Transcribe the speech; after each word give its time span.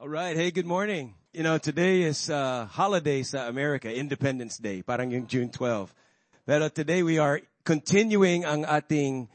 All 0.00 0.08
right. 0.08 0.36
Hey, 0.36 0.52
good 0.52 0.64
morning. 0.64 1.18
You 1.34 1.42
know, 1.42 1.58
today 1.58 2.06
is 2.06 2.30
uh, 2.30 2.70
holiday 2.70 3.26
sa 3.26 3.50
America, 3.50 3.90
Independence 3.90 4.54
Day, 4.62 4.78
parang 4.78 5.10
yung 5.10 5.26
June 5.26 5.50
12. 5.50 5.90
Pero 6.46 6.70
today 6.70 7.02
we 7.02 7.18
are 7.18 7.42
continuing 7.66 8.46
ang 8.46 8.62
ating 8.62 9.26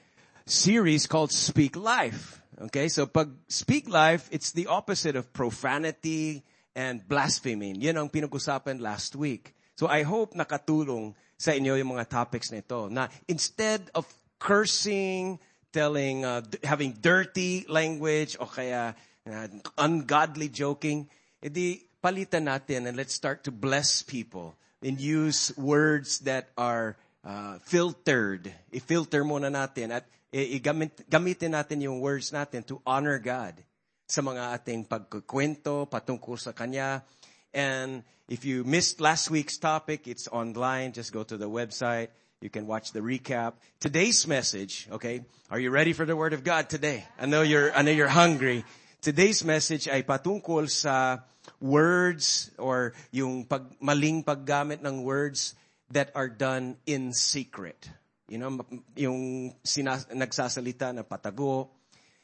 series 0.48 1.04
called 1.04 1.36
Speak 1.36 1.76
Life. 1.76 2.40
Okay, 2.72 2.88
so 2.88 3.04
pag 3.04 3.36
Speak 3.52 3.92
Life, 3.92 4.32
it's 4.32 4.56
the 4.56 4.72
opposite 4.72 5.20
of 5.20 5.36
profanity 5.36 6.48
and 6.80 7.04
blaspheming. 7.04 7.76
Yan 7.84 8.00
ang 8.00 8.08
pinag-usapan 8.08 8.80
last 8.80 9.20
week. 9.20 9.52
So 9.76 9.92
I 9.92 10.08
hope 10.08 10.32
nakatulong 10.32 11.12
sa 11.36 11.52
inyo 11.52 11.76
yung 11.76 12.00
mga 12.00 12.08
topics 12.08 12.56
nito 12.56 12.88
na 12.88 13.12
instead 13.28 13.92
of 13.92 14.08
cursing, 14.40 15.44
telling, 15.76 16.24
uh, 16.24 16.40
having 16.64 16.96
dirty 17.04 17.68
language 17.68 18.40
o 18.40 18.48
kaya 18.48 18.96
uh, 19.30 19.48
ungodly 19.78 20.50
joking, 20.50 21.08
edi 21.42 21.88
palitan 22.04 22.52
natin 22.52 22.88
and 22.88 22.98
let's 22.98 23.14
start 23.14 23.44
to 23.44 23.52
bless 23.52 24.04
people 24.04 24.56
and 24.84 25.00
use 25.00 25.56
words 25.56 26.20
that 26.28 26.50
are 26.58 26.96
uh, 27.24 27.58
filtered. 27.64 28.52
I-filter 28.74 29.24
muna 29.24 29.48
natin 29.48 29.96
at 29.96 30.04
igamit, 30.34 31.08
gamitin 31.08 31.56
natin 31.56 31.80
yung 31.80 32.04
words 32.04 32.32
natin 32.36 32.68
to 32.68 32.82
honor 32.84 33.20
God 33.20 33.56
sa 34.04 34.20
mga 34.20 34.60
ating 34.60 34.84
pagkukwento 34.84 35.88
patungkol 35.88 36.36
sa 36.36 36.52
Kanya. 36.52 37.08
And 37.56 38.04
if 38.28 38.44
you 38.44 38.68
missed 38.68 39.00
last 39.00 39.32
week's 39.32 39.58
topic, 39.58 40.08
it's 40.08 40.28
online. 40.28 40.92
Just 40.92 41.14
go 41.16 41.24
to 41.24 41.38
the 41.38 41.48
website. 41.48 42.12
You 42.44 42.52
can 42.52 42.68
watch 42.68 42.92
the 42.92 43.00
recap. 43.00 43.56
Today's 43.80 44.28
message, 44.28 44.90
okay? 44.92 45.24
Are 45.48 45.60
you 45.60 45.72
ready 45.72 45.94
for 45.94 46.04
the 46.04 46.16
Word 46.16 46.34
of 46.34 46.44
God 46.44 46.68
today? 46.68 47.08
I 47.16 47.26
know 47.26 47.42
you're, 47.42 47.72
I 47.72 47.84
know 47.84 47.96
you're 47.96 48.12
hungry. 48.12 48.66
Today's 49.04 49.44
message 49.44 49.92
ay 49.92 50.08
patungkol 50.08 50.72
sa 50.72 51.28
words 51.60 52.56
or 52.56 52.96
yung 53.12 53.44
pag, 53.44 53.68
maling 53.84 54.24
paggamit 54.24 54.80
ng 54.80 55.04
words 55.04 55.60
that 55.92 56.08
are 56.16 56.32
done 56.32 56.80
in 56.88 57.12
secret. 57.12 57.92
You 58.32 58.40
know, 58.40 58.64
yung 58.96 59.52
sinas, 59.60 60.08
nagsasalita 60.08 60.96
na 60.96 61.04
patago. 61.04 61.76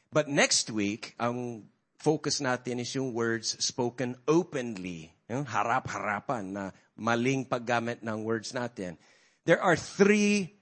But 0.07 0.31
next 0.31 0.71
week, 0.71 1.19
ang 1.19 1.67
focus 1.99 2.39
natin 2.39 2.79
is 2.79 2.95
yung 2.95 3.11
words 3.11 3.59
spoken 3.59 4.15
openly. 4.23 5.11
Yung 5.27 5.43
harap-harapan 5.43 6.55
na 6.55 6.63
maling 6.95 7.43
paggamit 7.43 7.99
ng 8.07 8.23
words 8.23 8.55
natin. 8.55 8.95
There 9.43 9.59
are 9.59 9.75
three 9.75 10.55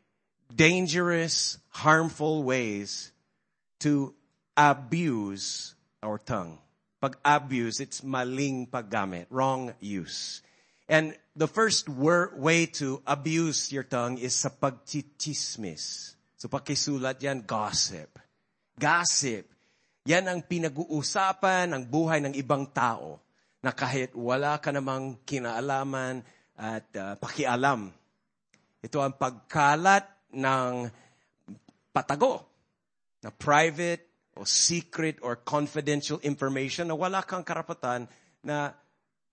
dangerous, 0.50 1.62
harmful 1.70 2.42
ways 2.42 3.14
to 3.86 4.18
abuse 4.58 5.77
our 6.08 6.16
tongue. 6.16 6.56
Pag 7.04 7.20
abuse, 7.20 7.84
it's 7.84 8.00
maling 8.00 8.72
paggamit, 8.72 9.28
wrong 9.28 9.76
use. 9.84 10.40
And 10.88 11.12
the 11.36 11.52
first 11.52 11.92
wor- 11.92 12.32
way 12.40 12.72
to 12.80 13.04
abuse 13.04 13.76
your 13.76 13.84
tongue 13.84 14.16
is 14.18 14.32
sa 14.40 14.48
pagchichismis. 14.48 16.16
So 16.40 16.48
pakisulat 16.48 17.20
yan, 17.20 17.44
gossip. 17.44 18.16
Gossip. 18.80 19.52
Yan 20.08 20.32
ang 20.32 20.40
pinag-uusapan 20.48 21.76
ng 21.76 21.84
buhay 21.92 22.24
ng 22.24 22.34
ibang 22.40 22.72
tao 22.72 23.20
na 23.60 23.76
kahit 23.76 24.16
wala 24.16 24.56
ka 24.64 24.72
namang 24.72 25.20
kinaalaman 25.28 26.24
at 26.56 26.88
uh, 26.96 27.20
pakialam. 27.20 27.92
Ito 28.80 29.04
ang 29.04 29.20
pagkalat 29.20 30.08
ng 30.32 30.88
patago 31.92 32.48
na 33.20 33.30
private 33.36 34.07
o 34.38 34.46
secret 34.46 35.20
or 35.26 35.36
confidential 35.36 36.22
information 36.22 36.88
na 36.88 36.96
wala 36.96 37.26
kang 37.26 37.44
karapatan 37.44 38.08
na 38.46 38.72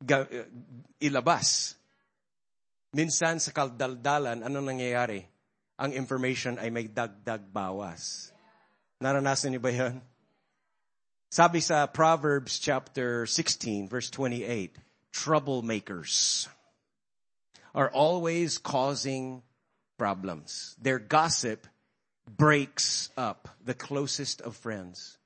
ga- 0.00 0.26
uh, 0.26 0.48
ilabas. 1.00 1.76
Minsan 2.94 3.38
sa 3.38 3.52
kaldaldalan, 3.52 4.40
ano 4.40 4.58
nangyayari? 4.64 5.22
Ang 5.76 5.92
information 5.98 6.56
ay 6.62 6.70
may 6.70 6.86
dagdag 6.86 7.50
bawas. 7.50 8.30
Naranasan 9.02 9.52
niyo 9.52 9.62
ba 9.62 9.74
yan? 9.74 9.98
Sabi 11.34 11.58
sa 11.58 11.90
Proverbs 11.90 12.62
chapter 12.62 13.26
16 13.26 13.90
verse 13.90 14.06
28, 14.06 14.78
troublemakers 15.10 16.46
are 17.74 17.90
always 17.90 18.62
causing 18.62 19.42
problems. 19.98 20.78
Their 20.78 21.02
gossip 21.02 21.66
breaks 22.28 23.10
up 23.16 23.48
the 23.64 23.74
closest 23.74 24.40
of 24.40 24.56
friends. 24.56 25.18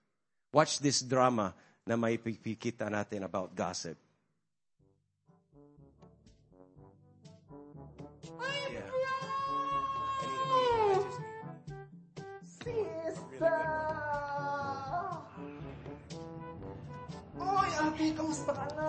Watch 0.52 0.78
this 0.80 1.00
drama 1.00 1.54
na 1.86 1.96
may 1.96 2.18
pipikita 2.18 2.88
natin 2.90 3.24
about 3.24 3.54
gossip. 3.54 3.96
Yeah. 8.68 8.82
Sister! 12.42 13.58
Oy, 17.38 17.70
ate, 17.78 18.04
kamusta 18.18 18.52
ka 18.52 18.66
na? 18.74 18.86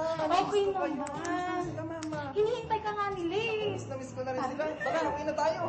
Okay 0.50 0.64
Kamusta 0.74 0.80
kayo? 0.82 0.96
naman. 0.98 1.14
Kamusta 1.14 1.62
sila, 1.70 1.84
mama? 1.86 2.20
Hinihintay 2.34 2.80
ka 2.82 2.92
nga 2.98 3.06
nila 3.14 3.36
eh. 3.38 3.72
Miss 3.78 3.86
na 3.86 3.96
miss 3.96 4.12
ko 4.12 4.22
na 4.26 4.32
rin 4.34 4.44
sila. 4.50 4.64
Tara, 4.82 5.00
uwi 5.14 5.24
na 5.24 5.34
tayo. 5.38 5.62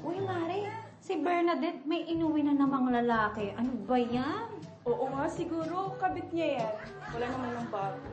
Uy, 0.00 0.16
Mare, 0.24 0.64
si 1.04 1.20
Bernadette 1.20 1.84
may 1.84 2.08
inuwi 2.08 2.40
na 2.40 2.56
namang 2.56 2.88
lalaki. 2.88 3.52
Ano 3.52 3.84
ba 3.84 4.00
yan? 4.00 4.48
Oo 4.88 5.12
nga, 5.12 5.28
siguro 5.28 5.92
kabit 6.00 6.32
niya 6.32 6.64
yan. 6.64 6.74
Wala 7.12 7.26
naman 7.36 7.50
ng 7.52 7.68
bago. 7.68 8.08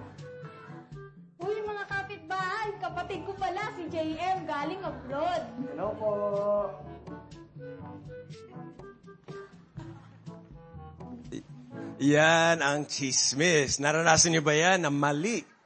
Uy, 1.39 1.55
mga 1.63 1.85
kapitbahay, 1.87 2.69
kapatid 2.83 3.23
ko 3.23 3.31
pala 3.39 3.71
si 3.79 3.87
JM 3.87 4.43
galing 4.43 4.83
abroad. 4.83 5.43
Hello 5.71 5.87
po. 5.95 6.11
Yan 12.03 12.61
ang 12.61 12.85
chismis. 12.85 13.79
Naranasan 13.79 14.35
niyo 14.35 14.43
ba 14.43 14.53
yan 14.53 14.83
na 14.83 14.91
mali? 14.91 15.56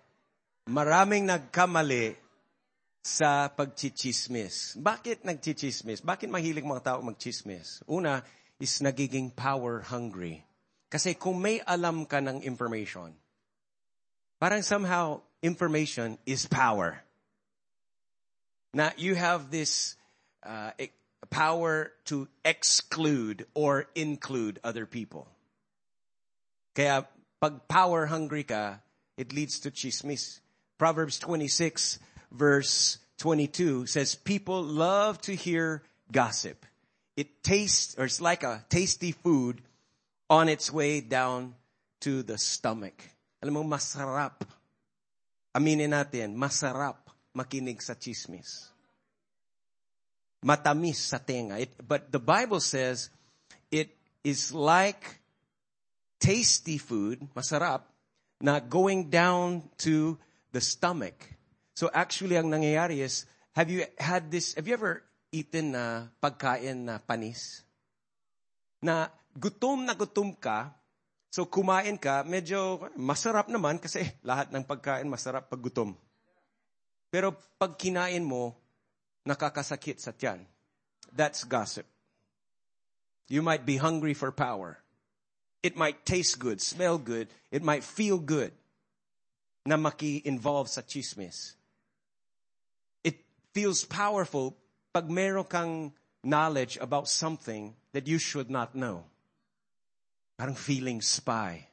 Maraming 0.69 1.25
nagkamali 1.25 2.13
sa 3.01 3.49
pagchichismis. 3.49 4.77
Bakit 4.77 5.25
nagchichismis? 5.25 6.05
Bakit 6.05 6.29
mahilig 6.29 6.61
mga 6.61 6.85
tao 6.85 6.99
magchismis? 7.01 7.81
Una 7.89 8.21
is 8.61 8.77
nagiging 8.77 9.33
power 9.33 9.81
hungry. 9.81 10.45
Kasi 10.85 11.17
kung 11.17 11.41
may 11.41 11.57
alam 11.65 12.05
ka 12.05 12.21
ng 12.21 12.45
information, 12.45 13.09
parang 14.37 14.61
somehow 14.61 15.25
information 15.41 16.21
is 16.29 16.45
power. 16.45 17.01
Na 18.77 18.93
you 19.01 19.17
have 19.17 19.49
this 19.49 19.97
uh, 20.45 20.71
e- 20.77 20.93
power 21.33 21.89
to 22.05 22.29
exclude 22.45 23.49
or 23.57 23.89
include 23.97 24.61
other 24.61 24.85
people. 24.85 25.25
Kaya 26.77 27.09
pag 27.41 27.65
power 27.65 28.05
hungry 28.05 28.45
ka, 28.45 28.79
it 29.17 29.33
leads 29.33 29.59
to 29.65 29.73
chismis. 29.73 30.39
Proverbs 30.81 31.19
26 31.19 32.01
verse 32.33 32.97
22 33.19 33.85
says, 33.85 34.15
people 34.15 34.63
love 34.63 35.21
to 35.21 35.35
hear 35.35 35.83
gossip. 36.11 36.65
It 37.15 37.43
tastes, 37.43 37.93
or 37.99 38.05
it's 38.05 38.19
like 38.19 38.41
a 38.41 38.65
tasty 38.67 39.11
food 39.11 39.61
on 40.27 40.49
its 40.49 40.73
way 40.73 41.01
down 41.01 41.53
to 41.99 42.23
the 42.23 42.39
stomach. 42.39 42.97
Alam 43.43 43.53
mo, 43.53 43.63
masarap. 43.77 44.41
Aminin 45.53 45.93
natin, 45.93 46.33
masarap 46.33 46.97
makinig 47.37 47.77
sa 47.77 47.93
chismis. 47.93 48.73
Matamis 50.41 50.97
sa 50.97 51.21
tenga. 51.21 51.61
It, 51.61 51.69
but 51.87 52.11
the 52.11 52.17
Bible 52.17 52.59
says, 52.59 53.13
it 53.69 53.93
is 54.23 54.49
like 54.49 55.21
tasty 56.17 56.79
food, 56.79 57.21
masarap, 57.37 57.85
na 58.41 58.57
going 58.57 59.13
down 59.13 59.61
to 59.85 60.17
the 60.51 60.61
stomach. 60.61 61.15
So 61.73 61.89
actually, 61.91 62.35
ang 62.35 62.51
nangyayari 62.51 62.99
is, 63.01 63.25
have 63.55 63.71
you 63.71 63.87
had 63.97 64.29
this, 64.29 64.53
have 64.55 64.67
you 64.67 64.75
ever 64.75 65.03
eaten 65.31 65.73
na 65.73 66.11
pagkain 66.19 66.85
na 66.87 66.99
panis? 66.99 67.63
Na 68.83 69.07
gutom 69.35 69.87
na 69.87 69.95
gutom 69.95 70.35
ka, 70.35 70.75
so 71.31 71.47
kumain 71.47 71.95
ka, 71.95 72.27
medyo 72.27 72.83
masarap 72.99 73.47
naman 73.47 73.79
kasi 73.79 74.03
lahat 74.21 74.51
ng 74.51 74.67
pagkain 74.67 75.07
masarap 75.07 75.47
pag 75.47 75.63
gutom. 75.63 75.95
Pero 77.11 77.35
pag 77.59 77.75
kinain 77.79 78.23
mo, 78.23 78.55
nakakasakit 79.23 79.99
sa 79.99 80.11
tiyan. 80.11 80.43
That's 81.11 81.43
gossip. 81.43 81.87
You 83.31 83.43
might 83.43 83.63
be 83.63 83.79
hungry 83.79 84.15
for 84.15 84.31
power. 84.31 84.79
It 85.63 85.79
might 85.79 86.03
taste 86.07 86.39
good, 86.39 86.59
smell 86.59 86.97
good. 86.97 87.31
It 87.51 87.63
might 87.63 87.83
feel 87.83 88.19
good 88.19 88.51
na 89.65 89.77
maki-involve 89.77 90.69
sa 90.69 90.81
chismis. 90.81 91.53
It 93.03 93.21
feels 93.53 93.85
powerful 93.85 94.57
pag 94.93 95.09
meron 95.09 95.45
kang 95.45 95.93
knowledge 96.23 96.77
about 96.81 97.07
something 97.07 97.73
that 97.93 98.07
you 98.07 98.17
should 98.17 98.49
not 98.49 98.75
know. 98.75 99.05
Parang 100.37 100.55
feeling 100.55 101.01
spy. 101.01 101.67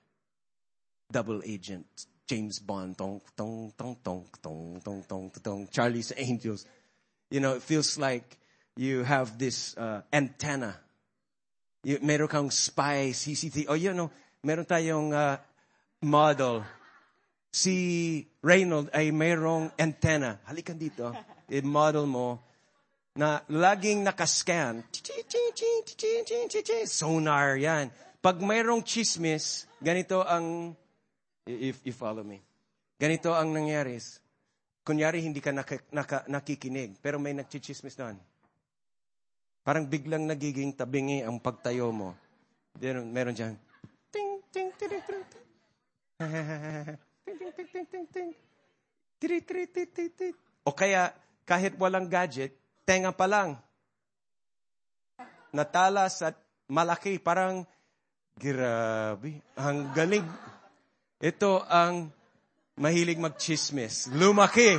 Double 1.10 1.40
agent. 1.44 1.86
James 2.28 2.60
Bond. 2.60 2.96
Tong, 2.98 3.20
tong, 3.34 3.72
tong, 3.76 3.96
tong, 4.04 4.26
tong, 4.42 4.80
tong, 4.84 5.02
tong, 5.08 5.30
tong, 5.30 5.68
Charlie's 5.72 6.12
Angels. 6.16 6.66
You 7.30 7.40
know, 7.40 7.56
it 7.56 7.62
feels 7.62 7.96
like 7.96 8.36
you 8.76 9.02
have 9.04 9.38
this 9.38 9.76
uh, 9.76 10.02
antenna. 10.12 10.76
You, 11.82 11.98
meron 12.02 12.28
kang 12.28 12.50
spy, 12.50 13.10
CCTV. 13.16 13.66
Oh, 13.68 13.74
you 13.74 13.92
know, 13.92 14.10
meron 14.44 14.64
tayong 14.64 15.12
uh, 15.16 15.38
model. 16.02 16.64
Si 17.48 17.74
Reynold 18.44 18.92
ay 18.92 19.10
mayroong 19.10 19.72
antenna. 19.80 20.38
Halikan 20.46 20.76
dito. 20.76 21.10
I-model 21.48 22.04
mo 22.04 22.48
na 23.18 23.42
laging 23.50 24.06
nakascan. 24.06 24.86
Sonar 26.86 27.58
yan. 27.58 27.90
Pag 28.22 28.38
mayroong 28.38 28.86
chismis, 28.86 29.66
ganito 29.82 30.22
ang, 30.22 30.76
if 31.46 31.82
you 31.82 31.94
follow 31.94 32.22
me, 32.22 32.38
ganito 32.94 33.34
ang 33.34 33.50
nangyari. 33.50 33.98
Kunyari, 34.86 35.20
hindi 35.20 35.42
ka 35.42 35.50
naka, 35.50 35.82
naka, 35.92 36.18
nakikinig, 36.30 36.96
pero 37.02 37.18
may 37.18 37.34
nagchichismis 37.34 37.98
doon. 37.98 38.16
Parang 39.66 39.84
biglang 39.84 40.24
nagiging 40.24 40.72
tabingi 40.72 41.20
ang 41.20 41.42
pagtayo 41.42 41.92
mo. 41.92 42.16
Meron, 42.80 43.10
meron 43.12 43.36
dyan. 43.36 43.54
Ting, 44.08 44.40
ting, 44.48 44.70
ting, 44.78 44.88
ting, 44.88 45.02
ting. 45.04 46.96
ting, 47.36 47.52
ting, 47.52 47.68
ting, 49.68 49.88
ting, 49.92 50.10
ting. 50.14 50.34
O 50.64 50.72
kaya, 50.72 51.12
kahit 51.44 51.74
walang 51.76 52.06
gadget, 52.08 52.54
tenga 52.88 53.12
pa 53.12 53.26
lang. 53.28 53.58
Natalas 55.52 56.20
at 56.24 56.36
malaki, 56.68 57.20
parang, 57.20 57.64
grabe, 58.36 59.40
ang 59.58 59.90
galing. 59.92 60.24
Ito 61.18 61.64
ang 61.66 62.12
mahilig 62.78 63.18
magchismis. 63.18 64.08
Lumaki 64.14 64.78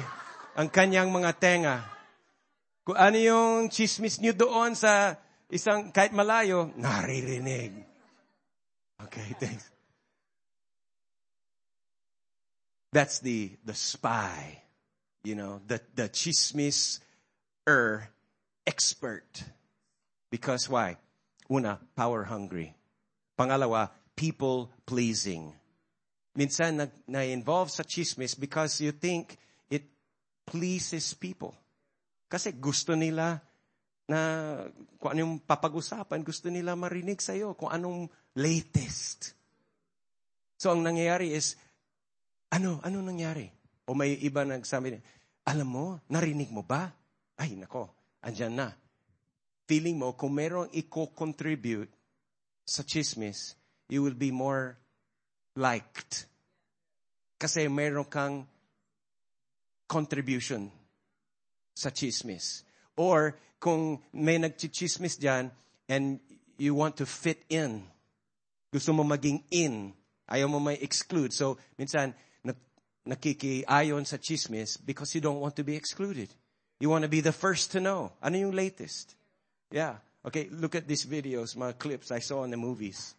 ang 0.56 0.72
kanyang 0.72 1.12
mga 1.12 1.32
tenga. 1.36 1.78
Kung 2.88 2.98
ano 2.98 3.18
yung 3.22 3.70
chismis 3.70 4.18
niyo 4.18 4.34
doon 4.34 4.74
sa 4.74 5.14
isang, 5.52 5.94
kahit 5.94 6.10
malayo, 6.16 6.74
naririnig. 6.74 7.76
Okay, 9.06 9.36
thanks. 9.38 9.69
That's 12.92 13.20
the, 13.20 13.52
the 13.66 13.74
spy. 13.74 14.62
You 15.24 15.36
know, 15.36 15.62
the, 15.68 15.82
the 15.96 16.10
chismis 16.10 17.00
er 17.68 18.10
expert. 18.66 19.44
Because 20.32 20.70
why? 20.70 20.98
Una, 21.52 21.80
power 21.96 22.24
hungry. 22.24 22.74
Pangalawa, 23.38 23.90
people 24.16 24.72
pleasing. 24.86 25.54
Minsan 26.38 26.78
na, 26.78 26.86
na-involve 27.08 27.70
sa 27.70 27.84
chismis 27.84 28.38
because 28.38 28.82
you 28.82 28.92
think 28.92 29.38
it 29.70 29.90
pleases 30.46 31.14
people. 31.14 31.58
Kasi 32.30 32.54
gusto 32.54 32.94
nila 32.94 33.42
na 34.10 34.20
kung 34.98 35.14
anong 35.14 35.46
papag-usapan, 35.46 36.26
gusto 36.26 36.50
nila 36.50 36.74
marinig 36.74 37.22
sa'yo, 37.22 37.54
kung 37.54 37.70
anong 37.70 38.10
latest. 38.38 39.34
So 40.58 40.74
ang 40.74 40.82
nangyayari 40.82 41.34
is, 41.34 41.58
ano, 42.50 42.82
ano 42.82 42.98
nangyari? 43.02 43.50
O 43.90 43.94
may 43.94 44.18
iba 44.22 44.46
nagsabi, 44.46 44.98
alam 45.46 45.70
mo, 45.70 45.86
narinig 46.10 46.54
mo 46.54 46.62
ba? 46.62 46.94
Ay, 47.38 47.58
nako, 47.58 47.90
andyan 48.22 48.54
na. 48.54 48.70
Feeling 49.66 49.98
mo, 49.98 50.14
kung 50.14 50.34
merong 50.34 50.70
i-contribute 50.74 51.90
sa 52.66 52.86
chismis, 52.86 53.58
you 53.90 54.02
will 54.06 54.18
be 54.18 54.30
more 54.30 54.78
liked. 55.58 56.30
Kasi 57.38 57.66
meron 57.70 58.06
kang 58.06 58.46
contribution 59.90 60.70
sa 61.74 61.90
chismis. 61.90 62.62
Or, 62.94 63.38
kung 63.58 64.02
may 64.14 64.38
nagchichismis 64.38 65.18
dyan, 65.18 65.50
and 65.90 66.22
you 66.62 66.78
want 66.78 66.98
to 67.02 67.06
fit 67.06 67.42
in, 67.50 67.88
gusto 68.70 68.94
mo 68.94 69.02
maging 69.02 69.42
in, 69.50 69.94
ayaw 70.30 70.46
mo 70.46 70.62
may 70.62 70.78
exclude. 70.78 71.34
So, 71.34 71.58
minsan, 71.80 72.14
nakikiayon 73.08 74.06
sa 74.06 74.18
chismis 74.18 74.78
because 74.84 75.16
you 75.16 75.22
don't 75.22 75.40
want 75.40 75.56
to 75.56 75.64
be 75.64 75.76
excluded. 75.76 76.30
You 76.80 76.90
want 76.90 77.04
to 77.04 77.10
be 77.10 77.22
the 77.22 77.32
first 77.32 77.72
to 77.74 77.80
know. 77.80 78.12
Ano 78.24 78.38
yung 78.38 78.52
latest? 78.52 79.16
Yeah. 79.72 79.98
Okay, 80.26 80.48
look 80.52 80.76
at 80.76 80.88
these 80.88 81.06
videos, 81.06 81.56
mga 81.56 81.80
clips 81.80 82.12
I 82.12 82.20
saw 82.20 82.44
in 82.44 82.52
the 82.52 82.58
movies. 82.58 83.16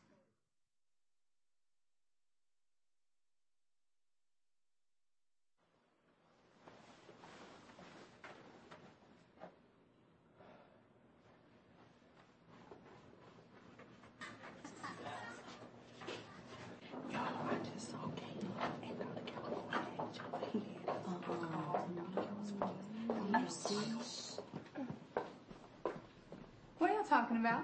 What 26.78 26.90
are 26.90 26.94
y'all 26.94 27.04
talking 27.30 27.46
about? 27.46 27.62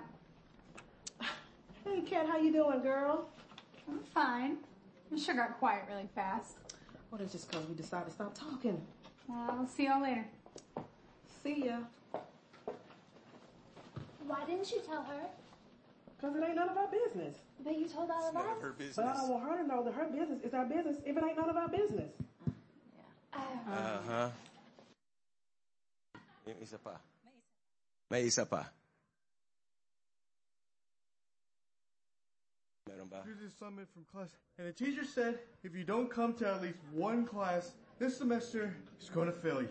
Hey, 1.85 2.01
Kat, 2.03 2.27
how 2.29 2.39
you 2.39 2.53
doing, 2.53 2.83
girl? 2.83 3.29
I'm 3.89 3.99
fine. 4.15 4.59
I 5.13 5.19
sure 5.19 5.35
got 5.35 5.59
quiet 5.59 5.85
really 5.89 6.09
fast. 6.15 6.53
Well, 7.11 7.19
that's 7.19 7.33
just 7.33 7.51
because 7.51 7.67
we 7.67 7.75
decided 7.75 8.07
to 8.07 8.13
stop 8.13 8.37
talking. 8.39 8.81
Well, 9.29 9.47
I'll 9.51 9.67
see 9.67 9.87
y'all 9.87 10.03
later. 10.03 10.27
See 11.43 11.67
ya. 11.67 11.79
Why 14.27 14.45
didn't 14.47 14.71
you 14.71 14.81
tell 14.87 15.03
her? 15.03 15.23
Because 16.17 16.37
it 16.37 16.45
ain't 16.45 16.57
none 16.57 16.69
of 16.69 16.77
our 16.77 16.89
business. 16.89 17.37
But 17.65 17.79
you 17.79 17.87
told 17.89 18.11
all 18.11 18.29
of 18.29 18.37
us. 18.37 18.45
Her 18.61 18.73
business. 18.73 18.97
But 18.97 19.07
I 19.07 19.15
don't 19.15 19.31
want 19.31 19.51
her 19.51 19.57
to 19.63 19.67
know 19.67 19.83
that 19.85 19.95
her 19.95 20.07
business 20.07 20.43
is 20.45 20.55
our 20.55 20.65
business 20.65 20.97
if 21.05 21.17
it 21.17 21.23
ain't 21.23 21.37
none 21.37 21.51
of 21.51 21.57
our 21.57 21.69
business. 21.69 22.13
Uh-huh. 23.35 24.29
Yung 26.47 26.57
isa 26.63 26.79
pa. 26.79 27.01
May 28.11 28.23
isa 28.23 28.47
pa. 28.47 28.65
Meron 28.65 28.67
ba? 28.67 28.67
Here's 28.67 28.76
a 32.89 33.51
summit 33.59 33.87
from 33.93 34.05
class. 34.13 34.29
And 34.59 34.67
the 34.67 34.73
teacher 34.73 35.05
said 35.05 35.39
if 35.63 35.75
you 35.75 35.85
don't 35.85 36.11
come 36.11 36.35
to 36.35 36.49
at 36.49 36.63
least 36.63 36.79
one 36.93 37.25
class 37.27 37.73
this 37.99 38.17
semester, 38.17 38.75
he's 38.99 39.09
going 39.09 39.27
to 39.27 39.33
fail 39.33 39.63
you. 39.63 39.69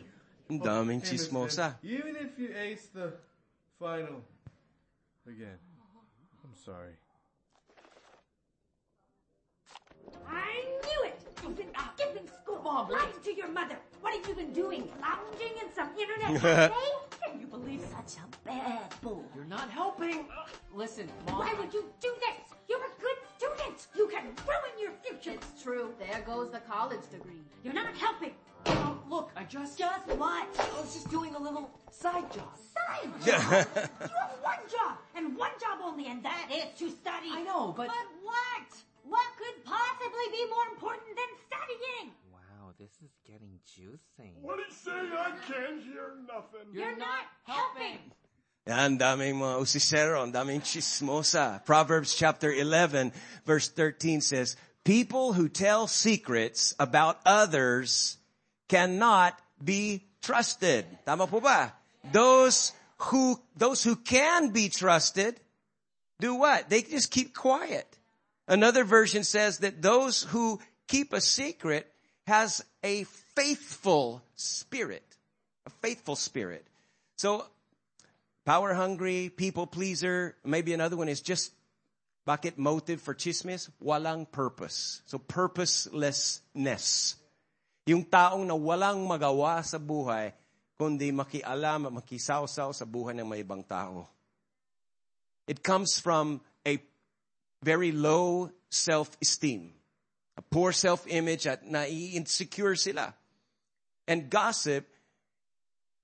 Ang 0.49 0.59
daming 0.59 1.03
Hey, 1.03 1.11
Miss 1.11 1.27
chismosa. 1.27 1.75
Lynn, 1.81 1.93
Even 1.97 2.15
if 2.15 2.37
you 2.37 2.53
ace 2.55 2.87
the 2.93 3.13
final 3.79 4.21
again, 5.27 5.57
I'm 6.43 6.53
sorry. 6.53 6.93
I 10.27 10.63
knew 10.85 11.09
it! 11.09 11.19
You've 11.41 11.55
been 11.55 11.73
skipping 11.95 12.29
school, 12.41 12.61
lying 12.63 13.09
to 13.23 13.33
your 13.33 13.49
mother. 13.49 13.77
What 14.05 14.13
have 14.13 14.27
you 14.29 14.35
been 14.35 14.53
doing? 14.53 14.87
Lounging 15.01 15.53
in 15.63 15.73
some 15.73 15.89
internet 15.99 16.39
cafe? 16.69 16.73
Can 17.25 17.39
you 17.39 17.47
believe 17.47 17.81
such 17.91 18.21
a 18.21 18.47
bad 18.47 18.93
boy? 19.01 19.23
You're 19.35 19.45
not 19.45 19.67
helping. 19.71 20.27
Listen, 20.71 21.09
Mom. 21.25 21.39
Why 21.39 21.55
would 21.57 21.73
you 21.73 21.85
do 21.99 22.13
this? 22.19 22.55
You're 22.69 22.77
a 22.85 23.01
good 23.01 23.17
student. 23.35 23.87
You 23.95 24.07
can 24.07 24.25
ruin 24.25 24.75
your 24.79 24.91
future. 25.03 25.31
It's 25.31 25.59
true. 25.63 25.91
There 25.97 26.21
goes 26.21 26.51
the 26.51 26.59
college 26.59 27.01
degree. 27.09 27.41
You're 27.63 27.73
not 27.73 27.95
helping. 27.97 28.33
Oh, 28.67 28.99
look, 29.09 29.31
I 29.35 29.43
just. 29.43 29.79
Just 29.79 30.05
what? 30.19 30.47
I 30.55 30.79
was 30.81 30.93
just 30.93 31.09
doing 31.09 31.33
a 31.33 31.39
little 31.39 31.71
side 31.89 32.31
job. 32.31 32.53
Side 32.77 33.09
job. 33.25 33.67
you 34.05 34.13
have 34.21 34.37
one 34.43 34.63
job 34.69 34.99
and 35.15 35.35
one 35.35 35.57
job 35.59 35.79
only, 35.83 36.05
and 36.05 36.21
that 36.21 36.49
is 36.53 36.77
to 36.77 36.91
study. 36.91 37.29
I 37.33 37.41
know, 37.41 37.73
but- 37.75 37.87
But 37.87 38.05
what? 38.21 38.69
What 39.09 39.25
could 39.39 39.65
possibly 39.65 40.27
be 40.31 40.45
more 40.49 40.67
important 40.73 41.09
than 41.17 41.31
studying? 41.49 42.11
Wow, 42.31 42.73
this 42.79 42.91
is 43.03 43.09
getting 43.65 43.89
juicy. 44.17 44.33
What 44.41 44.57
did 44.57 44.65
he 44.67 44.73
say? 44.73 44.91
I 44.91 45.31
can't 45.47 45.81
hear 45.81 46.13
nothing. 46.27 46.73
You're, 46.73 46.97
not 46.97 47.25
helping. 47.43 47.99
Yan, 48.67 48.97
daming 48.97 49.35
mga 49.35 49.59
usisero, 49.61 50.23
ang 50.23 50.33
daming 50.33 50.61
chismosa. 50.61 51.63
Proverbs 51.65 52.15
chapter 52.15 52.51
11 52.51 53.11
verse 53.45 53.69
13 53.69 54.21
says, 54.21 54.55
People 54.83 55.33
who 55.33 55.49
tell 55.49 55.87
secrets 55.87 56.75
about 56.79 57.19
others 57.25 58.17
cannot 58.67 59.37
be 59.63 60.03
trusted. 60.21 60.85
Tama 61.05 61.27
po 61.27 61.39
ba? 61.39 61.73
Those 62.11 62.73
who, 62.97 63.39
those 63.55 63.83
who 63.83 63.95
can 63.95 64.49
be 64.49 64.69
trusted, 64.69 65.39
do 66.19 66.35
what? 66.35 66.69
They 66.69 66.81
just 66.81 67.11
keep 67.11 67.35
quiet. 67.35 67.85
Another 68.47 68.83
version 68.83 69.23
says 69.23 69.59
that 69.59 69.81
those 69.81 70.23
who 70.23 70.59
keep 70.87 71.13
a 71.13 71.21
secret 71.21 71.91
has 72.27 72.63
a 72.83 73.05
faithful 73.35 74.23
spirit. 74.35 75.03
A 75.65 75.69
faithful 75.81 76.15
spirit. 76.15 76.65
So, 77.17 77.45
power 78.45 78.73
hungry, 78.73 79.29
people 79.29 79.67
pleaser. 79.67 80.35
Maybe 80.43 80.73
another 80.73 80.97
one 80.97 81.09
is 81.09 81.21
just 81.21 81.51
bakit 82.25 82.57
motive 82.57 83.01
for 83.01 83.13
chismis? 83.13 83.69
Walang 83.77 84.25
purpose. 84.25 85.05
So 85.05 85.21
purposelessness. 85.21 87.15
Yung 87.85 88.01
taong 88.01 88.49
na 88.49 88.57
walang 88.57 89.05
magawa 89.05 89.61
sa 89.61 89.77
buhay, 89.77 90.33
kundi 90.73 91.13
makialam, 91.13 91.93
makisawsaw 92.01 92.73
sa 92.73 92.85
buhay 92.85 93.13
ng 93.13 93.29
may 93.29 93.45
ibang 93.45 93.61
tao. 93.61 94.09
It 95.45 95.61
comes 95.61 96.01
from 96.01 96.41
a 96.65 96.81
very 97.61 97.93
low 97.93 98.49
self-esteem, 98.73 99.69
a 100.33 100.41
poor 100.41 100.73
self-image 100.73 101.45
at 101.45 101.61
nai-insecure 101.61 102.73
sila. 102.73 103.13
And 104.07 104.29
gossip 104.29 104.85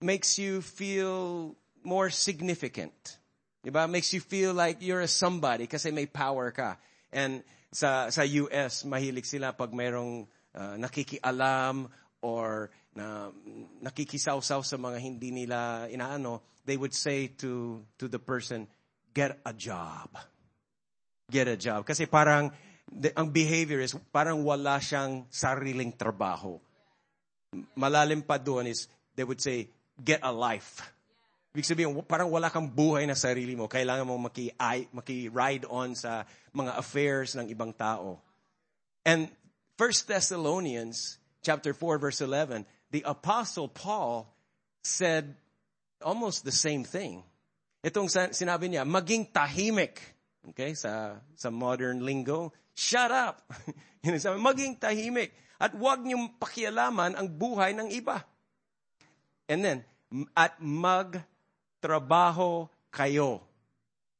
makes 0.01 0.39
you 0.39 0.61
feel 0.61 1.55
more 1.83 2.09
significant. 2.09 3.17
Diba? 3.65 3.89
Makes 3.89 4.13
you 4.13 4.21
feel 4.21 4.53
like 4.53 4.81
you're 4.81 5.01
a 5.01 5.07
somebody 5.07 5.67
kasi 5.67 5.91
may 5.91 6.05
power 6.05 6.49
ka. 6.49 6.77
And 7.13 7.43
sa, 7.71 8.09
sa 8.09 8.25
US, 8.25 8.83
mahilig 8.83 9.25
sila 9.25 9.53
pag 9.53 9.69
mayroong 9.71 10.25
uh, 10.57 10.75
nakikialam 10.81 11.87
or 12.25 12.73
na 12.91 13.31
nakikisawsaw 13.79 14.65
sa 14.65 14.75
mga 14.75 14.97
hindi 14.99 15.31
nila 15.31 15.87
inaano, 15.87 16.41
they 16.65 16.75
would 16.75 16.93
say 16.93 17.31
to, 17.39 17.81
to 17.97 18.09
the 18.09 18.19
person, 18.19 18.67
get 19.13 19.39
a 19.45 19.53
job. 19.53 20.11
Get 21.31 21.47
a 21.47 21.55
job. 21.55 21.87
Kasi 21.87 22.05
parang, 22.05 22.51
the, 22.91 23.15
ang 23.15 23.31
behavior 23.31 23.79
is 23.79 23.95
parang 24.11 24.43
wala 24.43 24.83
siyang 24.83 25.23
sariling 25.31 25.95
trabaho. 25.95 26.59
Malalim 27.75 28.23
pa 28.23 28.39
doon 28.39 28.67
is, 28.71 28.87
they 29.15 29.23
would 29.23 29.43
say, 29.43 29.67
get 29.99 30.23
a 30.23 30.31
life. 30.31 30.79
Ibig 31.51 31.67
sabihin, 31.67 31.91
parang 32.07 32.31
wala 32.31 32.47
kang 32.47 32.71
buhay 32.71 33.03
na 33.03 33.11
sarili 33.11 33.59
mo. 33.59 33.67
Kailangan 33.67 34.07
mo 34.07 34.15
maki, 34.15 34.55
maki-ride 34.95 35.67
on 35.67 35.91
sa 35.99 36.23
mga 36.55 36.79
affairs 36.79 37.35
ng 37.35 37.51
ibang 37.51 37.75
tao. 37.75 38.23
And 39.03 39.27
1 39.75 40.07
Thessalonians 40.07 41.19
chapter 41.43 41.75
4 41.75 41.99
verse 41.99 42.23
11, 42.23 42.63
the 42.95 43.03
apostle 43.03 43.67
Paul 43.67 44.31
said 44.79 45.35
almost 45.99 46.47
the 46.47 46.55
same 46.55 46.87
thing. 46.87 47.19
Itong 47.83 48.07
sinabi 48.07 48.71
niya, 48.71 48.87
maging 48.87 49.33
tahimik. 49.33 49.99
Okay, 50.55 50.71
sa, 50.73 51.19
sa 51.35 51.51
modern 51.51 52.05
lingo, 52.05 52.53
shut 52.73 53.11
up. 53.11 53.43
Maging 54.01 54.81
tahimik. 54.81 55.29
At 55.61 55.77
huwag 55.77 56.01
niyong 56.01 56.41
pakialaman 56.41 57.13
ang 57.13 57.29
buhay 57.29 57.77
ng 57.77 57.93
iba. 57.93 58.25
And 59.45 59.61
then, 59.61 59.85
at 60.33 60.57
magtrabaho 60.57 62.65
kayo 62.89 63.45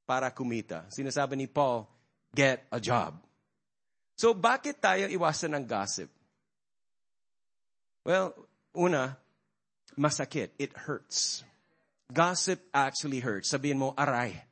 para 0.06 0.30
kumita. 0.30 0.86
Sinasabi 0.94 1.34
ni 1.34 1.50
Paul, 1.50 1.90
get 2.30 2.70
a 2.70 2.78
job. 2.78 3.18
So, 4.14 4.38
bakit 4.38 4.78
tayo 4.78 5.10
iwasan 5.10 5.58
ng 5.58 5.66
gossip? 5.66 6.14
Well, 8.06 8.38
una, 8.78 9.18
masakit. 9.98 10.54
It 10.62 10.78
hurts. 10.78 11.42
Gossip 12.12 12.62
actually 12.70 13.18
hurts. 13.18 13.50
Sabihin 13.50 13.82
mo, 13.82 13.98
aray. 13.98 14.51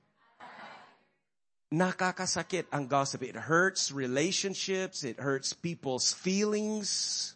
Nakakasakit 1.70 2.66
ang 2.74 2.90
gossip. 2.90 3.22
It 3.22 3.38
hurts 3.38 3.94
relationships. 3.94 5.06
It 5.06 5.22
hurts 5.22 5.54
people's 5.54 6.10
feelings. 6.10 7.34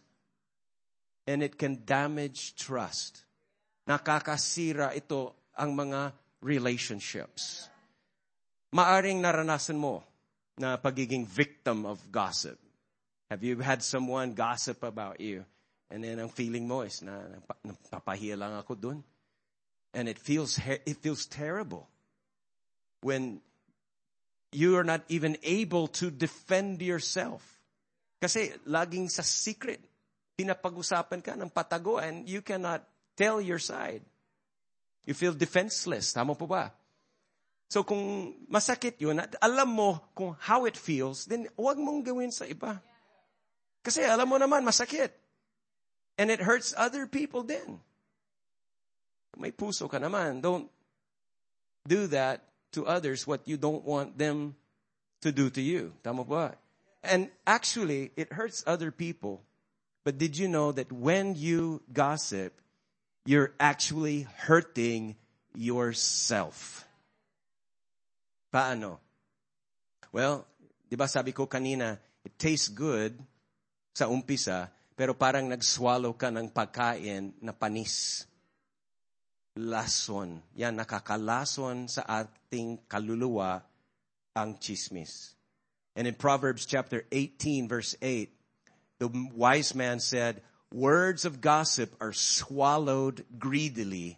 And 1.29 1.45
it 1.45 1.61
can 1.61 1.85
damage 1.85 2.57
trust. 2.57 3.21
Nakakasira 3.85 4.97
ito 4.97 5.37
ang 5.53 5.77
mga 5.77 6.17
relationships. 6.41 7.69
Maaring 8.73 9.21
naranasan 9.21 9.77
mo 9.77 10.01
na 10.57 10.81
pagiging 10.81 11.29
victim 11.29 11.85
of 11.85 12.01
gossip? 12.09 12.57
Have 13.29 13.45
you 13.45 13.61
had 13.61 13.85
someone 13.85 14.33
gossip 14.33 14.81
about 14.81 15.21
you? 15.21 15.45
And 15.93 16.01
then 16.01 16.17
ang 16.17 16.33
feeling 16.33 16.65
mo 16.65 16.81
is 16.81 17.05
na 17.05 17.21
napapahiya 17.61 18.33
lang 18.33 18.57
ako 18.57 18.73
dun. 18.73 19.05
And 19.93 20.09
it 20.09 20.17
feels, 20.17 20.57
it 20.65 20.97
feels 21.05 21.29
terrible 21.29 21.85
when 23.05 23.45
you 24.55 24.77
are 24.77 24.86
not 24.86 25.01
even 25.10 25.38
able 25.43 25.89
to 26.00 26.10
defend 26.13 26.81
yourself. 26.81 27.41
Kasi 28.22 28.55
laging 28.63 29.12
sa 29.12 29.25
secret, 29.25 29.83
pinapag-usapan 30.39 31.19
ka 31.19 31.33
ng 31.36 31.51
patago 31.51 32.00
and 32.00 32.24
you 32.29 32.39
cannot 32.39 32.86
tell 33.17 33.41
your 33.41 33.60
side. 33.60 34.01
You 35.03 35.13
feel 35.13 35.36
defenseless. 35.36 36.15
Tama 36.15 36.38
po 36.38 36.48
ba? 36.48 36.72
So 37.67 37.81
kung 37.81 38.38
masakit 38.48 39.01
yun, 39.01 39.19
at 39.19 39.33
alam 39.41 39.74
mo 39.74 40.00
kung 40.13 40.38
how 40.39 40.69
it 40.69 40.77
feels, 40.77 41.25
then 41.25 41.50
huwag 41.57 41.81
mong 41.81 42.05
gawin 42.05 42.29
sa 42.29 42.45
iba. 42.45 42.79
Kasi 43.83 44.05
alam 44.05 44.29
mo 44.29 44.38
naman, 44.39 44.63
masakit. 44.63 45.12
And 46.15 46.29
it 46.29 46.39
hurts 46.39 46.72
other 46.77 47.10
people 47.10 47.41
din. 47.41 47.81
May 49.36 49.50
puso 49.50 49.89
ka 49.89 49.98
naman. 49.98 50.39
Don't 50.39 50.69
do 51.83 52.05
that 52.13 52.52
to 52.73 52.85
others 52.85 53.25
what 53.25 53.47
you 53.47 53.57
don't 53.57 53.85
want 53.85 54.17
them 54.17 54.55
to 55.21 55.31
do 55.31 55.49
to 55.49 55.61
you. 55.61 55.93
And 57.03 57.29
actually, 57.47 58.11
it 58.15 58.31
hurts 58.33 58.63
other 58.67 58.91
people. 58.91 59.41
But 60.03 60.17
did 60.17 60.37
you 60.37 60.47
know 60.47 60.71
that 60.71 60.91
when 60.91 61.35
you 61.35 61.81
gossip, 61.91 62.59
you're 63.25 63.53
actually 63.59 64.27
hurting 64.47 65.15
yourself? 65.55 66.85
Paano? 68.51 68.99
Well, 70.11 70.45
di 70.89 70.95
ba 70.95 71.07
sabi 71.07 71.31
ko 71.31 71.47
kanina, 71.47 71.97
it 72.23 72.37
tastes 72.37 72.67
good 72.67 73.15
sa 73.95 74.11
umpisa, 74.11 74.69
pero 74.93 75.15
parang 75.15 75.49
nag-swallow 75.49 76.13
ka 76.13 76.29
ng 76.29 76.51
pagkain 76.51 77.33
na 77.41 77.55
panis. 77.55 78.27
Lason. 79.55 80.41
Yan, 80.55 80.77
nakakalason 80.77 81.89
sa 81.89 82.01
ating 82.07 82.79
kaluluwa 82.89 83.62
ang 84.36 84.57
chismis. 84.57 85.36
And 85.95 86.07
in 86.07 86.15
Proverbs 86.15 86.65
chapter 86.65 87.05
18 87.12 87.67
verse 87.69 87.95
8, 88.01 88.33
the 88.98 89.10
wise 89.36 89.75
man 89.75 90.00
said, 90.00 90.41
words 90.74 91.25
of 91.25 91.39
gossip 91.39 91.93
are 92.01 92.13
swallowed 92.13 93.24
greedily 93.38 94.17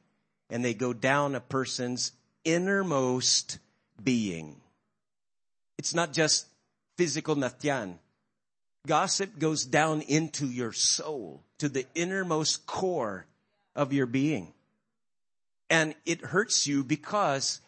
and 0.50 0.64
they 0.64 0.74
go 0.74 0.94
down 0.94 1.36
a 1.36 1.42
person's 1.42 2.14
innermost 2.46 3.60
being. 4.02 4.56
It's 5.78 5.94
not 5.94 6.14
just 6.14 6.48
physical 6.96 7.36
natyan. 7.36 8.00
Gossip 8.88 9.38
goes 9.38 9.66
down 9.66 10.02
into 10.02 10.46
your 10.46 10.72
soul, 10.72 11.44
to 11.58 11.68
the 11.68 11.86
innermost 11.96 12.66
core 12.66 13.26
of 13.76 13.92
your 13.92 14.06
being. 14.06 14.55
And 15.70 15.96
it 16.06 16.22
hurts 16.22 16.68
you 16.68 16.84
because 16.84 17.62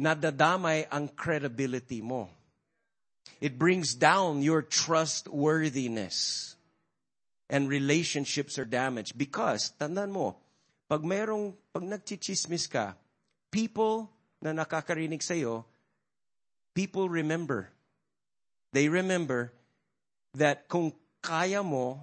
nadadamay 0.00 0.86
ang 0.90 1.08
credibility 1.08 2.02
mo. 2.02 2.28
It 3.40 3.58
brings 3.58 3.94
down 3.94 4.42
your 4.42 4.62
trustworthiness. 4.62 6.54
And 7.52 7.68
relationships 7.68 8.56
are 8.58 8.64
damaged 8.64 9.18
because, 9.18 9.76
tandaan 9.76 10.08
mo, 10.08 10.40
pag 10.88 11.04
merong, 11.04 11.52
pag 11.68 11.84
nagchichismis 11.84 12.64
ka, 12.64 12.96
people 13.52 14.08
na 14.40 14.56
nakakarinig 14.56 15.20
sa'yo, 15.20 15.68
people 16.72 17.12
remember. 17.12 17.68
They 18.72 18.88
remember 18.88 19.52
that 20.32 20.64
kung 20.66 20.96
kaya 21.20 21.60
mo 21.60 22.00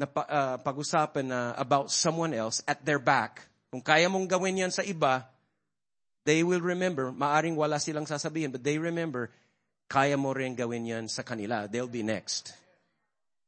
na 0.00 0.08
uh, 0.08 0.56
pag-usapan 0.64 1.28
na 1.28 1.52
about 1.60 1.92
someone 1.92 2.32
else 2.32 2.64
at 2.64 2.84
their 2.84 2.98
back, 2.98 3.44
kung 3.76 3.84
kaya 3.84 4.08
mong 4.08 4.24
gawin 4.24 4.64
yan 4.64 4.72
sa 4.72 4.80
iba, 4.80 5.28
they 6.24 6.40
will 6.40 6.64
remember, 6.64 7.12
maaring 7.12 7.52
wala 7.52 7.76
silang 7.76 8.08
sasabihin, 8.08 8.48
but 8.48 8.64
they 8.64 8.80
remember, 8.80 9.28
kaya 9.84 10.16
mo 10.16 10.32
rin 10.32 10.56
gawin 10.56 10.88
yan 10.88 11.04
sa 11.12 11.20
kanila. 11.20 11.68
They'll 11.68 11.92
be 11.92 12.00
next. 12.00 12.56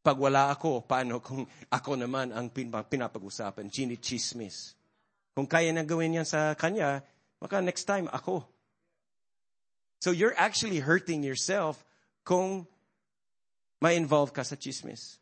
Pag 0.05 0.21
wala 0.21 0.53
ako, 0.53 0.85
paano 0.85 1.25
kung 1.25 1.49
ako 1.73 1.97
naman 1.97 2.37
ang 2.37 2.53
pinapag-usapan, 2.53 3.73
chinichismis? 3.73 4.77
Kung 5.33 5.49
kaya 5.49 5.73
na 5.73 5.89
gawin 5.89 6.21
yan 6.21 6.29
sa 6.29 6.53
kanya, 6.53 7.01
Baka 7.39 7.63
next 7.63 7.87
time 7.87 8.11
ako. 8.11 8.45
So 10.03 10.11
you're 10.11 10.35
actually 10.35 10.79
hurting 10.79 11.23
yourself 11.23 11.79
kung 12.27 12.67
ma-involve 13.79 14.35
ka 14.35 14.43
sa 14.43 14.59
chismis. 14.59 15.19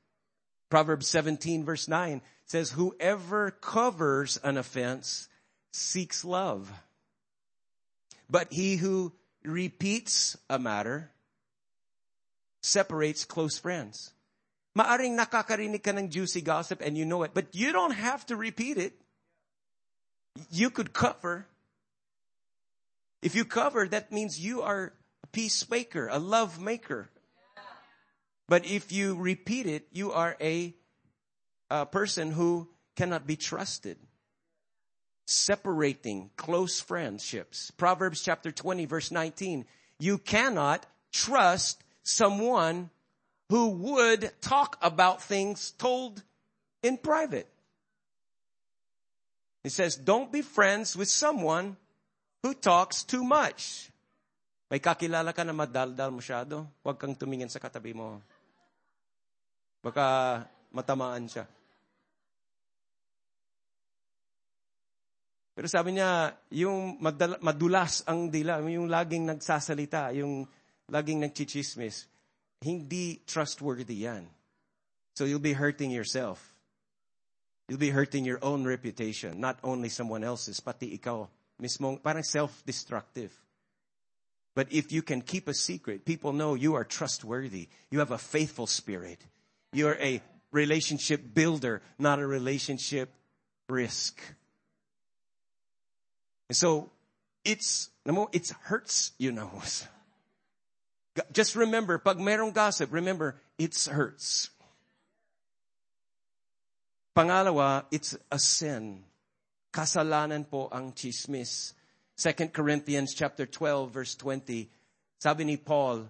Proverbs 0.68 1.08
17 1.12 1.64
verse 1.64 1.88
9 1.88 2.20
says, 2.46 2.70
whoever 2.70 3.50
covers 3.50 4.38
an 4.42 4.56
offense 4.56 5.28
seeks 5.72 6.24
love. 6.24 6.72
But 8.30 8.52
he 8.52 8.76
who 8.76 9.12
repeats 9.44 10.36
a 10.48 10.58
matter 10.58 11.10
separates 12.62 13.24
close 13.24 13.58
friends. 13.58 14.12
Maaring 14.76 15.18
nakakarinig 15.18 15.82
ka 15.82 15.90
ng 15.90 16.10
juicy 16.10 16.40
gossip 16.40 16.80
and 16.82 16.96
you 16.96 17.04
know 17.04 17.22
it, 17.22 17.32
but 17.34 17.54
you 17.54 17.72
don't 17.72 17.94
have 17.94 18.26
to 18.26 18.36
repeat 18.36 18.78
it. 18.78 18.94
You 20.50 20.70
could 20.70 20.92
cover 20.92 21.46
If 23.26 23.34
you 23.34 23.44
cover, 23.44 23.88
that 23.88 24.12
means 24.12 24.38
you 24.38 24.62
are 24.62 24.92
a 25.24 25.26
peacemaker, 25.28 26.06
a 26.06 26.18
love 26.18 26.60
maker. 26.60 27.10
But 28.48 28.66
if 28.66 28.92
you 28.92 29.16
repeat 29.16 29.66
it, 29.66 29.88
you 29.90 30.12
are 30.12 30.36
a, 30.40 30.74
a 31.70 31.87
person 31.87 32.30
who 32.30 32.68
cannot 32.94 33.26
be 33.26 33.37
trusted. 33.37 33.96
Separating 35.26 36.30
close 36.37 36.80
friendships. 36.80 37.70
Proverbs 37.73 38.23
chapter 38.23 38.52
20 38.52 38.87
verse 38.87 39.11
19. 39.11 39.64
You 39.99 40.18
cannot 40.18 40.87
trust 41.12 41.82
someone 42.02 42.90
who 43.49 43.70
would 43.70 44.30
talk 44.40 44.78
about 44.82 45.23
things 45.23 45.73
told 45.78 46.23
in 46.82 46.96
private. 46.96 47.49
It 49.64 49.70
says, 49.75 49.96
don't 49.96 50.30
be 50.30 50.42
friends 50.42 50.94
with 50.94 51.11
someone 51.11 51.76
who 52.42 52.54
talks 52.54 53.02
too 53.02 53.25
much. 53.26 53.90
May 54.70 54.78
kakilala 54.78 55.35
ka 55.35 55.42
na 55.42 55.54
madaldal 55.54 56.11
masyado, 56.14 56.66
huwag 56.82 56.99
kang 56.99 57.14
tumingin 57.14 57.50
sa 57.50 57.58
katabi 57.58 57.94
mo. 57.94 58.23
Baka 59.82 60.42
matamaan 60.75 61.26
siya. 61.26 61.46
Pero 65.56 65.72
sabi 65.72 65.96
niya, 65.96 66.36
yung 66.52 67.00
madala, 67.00 67.40
madulas 67.40 68.04
ang 68.04 68.28
dila, 68.28 68.60
yung 68.60 68.92
laging 68.92 69.25
nagsasalita, 69.25 70.12
yung 70.12 70.44
laging 70.92 71.25
nagchichismis, 71.25 72.04
hindi 72.60 73.25
trustworthy 73.25 74.04
yan. 74.04 74.28
So 75.16 75.25
you'll 75.25 75.40
be 75.40 75.56
hurting 75.56 75.88
yourself. 75.88 76.44
You'll 77.68 77.80
be 77.80 77.90
hurting 77.90 78.28
your 78.28 78.38
own 78.44 78.68
reputation, 78.68 79.40
not 79.40 79.56
only 79.64 79.88
someone 79.88 80.22
else's, 80.22 80.60
pati 80.60 80.92
ikaw 80.92 81.26
mismong, 81.56 82.04
parang 82.04 82.22
self-destructive. 82.22 83.32
But 84.54 84.72
if 84.72 84.92
you 84.92 85.00
can 85.00 85.20
keep 85.20 85.48
a 85.48 85.54
secret, 85.54 86.04
people 86.04 86.32
know 86.32 86.54
you 86.54 86.76
are 86.76 86.84
trustworthy. 86.84 87.68
You 87.90 87.98
have 88.00 88.12
a 88.12 88.18
faithful 88.18 88.66
spirit. 88.66 89.25
You're 89.72 89.96
a 90.00 90.20
relationship 90.52 91.20
builder, 91.34 91.82
not 91.98 92.20
a 92.20 92.26
relationship 92.26 93.08
risk. 93.68 94.20
And 96.48 96.56
so 96.56 96.90
it's, 97.44 97.90
no 98.04 98.12
more. 98.12 98.28
it 98.32 98.50
hurts, 98.64 99.12
you 99.18 99.32
know. 99.32 99.50
Just 101.32 101.56
remember, 101.56 101.98
pag 101.98 102.18
gossip, 102.52 102.92
remember, 102.92 103.40
it 103.58 103.74
hurts. 103.90 104.50
Pangalawa, 107.16 107.84
it's 107.90 108.12
a 108.30 108.38
sin. 108.38 109.00
Kasalanan 109.72 110.44
po 110.44 110.68
ang 110.68 110.92
chismis. 110.92 111.72
2 112.16 112.52
Corinthians 112.52 113.12
chapter 113.16 113.48
12 113.48 113.88
verse 113.92 114.16
20. 114.16 114.68
Sabi 115.16 115.48
ni 115.48 115.56
Paul, 115.56 116.08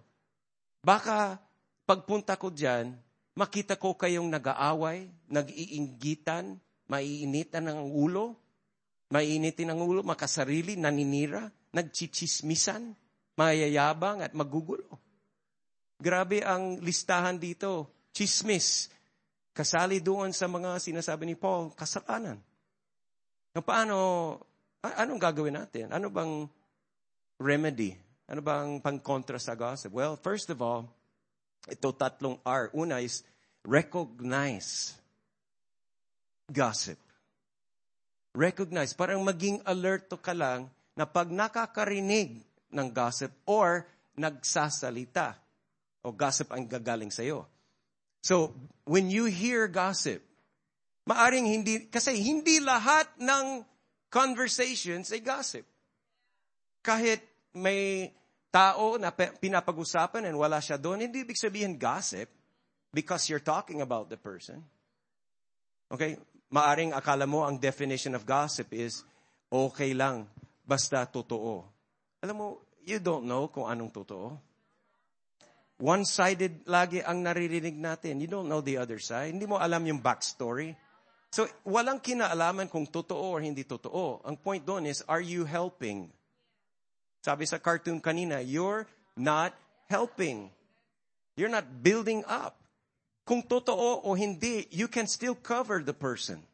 baka 0.82 1.38
pagpunta 1.86 2.34
ko 2.34 2.50
diyan, 2.50 2.94
makita 3.38 3.78
ko 3.78 3.94
kayong 3.94 4.26
nag-aaway, 4.30 5.06
nag-iinggitan, 5.30 6.58
maiinitan 6.90 7.70
ng 7.70 7.90
ulo, 7.90 8.34
mainitin 9.10 9.70
ang 9.70 9.80
ulo, 9.82 10.02
makasarili, 10.02 10.74
naninira, 10.74 11.46
nagchichismisan, 11.74 12.94
mayayabang 13.38 14.24
at 14.24 14.32
magugulo. 14.34 14.98
Grabe 15.96 16.44
ang 16.44 16.80
listahan 16.82 17.40
dito. 17.40 17.92
Chismis. 18.12 18.88
Kasali 19.56 20.04
doon 20.04 20.36
sa 20.36 20.48
mga 20.48 20.76
sinasabi 20.76 21.24
ni 21.24 21.36
Paul, 21.36 21.72
kasalanan. 21.72 22.36
Paano, 23.56 23.96
anong 24.84 25.20
gagawin 25.20 25.56
natin? 25.56 25.88
Ano 25.88 26.12
bang 26.12 26.44
remedy? 27.40 27.96
Ano 28.28 28.44
bang 28.44 28.84
pangkontra 28.84 29.40
sa 29.40 29.56
gossip? 29.56 29.96
Well, 29.96 30.20
first 30.20 30.52
of 30.52 30.60
all, 30.60 30.92
ito 31.64 31.88
tatlong 31.96 32.36
R. 32.44 32.68
Una 32.76 33.00
is 33.00 33.24
recognize 33.64 34.92
gossip. 36.52 37.00
Recognize. 38.36 38.92
Parang 38.92 39.24
maging 39.24 39.64
alert 39.64 40.12
ka 40.20 40.36
lang 40.36 40.68
na 40.92 41.08
pag 41.08 41.32
nakakarinig 41.32 42.44
ng 42.68 42.88
gossip 42.92 43.32
or 43.48 43.88
nagsasalita 44.12 45.40
o 46.04 46.12
gossip 46.12 46.52
ang 46.52 46.68
gagaling 46.68 47.08
sa'yo. 47.08 47.48
So, 48.20 48.52
when 48.84 49.08
you 49.08 49.24
hear 49.24 49.64
gossip, 49.72 50.20
maaring 51.08 51.48
hindi, 51.48 51.88
kasi 51.88 52.20
hindi 52.20 52.60
lahat 52.60 53.08
ng 53.16 53.64
conversations 54.12 55.08
ay 55.16 55.24
gossip. 55.24 55.64
Kahit 56.84 57.24
may 57.56 58.12
tao 58.52 59.00
na 59.00 59.12
pinapag-usapan 59.16 60.28
and 60.28 60.36
wala 60.36 60.60
siya 60.60 60.76
doon, 60.76 61.08
hindi 61.08 61.24
ibig 61.24 61.40
sabihin 61.40 61.80
gossip 61.80 62.28
because 62.92 63.28
you're 63.32 63.42
talking 63.42 63.80
about 63.80 64.12
the 64.12 64.16
person. 64.20 64.60
Okay? 65.88 66.20
Maaring 66.50 66.94
akala 66.94 67.26
mo 67.26 67.42
ang 67.42 67.58
definition 67.58 68.14
of 68.14 68.22
gossip 68.22 68.70
is 68.70 69.02
okay 69.50 69.94
lang, 69.94 70.30
basta 70.62 71.02
totoo. 71.06 71.66
Alam 72.22 72.36
mo, 72.38 72.46
you 72.86 73.02
don't 73.02 73.26
know 73.26 73.50
kung 73.50 73.66
anong 73.66 73.90
totoo. 73.90 74.38
One-sided 75.76 76.64
lagi 76.64 77.04
ang 77.04 77.20
naririnig 77.20 77.76
natin. 77.76 78.16
You 78.16 78.30
don't 78.32 78.48
know 78.48 78.64
the 78.64 78.80
other 78.80 78.96
side. 78.96 79.36
Hindi 79.36 79.44
mo 79.44 79.60
alam 79.60 79.84
yung 79.84 80.00
backstory. 80.00 80.72
So, 81.28 81.44
walang 81.68 82.00
kinaalaman 82.00 82.72
kung 82.72 82.88
totoo 82.88 83.36
or 83.36 83.44
hindi 83.44 83.60
totoo. 83.60 84.24
Ang 84.24 84.40
point 84.40 84.64
doon 84.64 84.88
is, 84.88 85.04
are 85.04 85.20
you 85.20 85.44
helping? 85.44 86.08
Sabi 87.20 87.44
sa 87.44 87.60
cartoon 87.60 88.00
kanina, 88.00 88.40
you're 88.40 88.88
not 89.18 89.52
helping. 89.92 90.48
You're 91.36 91.52
not 91.52 91.68
building 91.84 92.24
up. 92.24 92.56
Kung 93.26 93.42
totoo 93.42 94.06
o 94.06 94.14
hindi, 94.14 94.70
you 94.70 94.86
can 94.86 95.10
still 95.10 95.34
cover 95.34 95.82
the 95.82 95.92
person. 95.92 96.46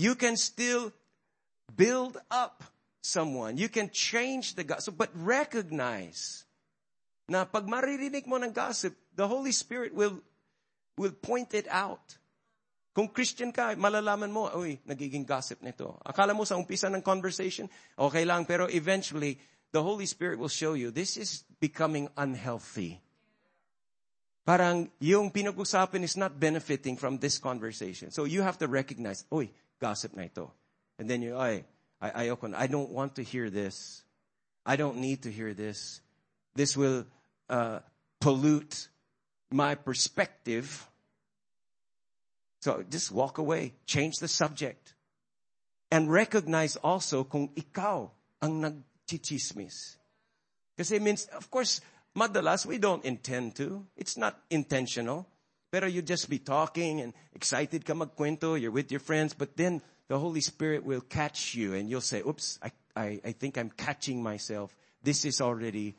You 0.00 0.16
can 0.16 0.40
still 0.40 0.96
build 1.76 2.16
up 2.32 2.64
someone. 3.04 3.60
You 3.60 3.68
can 3.68 3.92
change 3.92 4.56
the 4.56 4.64
gossip, 4.64 4.96
but 4.96 5.12
recognize 5.12 6.48
na 7.28 7.44
pag 7.44 7.68
maririnig 7.68 8.24
mo 8.24 8.40
ng 8.40 8.56
gossip, 8.56 8.96
the 9.12 9.28
Holy 9.28 9.52
Spirit 9.52 9.92
will, 9.92 10.24
will 10.96 11.12
point 11.12 11.52
it 11.52 11.68
out. 11.68 12.16
Kung 12.96 13.12
Christian 13.12 13.52
ka, 13.52 13.76
malalaman 13.76 14.32
mo, 14.32 14.48
uy, 14.56 14.80
nagiging 14.88 15.28
gossip 15.28 15.60
nito. 15.60 16.00
Akala 16.00 16.32
mo 16.32 16.48
sa 16.48 16.56
umpisa 16.56 16.88
ng 16.88 17.04
conversation, 17.04 17.68
okay 17.92 18.24
lang, 18.24 18.48
pero 18.48 18.72
eventually, 18.72 19.36
the 19.68 19.82
Holy 19.84 20.08
Spirit 20.08 20.40
will 20.40 20.48
show 20.48 20.72
you, 20.72 20.88
this 20.88 21.20
is 21.20 21.44
becoming 21.60 22.08
unhealthy. 22.16 23.04
Parang 24.46 24.86
yung 25.02 25.34
pinag-usapan 25.34 26.06
is 26.06 26.16
not 26.16 26.38
benefiting 26.38 26.96
from 26.96 27.18
this 27.18 27.36
conversation. 27.36 28.12
So 28.14 28.30
you 28.30 28.42
have 28.42 28.58
to 28.62 28.68
recognize, 28.70 29.26
oy, 29.34 29.50
gossip 29.82 30.14
na 30.14 30.30
ito. 30.30 30.54
And 31.02 31.10
then 31.10 31.20
you, 31.20 31.34
ay, 31.34 31.66
ay, 32.00 32.30
ayoko 32.30 32.48
na. 32.48 32.56
I 32.62 32.70
don't 32.70 32.94
want 32.94 33.16
to 33.16 33.26
hear 33.26 33.50
this. 33.50 34.06
I 34.64 34.76
don't 34.76 34.98
need 35.02 35.26
to 35.26 35.32
hear 35.32 35.52
this. 35.52 36.00
This 36.54 36.76
will 36.76 37.06
uh, 37.50 37.80
pollute 38.20 38.86
my 39.50 39.74
perspective. 39.74 40.86
So 42.62 42.84
just 42.88 43.10
walk 43.10 43.38
away. 43.38 43.74
Change 43.84 44.22
the 44.22 44.28
subject. 44.30 44.94
And 45.90 46.06
recognize 46.06 46.76
also 46.76 47.24
kung 47.24 47.50
ikaw 47.58 48.10
ang 48.38 48.62
nagchichismis. 48.62 49.98
Kasi 50.78 50.98
means, 50.98 51.26
of 51.34 51.50
course, 51.50 51.80
Madalas, 52.16 52.64
we 52.64 52.78
don't 52.78 53.04
intend 53.04 53.54
to. 53.56 53.84
It's 53.96 54.16
not 54.16 54.40
intentional. 54.48 55.28
Better 55.70 55.86
you 55.86 56.00
just 56.00 56.30
be 56.30 56.38
talking 56.38 57.00
and 57.00 57.12
excited 57.34 57.84
ka 57.84 57.92
magkwento, 57.92 58.58
you're 58.58 58.70
with 58.70 58.90
your 58.90 59.00
friends, 59.00 59.34
but 59.34 59.56
then 59.56 59.82
the 60.08 60.18
Holy 60.18 60.40
Spirit 60.40 60.84
will 60.84 61.02
catch 61.02 61.54
you 61.54 61.74
and 61.74 61.90
you'll 61.90 62.00
say, 62.00 62.22
oops, 62.26 62.58
I, 62.62 62.70
I, 62.96 63.20
I 63.22 63.32
think 63.32 63.58
I'm 63.58 63.68
catching 63.68 64.22
myself. 64.22 64.74
This 65.02 65.26
is 65.26 65.42
already 65.42 65.94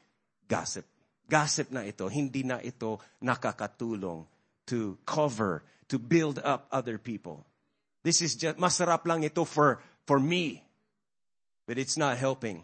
gossip. 0.47 0.85
Gossip 1.29 1.71
na 1.71 1.81
ito. 1.81 2.07
Hindi 2.07 2.43
na 2.43 2.57
ito 2.63 2.99
nakakatulong 3.21 4.25
to 4.67 4.97
cover, 5.05 5.61
to 5.89 5.99
build 5.99 6.39
up 6.43 6.67
other 6.71 6.97
people. 6.97 7.45
This 8.01 8.21
is 8.21 8.35
just, 8.35 8.57
masarap 8.57 9.05
lang 9.05 9.23
ito 9.23 9.45
for, 9.45 9.83
for 10.07 10.19
me. 10.19 10.63
But 11.67 11.77
it's 11.77 11.97
not 11.97 12.17
helping. 12.17 12.63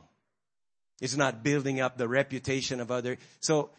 It's 1.04 1.20
not 1.20 1.44
building 1.44 1.84
up 1.84 2.00
the 2.00 2.08
reputation 2.08 2.80
of 2.80 2.88
other. 2.88 3.20
So 3.44 3.76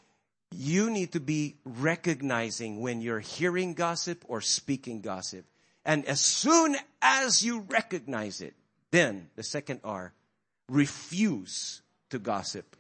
you 0.53 0.93
need 0.93 1.17
to 1.17 1.25
be 1.25 1.57
recognizing 1.65 2.85
when 2.85 3.01
you're 3.01 3.25
hearing 3.25 3.73
gossip 3.73 4.21
or 4.29 4.45
speaking 4.45 5.01
gossip. 5.01 5.49
And 5.89 6.05
as 6.05 6.21
soon 6.21 6.77
as 7.01 7.41
you 7.41 7.65
recognize 7.65 8.45
it, 8.45 8.53
then 8.93 9.33
the 9.41 9.43
second 9.43 9.81
R, 9.89 10.13
refuse 10.69 11.81
to 12.11 12.21
gossip. 12.21 12.77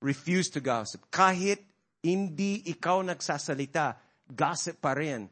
Refuse 0.00 0.48
to 0.56 0.64
gossip. 0.64 1.04
Kahit 1.12 1.60
hindi 2.00 2.64
ikaw 2.64 3.04
nagsasalita, 3.04 4.00
gossip 4.32 4.80
pa 4.80 4.96
rin 4.96 5.28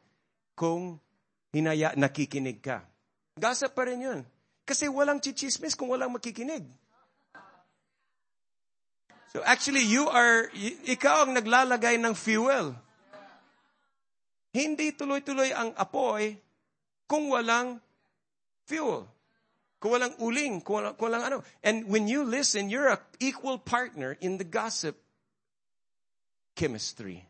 kung 0.53 1.01
hinaya, 1.49 1.97
nakikinig 1.97 2.61
ka. 2.61 2.85
Gossip 3.41 3.73
pa 3.73 3.89
rin 3.89 4.05
yun. 4.05 4.21
Kasi 4.69 4.85
walang 4.85 5.17
chichismis 5.17 5.73
kung 5.73 5.89
walang 5.89 6.13
makikinig. 6.13 6.69
So 9.33 9.45
actually, 9.45 9.85
you 9.85 10.09
are, 10.09 10.49
ikaw 10.89 11.29
ang 11.29 11.37
naglalagay 11.37 12.01
ng 12.01 12.17
fuel. 12.17 12.73
Hindi 14.57 14.97
tuloy-tuloy 14.97 15.53
ang 15.53 15.77
apoy 15.77 16.41
kung 17.05 17.29
walang 17.29 17.77
fuel. 18.65 19.05
Kung 19.79 19.95
walang 19.95 20.17
uling, 20.19 20.65
kung 20.65 20.81
walang, 20.81 20.95
kung 20.97 21.13
walang 21.13 21.25
ano. 21.29 21.39
And 21.63 21.87
when 21.87 22.09
you 22.09 22.25
listen, 22.25 22.73
you're 22.73 22.89
a 22.89 22.99
equal 23.21 23.61
partner 23.61 24.17
in 24.19 24.41
the 24.41 24.49
gossip 24.49 24.97
chemistry. 26.57 27.23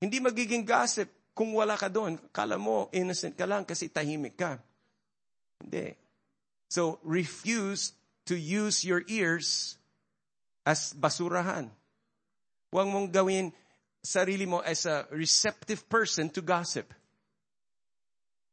Hindi 0.00 0.22
magiging 0.22 0.64
gossip 0.64 1.10
kung 1.36 1.52
wala 1.52 1.76
ka 1.76 1.90
doon. 1.92 2.16
Kala 2.32 2.56
mo, 2.56 2.88
innocent 2.94 3.36
ka 3.36 3.44
lang 3.44 3.66
kasi 3.66 3.90
tahimik 3.92 4.38
ka. 4.38 4.56
Hindi. 5.60 5.94
So, 6.72 6.96
refuse 7.04 7.92
to 8.24 8.38
use 8.38 8.86
your 8.86 9.04
ears 9.10 9.76
as 10.66 10.94
basurahan. 10.94 11.70
Huwag 12.72 12.88
mong 12.88 13.12
gawin 13.12 13.52
sarili 14.02 14.46
mo 14.46 14.58
as 14.60 14.86
a 14.86 15.06
receptive 15.10 15.88
person 15.88 16.30
to 16.30 16.42
gossip. 16.42 16.92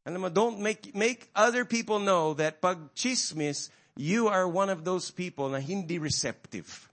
Alam 0.06 0.22
mo, 0.22 0.30
don't 0.30 0.60
make, 0.60 0.95
make 0.95 1.30
other 1.36 1.65
people 1.65 2.00
know 2.00 2.34
that 2.34 2.62
pag 2.62 2.78
chismis, 2.95 3.69
you 3.95 4.28
are 4.28 4.48
one 4.48 4.69
of 4.69 4.84
those 4.84 5.12
people 5.12 5.50
na 5.50 5.60
hindi 5.60 6.00
receptive. 6.00 6.89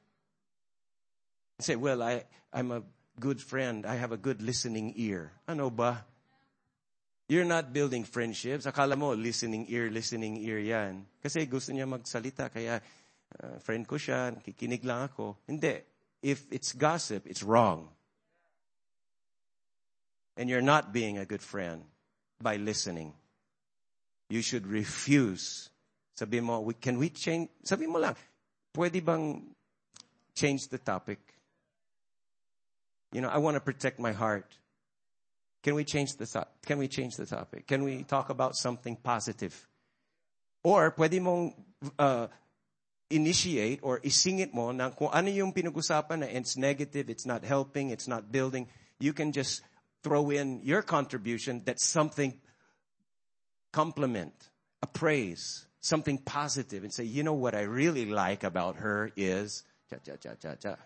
Say, 1.61 1.77
well, 1.77 2.03
I, 2.03 2.25
I'm 2.53 2.73
a 2.73 2.83
good 3.21 3.41
friend. 3.41 3.87
I 3.87 3.97
have 3.97 4.13
a 4.13 4.21
good 4.21 4.43
listening 4.43 4.93
ear. 4.97 5.33
Ano 5.49 5.71
ba? 5.71 6.05
You're 7.29 7.49
not 7.49 7.73
building 7.73 8.05
friendships. 8.05 8.67
Akala 8.67 8.97
mo, 8.97 9.15
listening 9.15 9.67
ear, 9.69 9.91
listening 9.91 10.37
ear 10.45 10.59
yan. 10.59 11.07
Kasi 11.23 11.47
gusto 11.47 11.73
niya 11.73 11.89
magsalita, 11.89 12.53
kaya 12.53 12.81
uh, 13.43 13.59
friend 13.59 13.87
ko 13.87 13.97
siya, 13.97 14.35
kikinig 14.43 14.85
lang 14.85 15.09
ako. 15.11 15.37
Hindi. 15.47 15.81
If 16.23 16.47
it's 16.51 16.73
gossip, 16.73 17.27
it's 17.27 17.43
wrong. 17.43 17.89
And 20.37 20.51
you're 20.51 20.65
not 20.65 20.93
being 20.93 21.19
a 21.19 21.25
good 21.25 21.43
friend 21.43 21.85
by 22.41 22.57
listening. 22.57 23.15
You 24.29 24.43
should 24.43 24.67
refuse. 24.67 25.71
Sabi 26.17 26.41
mo, 26.41 26.61
we, 26.61 26.75
can 26.75 26.99
we 26.99 27.09
change? 27.09 27.49
Sabi 27.63 27.87
mo 27.87 27.99
lang, 27.99 28.17
pwede 28.77 29.05
bang 29.05 29.55
change 30.35 30.69
the 30.69 30.79
topic? 30.79 31.19
You 33.13 33.21
know, 33.21 33.29
I 33.29 33.39
want 33.39 33.55
to 33.55 33.61
protect 33.61 33.99
my 33.99 34.13
heart. 34.13 34.59
Can 35.63 35.75
we 35.75 35.85
change 35.85 36.17
the 36.17 36.27
thought? 36.27 36.51
Can 36.65 36.79
we 36.79 36.89
change 36.89 37.17
the 37.17 37.27
topic? 37.27 37.67
Can 37.67 37.83
we 37.83 38.05
talk 38.05 38.31
about 38.31 38.57
something 38.57 38.97
positive? 38.97 39.67
Or 40.63 40.93
pwede 40.93 41.21
mong 41.21 41.55
uh, 41.99 42.27
initiate 43.11 43.81
or 43.83 44.01
isingit 44.01 44.53
mo 44.53 44.73
na 44.73 44.91
kung 44.91 45.09
ano 45.13 45.31
yung 45.31 45.53
pinag-usapan 45.53 46.21
na 46.21 46.27
it's 46.27 46.57
negative, 46.57 47.09
it's 47.09 47.27
not 47.27 47.45
helping, 47.45 47.91
it's 47.91 48.09
not 48.09 48.33
building, 48.33 48.67
you 48.99 49.13
can 49.13 49.31
just 49.33 49.63
throw 50.03 50.31
in 50.31 50.61
your 50.63 50.83
contribution 50.83 51.63
that's 51.65 51.85
something 51.85 52.35
compliment, 53.73 54.33
a 54.83 54.87
praise, 54.87 55.67
something 55.81 56.19
positive 56.19 56.83
and 56.83 56.93
say, 56.93 57.05
you 57.05 57.23
know 57.23 57.35
what 57.35 57.55
I 57.55 57.63
really 57.63 58.07
like 58.07 58.43
about 58.43 58.77
her 58.77 59.13
is 59.17 59.63
cha 59.91 59.97
cha 60.05 60.17
cha 60.17 60.35
cha 60.35 60.55
cha. 60.55 60.77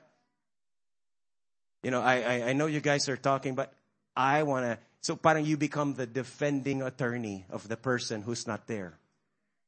You 1.82 1.90
know, 1.90 2.02
I, 2.02 2.20
I, 2.20 2.34
I 2.48 2.52
know 2.52 2.66
you 2.66 2.80
guys 2.80 3.08
are 3.08 3.16
talking, 3.16 3.54
but 3.54 3.72
I 4.14 4.42
want 4.42 4.66
to, 4.66 4.78
so 5.00 5.16
parang 5.16 5.46
you 5.46 5.56
become 5.56 5.94
the 5.94 6.06
defending 6.06 6.82
attorney 6.82 7.46
of 7.48 7.66
the 7.68 7.76
person 7.76 8.20
who's 8.20 8.46
not 8.46 8.66
there. 8.66 8.98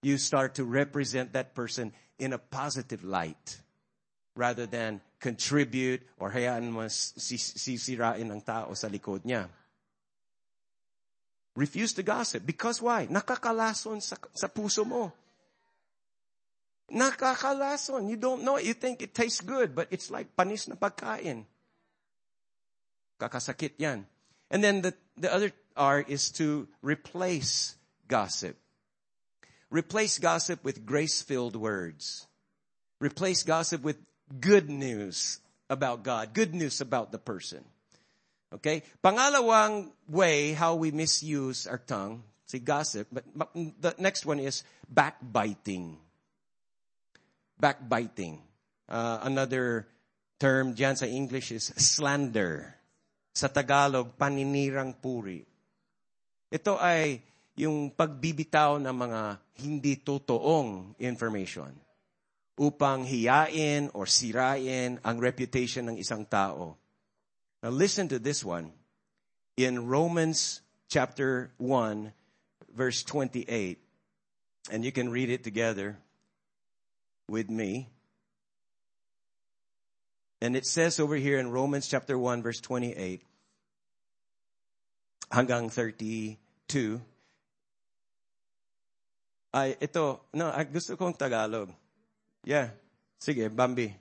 You 0.02 0.18
start 0.18 0.56
to 0.56 0.64
represent 0.64 1.32
that 1.32 1.54
person 1.54 1.92
in 2.22 2.32
a 2.32 2.38
positive 2.38 3.02
light 3.02 3.58
rather 4.38 4.64
than 4.64 5.02
contribute 5.18 6.06
or 6.22 6.30
hayaan 6.30 6.70
mo 6.70 6.87
sisirain 6.87 8.30
ng 8.30 8.40
tao 8.46 8.70
sa 8.78 8.87
likod 8.87 9.26
niya. 9.26 9.50
Refuse 11.58 11.92
to 11.92 12.06
gossip. 12.06 12.46
Because 12.46 12.80
why? 12.80 13.11
Nakakalason 13.11 14.00
sa, 14.00 14.16
sa 14.32 14.48
puso 14.48 14.87
mo. 14.87 15.12
Nakakalason. 16.88 18.08
You 18.08 18.16
don't 18.16 18.46
know 18.46 18.56
it. 18.56 18.64
You 18.64 18.72
think 18.72 19.02
it 19.02 19.12
tastes 19.12 19.42
good, 19.42 19.74
but 19.74 19.90
it's 19.90 20.08
like 20.08 20.32
panis 20.32 20.70
na 20.70 20.78
pagkain. 20.78 21.44
Kakasakit 23.20 23.76
yan. 23.76 24.06
And 24.48 24.64
then 24.64 24.80
the, 24.80 24.94
the 25.18 25.28
other 25.28 25.50
R 25.76 26.00
is 26.00 26.30
to 26.40 26.68
replace 26.80 27.76
gossip. 28.08 28.62
Replace 29.72 30.20
gossip 30.20 30.61
with 30.68 30.85
grace-filled 30.85 31.56
words. 31.56 32.28
Replace 33.00 33.42
gossip 33.42 33.80
with 33.80 33.96
good 34.28 34.68
news 34.68 35.40
about 35.72 36.04
God, 36.04 36.37
good 36.37 36.52
news 36.52 36.85
about 36.85 37.08
the 37.08 37.16
person. 37.16 37.64
Okay? 38.52 38.85
Pangalawang 39.02 39.88
way 40.04 40.52
how 40.52 40.76
we 40.76 40.92
misuse 40.92 41.66
our 41.66 41.80
tongue, 41.80 42.20
say 42.44 42.61
gossip, 42.61 43.08
but 43.11 43.24
the 43.56 43.96
next 43.96 44.28
one 44.28 44.44
is 44.44 44.61
backbiting. 44.85 45.96
Backbiting. 47.56 48.44
Uh, 48.85 49.24
another 49.24 49.88
term 50.37 50.76
dyan 50.76 51.00
sa 51.00 51.08
English 51.08 51.48
is 51.48 51.72
slander. 51.80 52.76
Sa 53.32 53.48
Tagalog, 53.48 54.20
paninirang 54.20 55.00
puri. 55.00 55.40
Ito 56.52 56.76
ay 56.76 57.24
yung 57.62 57.94
pagbibitaw 57.94 58.83
ng 58.83 58.90
mga 58.90 59.22
hindi 59.62 60.03
totoong 60.03 60.98
information 60.98 61.70
upang 62.59 63.07
hiyain 63.07 63.87
or 63.94 64.05
sirain 64.05 64.98
ang 65.07 65.16
reputation 65.22 65.87
ng 65.87 65.96
isang 65.96 66.27
tao. 66.27 66.75
Now 67.62 67.70
listen 67.70 68.11
to 68.11 68.18
this 68.18 68.42
one. 68.42 68.75
In 69.55 69.87
Romans 69.87 70.61
chapter 70.90 71.55
1, 71.62 72.11
verse 72.75 73.07
28, 73.07 73.79
and 74.75 74.85
you 74.85 74.90
can 74.90 75.14
read 75.14 75.31
it 75.31 75.44
together 75.44 75.96
with 77.29 77.48
me. 77.48 77.88
And 80.42 80.57
it 80.57 80.66
says 80.66 80.98
over 80.98 81.14
here 81.14 81.38
in 81.38 81.55
Romans 81.55 81.87
chapter 81.87 82.18
1, 82.18 82.42
verse 82.42 82.59
28, 82.59 83.22
hanggang 85.31 85.70
32, 85.70 87.01
ay, 89.52 89.76
ito, 89.76 90.26
no, 90.32 90.48
gusto 90.72 90.96
kong 90.96 91.12
Tagalog. 91.12 91.68
Yeah. 92.42 92.72
Sige, 93.22 93.46
Bambi. 93.52 93.92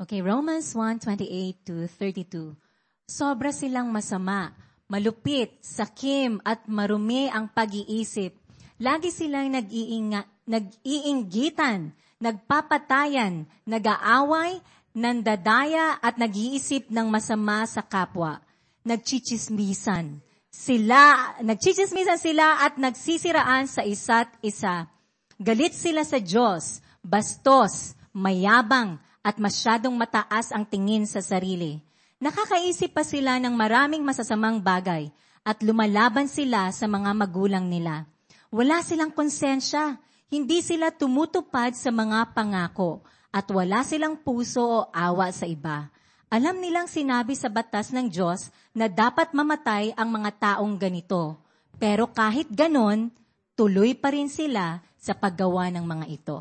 Okay, 0.00 0.20
Romans 0.24 0.72
1:28 0.72 1.60
to 1.64 1.74
32. 1.88 2.56
Sobra 3.04 3.52
silang 3.52 3.92
masama, 3.92 4.52
malupit, 4.88 5.56
sakim 5.60 6.40
at 6.44 6.64
marumi 6.68 7.28
ang 7.28 7.48
pag-iisip. 7.52 8.32
Lagi 8.76 9.08
silang 9.08 9.48
nag-iinga, 9.52 10.46
nag-iinggitan, 10.48 11.96
nagpapatayan, 12.20 13.48
nag-aaway, 13.64 14.60
nandadaya 14.96 16.00
at 16.00 16.16
nag-iisip 16.16 16.88
ng 16.88 17.08
masama 17.08 17.64
sa 17.68 17.84
kapwa. 17.84 18.40
Nagchichismisan. 18.84 20.25
Sila, 20.56 21.36
nagchichismisan 21.44 22.16
sila 22.16 22.64
at 22.64 22.80
nagsisiraan 22.80 23.68
sa 23.68 23.84
isa't 23.84 24.40
isa. 24.40 24.88
Galit 25.36 25.76
sila 25.76 26.00
sa 26.00 26.16
Diyos, 26.16 26.80
bastos, 27.04 27.92
mayabang, 28.16 28.96
at 29.20 29.36
masyadong 29.36 29.92
mataas 29.92 30.56
ang 30.56 30.64
tingin 30.64 31.04
sa 31.04 31.20
sarili. 31.20 31.84
Nakakaisip 32.16 32.96
pa 32.96 33.04
sila 33.04 33.36
ng 33.36 33.52
maraming 33.52 34.00
masasamang 34.00 34.56
bagay 34.56 35.12
at 35.44 35.60
lumalaban 35.60 36.24
sila 36.24 36.72
sa 36.72 36.88
mga 36.88 37.12
magulang 37.12 37.68
nila. 37.68 38.08
Wala 38.48 38.80
silang 38.80 39.12
konsensya, 39.12 40.00
hindi 40.32 40.64
sila 40.64 40.88
tumutupad 40.88 41.76
sa 41.76 41.92
mga 41.92 42.32
pangako, 42.32 43.04
at 43.28 43.44
wala 43.52 43.84
silang 43.84 44.16
puso 44.24 44.64
o 44.64 44.88
awa 44.88 45.28
sa 45.36 45.44
iba. 45.44 45.92
Alam 46.26 46.58
nilang 46.58 46.90
sinabi 46.90 47.38
sa 47.38 47.46
batas 47.46 47.94
ng 47.94 48.10
Diyos 48.10 48.50
na 48.74 48.90
dapat 48.90 49.30
mamatay 49.30 49.94
ang 49.94 50.10
mga 50.10 50.30
taong 50.58 50.74
ganito. 50.74 51.38
Pero 51.78 52.10
kahit 52.10 52.50
ganon, 52.50 53.14
tuloy 53.54 53.94
pa 53.94 54.10
rin 54.10 54.26
sila 54.26 54.82
sa 54.98 55.14
paggawa 55.14 55.70
ng 55.70 55.86
mga 55.86 56.06
ito. 56.10 56.38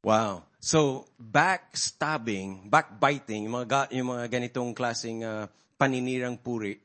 Wow. 0.00 0.48
So, 0.60 1.08
backstabbing, 1.20 2.68
backbiting, 2.68 3.48
yung 3.48 3.64
mga, 3.64 3.92
yung 3.92 4.08
mga 4.12 4.26
ganitong 4.28 4.72
klaseng 4.72 5.20
uh, 5.20 5.44
paninirang 5.76 6.40
puri, 6.40 6.80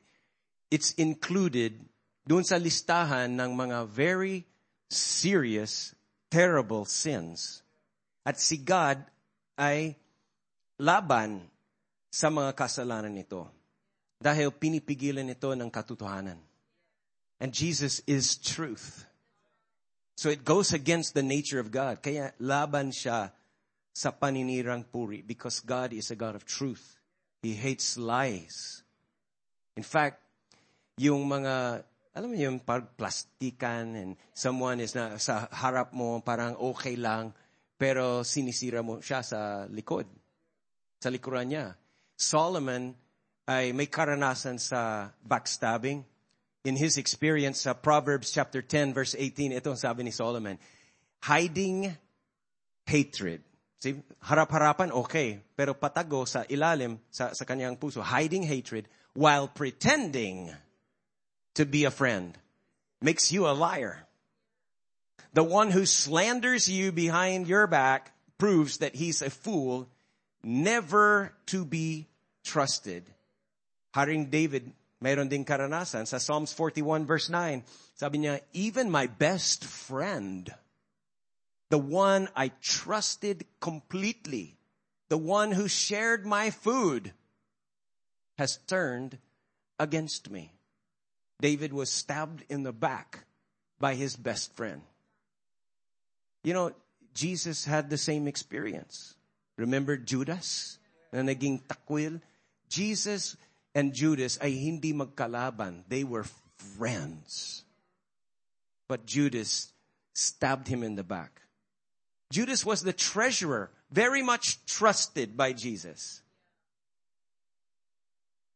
it's 0.68 0.92
included 1.00 1.76
doon 2.28 2.44
sa 2.44 2.60
listahan 2.60 3.32
ng 3.32 3.52
mga 3.52 3.88
very 3.88 4.44
serious, 4.92 5.96
terrible 6.28 6.84
sins. 6.84 7.64
At 8.24 8.36
si 8.36 8.60
God 8.60 9.00
ay 9.56 9.96
laban 10.80 11.44
sa 12.12 12.28
mga 12.32 12.52
kasalanan 12.56 13.12
nito 13.12 13.48
dahil 14.16 14.52
pinipigilan 14.52 15.28
ito 15.28 15.52
ng 15.52 15.68
katotohanan. 15.68 16.40
And 17.36 17.52
Jesus 17.52 18.00
is 18.08 18.40
truth. 18.40 19.04
So 20.16 20.32
it 20.32 20.40
goes 20.40 20.72
against 20.72 21.12
the 21.12 21.20
nature 21.20 21.60
of 21.60 21.68
God. 21.68 22.00
Kaya 22.00 22.32
laban 22.40 22.88
siya 22.88 23.28
sa 23.92 24.08
paninirang 24.12 24.88
puri 24.88 25.20
because 25.20 25.60
God 25.60 25.92
is 25.92 26.08
a 26.08 26.16
God 26.16 26.32
of 26.32 26.48
truth. 26.48 26.96
He 27.44 27.52
hates 27.52 28.00
lies. 28.00 28.80
In 29.76 29.84
fact, 29.84 30.24
yung 30.96 31.28
mga, 31.28 31.84
alam 32.16 32.28
mo 32.32 32.36
yung 32.36 32.64
parang 32.64 32.88
plastikan 32.96 33.92
and 33.92 34.10
someone 34.32 34.80
is 34.80 34.96
na 34.96 35.20
sa 35.20 35.52
harap 35.52 35.92
mo 35.92 36.24
parang 36.24 36.56
okay 36.56 36.96
lang 36.96 37.36
pero 37.76 38.24
sinisira 38.24 38.80
mo 38.80 39.04
siya 39.04 39.20
sa 39.20 39.68
likod. 39.68 40.08
Sa 41.00 41.08
likuran 41.12 41.52
niya. 41.52 41.76
Solomon 42.16 42.96
ay 43.46 43.70
may 43.72 43.86
karanasan 43.86 44.58
sa 44.58 45.12
backstabbing. 45.22 46.02
In 46.66 46.74
his 46.74 46.98
experience 46.98 47.62
sa 47.62 47.78
Proverbs 47.78 48.34
chapter 48.34 48.58
10 48.58 48.90
verse 48.90 49.14
18, 49.14 49.54
ito 49.54 49.70
ang 49.70 49.78
sabi 49.78 50.02
ni 50.02 50.10
Solomon, 50.10 50.58
hiding 51.22 51.94
hatred. 52.86 53.42
See, 53.78 54.02
harap-harapan, 54.24 54.90
okay. 54.90 55.38
Pero 55.54 55.78
patago 55.78 56.26
sa 56.26 56.42
ilalim, 56.48 56.98
sa, 57.12 57.30
sa 57.36 57.44
kanyang 57.44 57.78
puso, 57.78 58.02
hiding 58.02 58.42
hatred 58.42 58.88
while 59.14 59.46
pretending 59.46 60.50
to 61.54 61.64
be 61.64 61.84
a 61.84 61.90
friend 61.90 62.36
makes 63.00 63.30
you 63.30 63.46
a 63.46 63.54
liar. 63.54 64.06
The 65.32 65.44
one 65.44 65.70
who 65.70 65.84
slanders 65.84 66.68
you 66.68 66.92
behind 66.92 67.46
your 67.46 67.66
back 67.66 68.12
proves 68.38 68.78
that 68.78 68.96
he's 68.96 69.20
a 69.20 69.30
fool, 69.30 69.88
never 70.42 71.32
to 71.46 71.64
be 71.64 72.06
trusted. 72.44 73.04
Haring 73.94 74.30
David, 74.30 74.72
mayroon 75.02 75.28
ding 75.28 75.44
karanasan 75.44 76.06
sa 76.06 76.18
Psalms 76.18 76.52
41 76.52 77.06
verse 77.06 77.28
9. 77.28 77.64
Sabi 77.94 78.18
niya, 78.18 78.40
even 78.52 78.90
my 78.90 79.06
best 79.06 79.64
friend, 79.64 80.52
the 81.70 81.78
one 81.78 82.28
I 82.36 82.52
trusted 82.60 83.44
completely, 83.60 84.56
the 85.08 85.18
one 85.18 85.52
who 85.52 85.66
shared 85.66 86.26
my 86.26 86.50
food, 86.50 87.12
has 88.38 88.58
turned 88.68 89.18
against 89.78 90.30
me. 90.30 90.52
David 91.40 91.72
was 91.72 91.90
stabbed 91.90 92.44
in 92.48 92.62
the 92.62 92.72
back 92.72 93.24
by 93.78 93.94
his 93.94 94.16
best 94.16 94.54
friend. 94.54 94.82
You 96.44 96.54
know, 96.54 96.72
Jesus 97.14 97.64
had 97.64 97.90
the 97.90 97.98
same 97.98 98.28
experience. 98.28 99.15
Remember 99.56 99.96
Judas 99.96 100.78
na 101.12 101.20
naging 101.20 101.64
takwil? 101.64 102.20
Jesus 102.68 103.36
and 103.74 103.92
Judas 103.92 104.38
ay 104.40 104.52
hindi 104.56 104.92
magkalaban. 104.92 105.84
They 105.88 106.04
were 106.04 106.24
friends. 106.76 107.64
But 108.88 109.06
Judas 109.06 109.72
stabbed 110.12 110.68
him 110.68 110.82
in 110.82 110.94
the 110.94 111.04
back. 111.04 111.42
Judas 112.30 112.64
was 112.64 112.82
the 112.82 112.92
treasurer, 112.92 113.70
very 113.90 114.22
much 114.22 114.64
trusted 114.66 115.36
by 115.36 115.52
Jesus. 115.52 116.22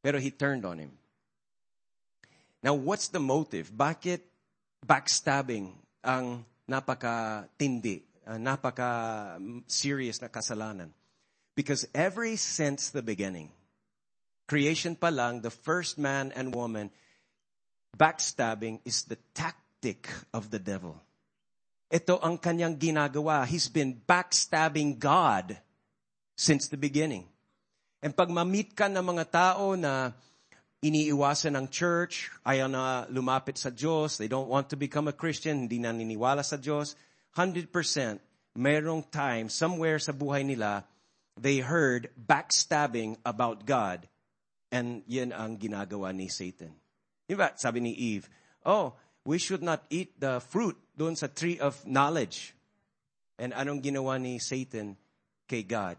Pero 0.03 0.19
he 0.19 0.31
turned 0.31 0.65
on 0.65 0.79
him. 0.79 0.93
Now, 2.63 2.75
what's 2.75 3.09
the 3.09 3.21
motive? 3.21 3.71
Bakit 3.73 4.21
backstabbing 4.85 5.73
ang 6.05 6.45
napaka-tindi, 6.69 8.03
uh, 8.31 8.39
napaka-serious 8.39 10.23
na 10.23 10.31
kasalanan? 10.31 10.95
Because 11.59 11.83
every 11.91 12.39
since 12.39 12.95
the 12.95 13.03
beginning, 13.03 13.51
creation 14.47 14.95
pa 14.95 15.11
lang, 15.11 15.43
the 15.43 15.51
first 15.51 15.99
man 15.99 16.31
and 16.39 16.55
woman, 16.55 16.95
backstabbing 17.99 18.79
is 18.87 19.03
the 19.11 19.19
tactic 19.35 20.07
of 20.31 20.55
the 20.55 20.63
devil. 20.63 20.95
Ito 21.91 22.23
ang 22.23 22.39
kanyang 22.39 22.79
ginagawa. 22.79 23.43
He's 23.51 23.67
been 23.67 23.99
backstabbing 23.99 25.03
God 25.03 25.59
since 26.39 26.71
the 26.71 26.79
beginning. 26.79 27.27
And 27.99 28.15
pag 28.15 28.31
mamit 28.31 28.79
ka 28.79 28.87
ng 28.87 29.03
mga 29.03 29.25
tao 29.29 29.75
na 29.75 30.15
iniiwasan 30.81 31.59
ng 31.59 31.67
church, 31.69 32.33
ayaw 32.47 32.71
na 32.71 33.05
lumapit 33.13 33.61
sa 33.61 33.69
Diyos, 33.69 34.17
they 34.17 34.31
don't 34.31 34.49
want 34.49 34.73
to 34.73 34.79
become 34.79 35.11
a 35.11 35.13
Christian, 35.13 35.69
hindi 35.69 35.77
na 35.83 35.93
niniwala 35.93 36.41
sa 36.41 36.57
Diyos, 36.57 36.97
100% 37.37 37.71
merong 38.59 39.07
time, 39.11 39.47
somewhere 39.49 39.99
sa 40.03 40.11
buhay 40.11 40.43
nila, 40.43 40.83
they 41.39 41.63
heard 41.63 42.11
backstabbing 42.19 43.17
about 43.23 43.65
God. 43.65 44.07
And 44.71 45.03
yan 45.11 45.35
ang 45.35 45.59
ginagawa 45.59 46.15
ni 46.15 46.31
Satan. 46.31 46.75
Diba, 47.27 47.55
sabi 47.59 47.83
ni 47.83 47.95
Eve, 47.95 48.27
oh, 48.67 48.95
we 49.27 49.39
should 49.39 49.63
not 49.63 49.87
eat 49.91 50.15
the 50.19 50.39
fruit 50.39 50.79
doon 50.95 51.15
sa 51.15 51.31
tree 51.31 51.59
of 51.59 51.79
knowledge. 51.87 52.55
And 53.39 53.55
anong 53.55 53.83
ginawa 53.83 54.19
ni 54.19 54.39
Satan 54.39 54.95
kay 55.47 55.67
God? 55.67 55.99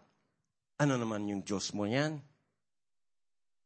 Ano 0.79 0.95
naman 0.95 1.27
yung 1.27 1.43
Diyos 1.43 1.71
mo 1.75 1.87
yan? 1.87 2.19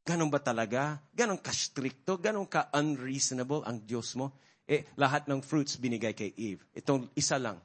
Ganon 0.06 0.30
ba 0.30 0.38
talaga? 0.38 1.02
Ganon 1.14 1.42
ka-stricto? 1.42 2.22
Ganon 2.22 2.46
ka-unreasonable 2.46 3.66
ang 3.66 3.82
Diyos 3.82 4.14
mo? 4.14 4.38
Eh, 4.66 4.90
lahat 4.98 5.30
ng 5.30 5.46
fruits 5.46 5.78
binigay 5.78 6.18
kay 6.18 6.34
Eve. 6.34 6.66
Itong 6.74 7.14
isa 7.14 7.38
lang. 7.38 7.62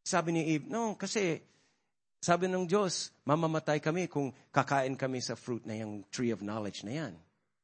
Sabi 0.00 0.32
ni 0.32 0.56
Eve, 0.56 0.64
no, 0.72 0.96
kasi 0.96 1.36
sabi 2.18 2.50
ng 2.50 2.66
Diyos, 2.66 3.14
mamamatay 3.28 3.78
kami 3.78 4.10
kung 4.10 4.32
kakain 4.50 4.96
kami 4.98 5.22
sa 5.22 5.38
fruit 5.38 5.62
na 5.68 5.78
yung 5.78 6.08
tree 6.10 6.32
of 6.32 6.42
knowledge 6.42 6.82
na 6.82 6.92
yan. 6.96 7.14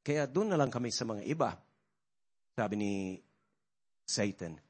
Kaya 0.05 0.29
doon 0.29 0.53
na 0.53 0.61
lang 0.61 0.69
kami 0.69 0.93
sa 0.93 1.09
mga 1.09 1.25
iba. 1.25 1.57
Sabi 2.55 2.75
ni 2.77 2.93
Satan, 4.05 4.61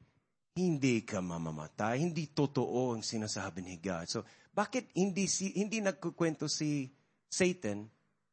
hindi 0.55 1.03
ka 1.03 1.19
mamamatay. 1.19 1.99
Hindi 1.99 2.31
totoo 2.31 2.95
ang 2.95 3.03
sinasabi 3.03 3.59
ni 3.59 3.75
God. 3.77 4.07
So, 4.07 4.23
bakit 4.55 4.95
hindi, 4.95 5.27
si, 5.27 5.51
hindi 5.59 5.83
nagkukwento 5.83 6.47
si 6.47 6.87
Satan 7.27 7.83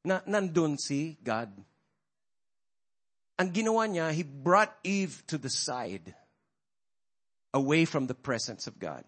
na 0.06 0.22
nandun 0.30 0.78
si 0.78 1.18
God? 1.18 1.50
Ang 3.42 3.50
ginawa 3.50 3.90
niya, 3.90 4.14
he 4.14 4.22
brought 4.22 4.70
Eve 4.86 5.18
to 5.26 5.34
the 5.34 5.50
side, 5.50 6.14
away 7.50 7.82
from 7.82 8.06
the 8.06 8.14
presence 8.14 8.70
of 8.70 8.78
God. 8.78 9.02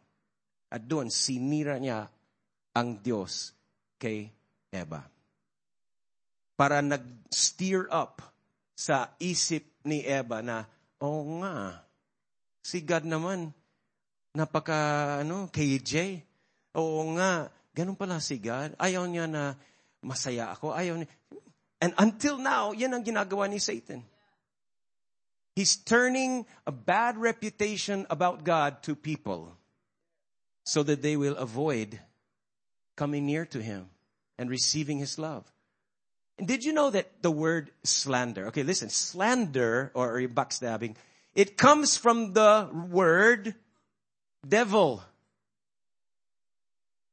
At 0.74 0.90
doon, 0.90 1.06
sinira 1.06 1.78
niya 1.78 2.10
ang 2.74 2.98
Diyos 2.98 3.54
kay 4.02 4.34
Eva. 4.74 5.06
Para 6.58 6.82
nag-steer 6.82 7.86
up 7.94 8.26
sa 8.74 9.14
isip 9.22 9.70
ni 9.86 10.02
Eva 10.02 10.42
na, 10.42 10.66
oh 10.98 11.22
nga, 11.38 11.86
si 12.58 12.82
God 12.82 13.06
naman, 13.06 13.54
napaka, 14.34 15.22
ano, 15.22 15.46
KJ. 15.46 16.26
Oo 16.74 17.06
nga, 17.14 17.54
ganun 17.70 17.94
pala 17.94 18.18
si 18.18 18.42
God. 18.42 18.74
Ayaw 18.82 19.06
niya 19.06 19.30
na 19.30 19.54
masaya 20.02 20.50
ako. 20.50 20.74
Ayaw 20.74 20.98
niya. 20.98 21.06
And 21.78 21.94
until 22.02 22.42
now, 22.42 22.74
yan 22.74 22.98
ang 22.98 23.06
ginagawa 23.06 23.46
ni 23.46 23.62
Satan. 23.62 24.02
He's 25.54 25.76
turning 25.76 26.46
a 26.66 26.72
bad 26.72 27.16
reputation 27.16 28.06
about 28.10 28.44
God 28.44 28.82
to 28.84 28.96
people 28.96 29.56
so 30.64 30.82
that 30.82 31.02
they 31.02 31.16
will 31.16 31.36
avoid 31.36 32.00
coming 32.96 33.26
near 33.26 33.46
to 33.46 33.62
him 33.62 33.90
and 34.38 34.50
receiving 34.50 34.98
his 34.98 35.18
love. 35.18 35.44
And 36.38 36.48
did 36.48 36.64
you 36.64 36.72
know 36.72 36.90
that 36.90 37.22
the 37.22 37.30
word 37.30 37.70
slander, 37.84 38.48
okay, 38.48 38.64
listen, 38.64 38.88
slander 38.88 39.92
or 39.94 40.18
backstabbing, 40.22 40.96
it 41.34 41.56
comes 41.56 41.96
from 41.96 42.32
the 42.32 42.68
word 42.90 43.54
devil. 44.46 45.02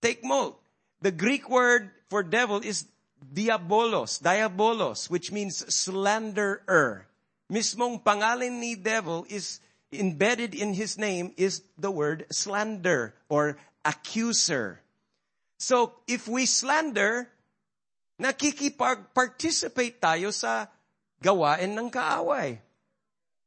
Take 0.02 0.24
note. 0.24 0.60
The 1.02 1.12
Greek 1.12 1.50
word 1.50 1.92
for 2.10 2.24
devil 2.24 2.62
is 2.62 2.86
diabolos, 3.34 4.22
diabolos, 4.22 5.10
which 5.10 5.32
means 5.32 5.64
slanderer. 5.74 7.06
Mismong 7.52 8.00
pangalan 8.00 8.64
ni 8.64 8.80
devil 8.80 9.28
is 9.28 9.60
embedded 9.92 10.56
in 10.56 10.72
his 10.72 10.98
name 10.98 11.36
is 11.36 11.68
the 11.76 11.92
word 11.92 12.24
slander 12.32 13.14
or 13.28 13.60
accuser. 13.84 14.80
So 15.60 16.00
if 16.08 16.32
we 16.32 16.48
slander, 16.48 17.28
nakikipag-participate 18.24 20.00
tayo 20.00 20.32
sa 20.32 20.72
gawain 21.20 21.76
ng 21.76 21.92
kaaway. 21.92 22.64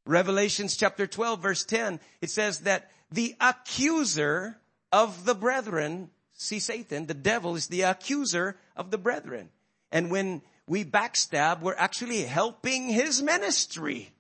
Revelations 0.05 0.77
chapter 0.77 1.09
12 1.09 1.40
verse 1.40 1.64
10, 1.64 1.99
it 2.21 2.29
says 2.29 2.69
that 2.69 2.93
the 3.09 3.35
accuser 3.40 4.61
of 4.93 5.25
the 5.25 5.35
brethren, 5.35 6.11
see 6.37 6.61
Satan, 6.61 7.07
the 7.07 7.17
devil 7.17 7.57
is 7.57 7.73
the 7.73 7.88
accuser 7.88 8.61
of 8.77 8.93
the 8.93 8.99
brethren. 8.99 9.49
And 9.90 10.11
when 10.11 10.43
we 10.66 10.85
backstab, 10.85 11.61
we're 11.61 11.77
actually 11.77 12.22
helping 12.22 12.88
his 12.88 13.22
ministry. 13.22 14.11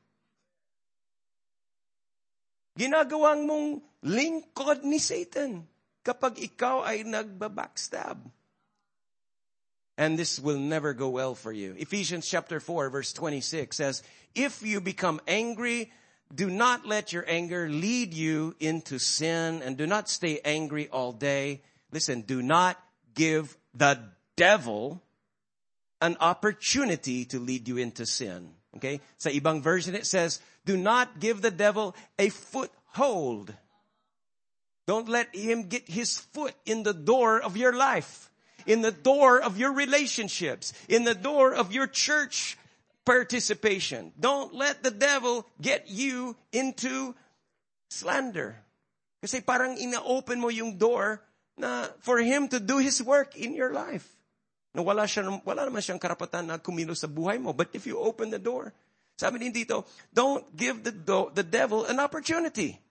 Ginagawang 2.78 3.46
mong 3.46 3.66
lingkod 4.04 4.82
ni 4.84 4.98
Satan 4.98 5.64
kapag 6.04 6.36
ikaw 6.42 6.84
ay 6.84 7.06
nagbabackstab. 7.06 8.18
And 9.94 10.18
this 10.18 10.42
will 10.42 10.58
never 10.58 10.92
go 10.92 11.08
well 11.08 11.38
for 11.38 11.54
you. 11.54 11.78
Ephesians 11.78 12.26
chapter 12.26 12.58
4 12.58 12.90
verse 12.90 13.14
26 13.14 13.76
says, 13.76 14.02
if 14.34 14.60
you 14.66 14.82
become 14.82 15.22
angry, 15.30 15.92
do 16.34 16.50
not 16.50 16.84
let 16.84 17.12
your 17.14 17.24
anger 17.30 17.70
lead 17.70 18.12
you 18.12 18.58
into 18.58 18.98
sin 18.98 19.62
and 19.62 19.78
do 19.78 19.86
not 19.86 20.10
stay 20.10 20.40
angry 20.44 20.88
all 20.90 21.12
day. 21.12 21.62
Listen, 21.92 22.22
do 22.22 22.42
not 22.42 22.74
give 23.14 23.56
the 23.72 24.02
devil 24.34 25.00
an 26.00 26.16
opportunity 26.20 27.24
to 27.26 27.38
lead 27.38 27.68
you 27.68 27.76
into 27.76 28.06
sin. 28.06 28.50
Okay? 28.76 29.00
Sa 29.18 29.30
ibang 29.30 29.62
version 29.62 29.94
it 29.94 30.06
says, 30.06 30.40
do 30.64 30.76
not 30.76 31.20
give 31.20 31.42
the 31.42 31.50
devil 31.50 31.94
a 32.18 32.28
foothold. 32.28 33.54
Don't 34.86 35.08
let 35.08 35.34
him 35.34 35.68
get 35.68 35.88
his 35.88 36.18
foot 36.18 36.54
in 36.66 36.82
the 36.82 36.92
door 36.92 37.40
of 37.40 37.56
your 37.56 37.72
life, 37.72 38.30
in 38.66 38.82
the 38.82 38.92
door 38.92 39.40
of 39.40 39.56
your 39.56 39.72
relationships, 39.72 40.72
in 40.88 41.04
the 41.04 41.14
door 41.14 41.54
of 41.54 41.72
your 41.72 41.86
church 41.86 42.58
participation. 43.04 44.12
Don't 44.18 44.54
let 44.54 44.82
the 44.82 44.90
devil 44.90 45.46
get 45.60 45.88
you 45.88 46.36
into 46.52 47.14
slander. 47.88 48.56
Kasi 49.20 49.40
parang 49.40 49.80
ina-open 49.80 50.40
mo 50.40 50.48
yung 50.48 50.76
door 50.76 51.24
na 51.56 51.88
for 52.00 52.18
him 52.18 52.48
to 52.48 52.60
do 52.60 52.76
his 52.76 53.00
work 53.00 53.36
in 53.36 53.54
your 53.54 53.72
life. 53.72 54.08
Na 54.74 54.82
wala, 54.82 55.06
siya, 55.06 55.22
wala 55.46 55.62
naman 55.70 55.78
siyang 55.78 56.02
karapatan 56.02 56.50
na 56.50 56.58
kumilos 56.58 56.98
sa 56.98 57.06
buhay 57.06 57.38
mo. 57.38 57.54
But 57.54 57.70
if 57.78 57.86
you 57.86 57.96
open 57.96 58.34
the 58.34 58.42
door, 58.42 58.74
sabi 59.14 59.38
din 59.38 59.54
dito, 59.54 59.86
don't 60.10 60.42
give 60.58 60.82
the, 60.82 60.90
do- 60.90 61.30
the 61.30 61.46
devil 61.46 61.86
an 61.86 62.02
opportunity 62.02 62.82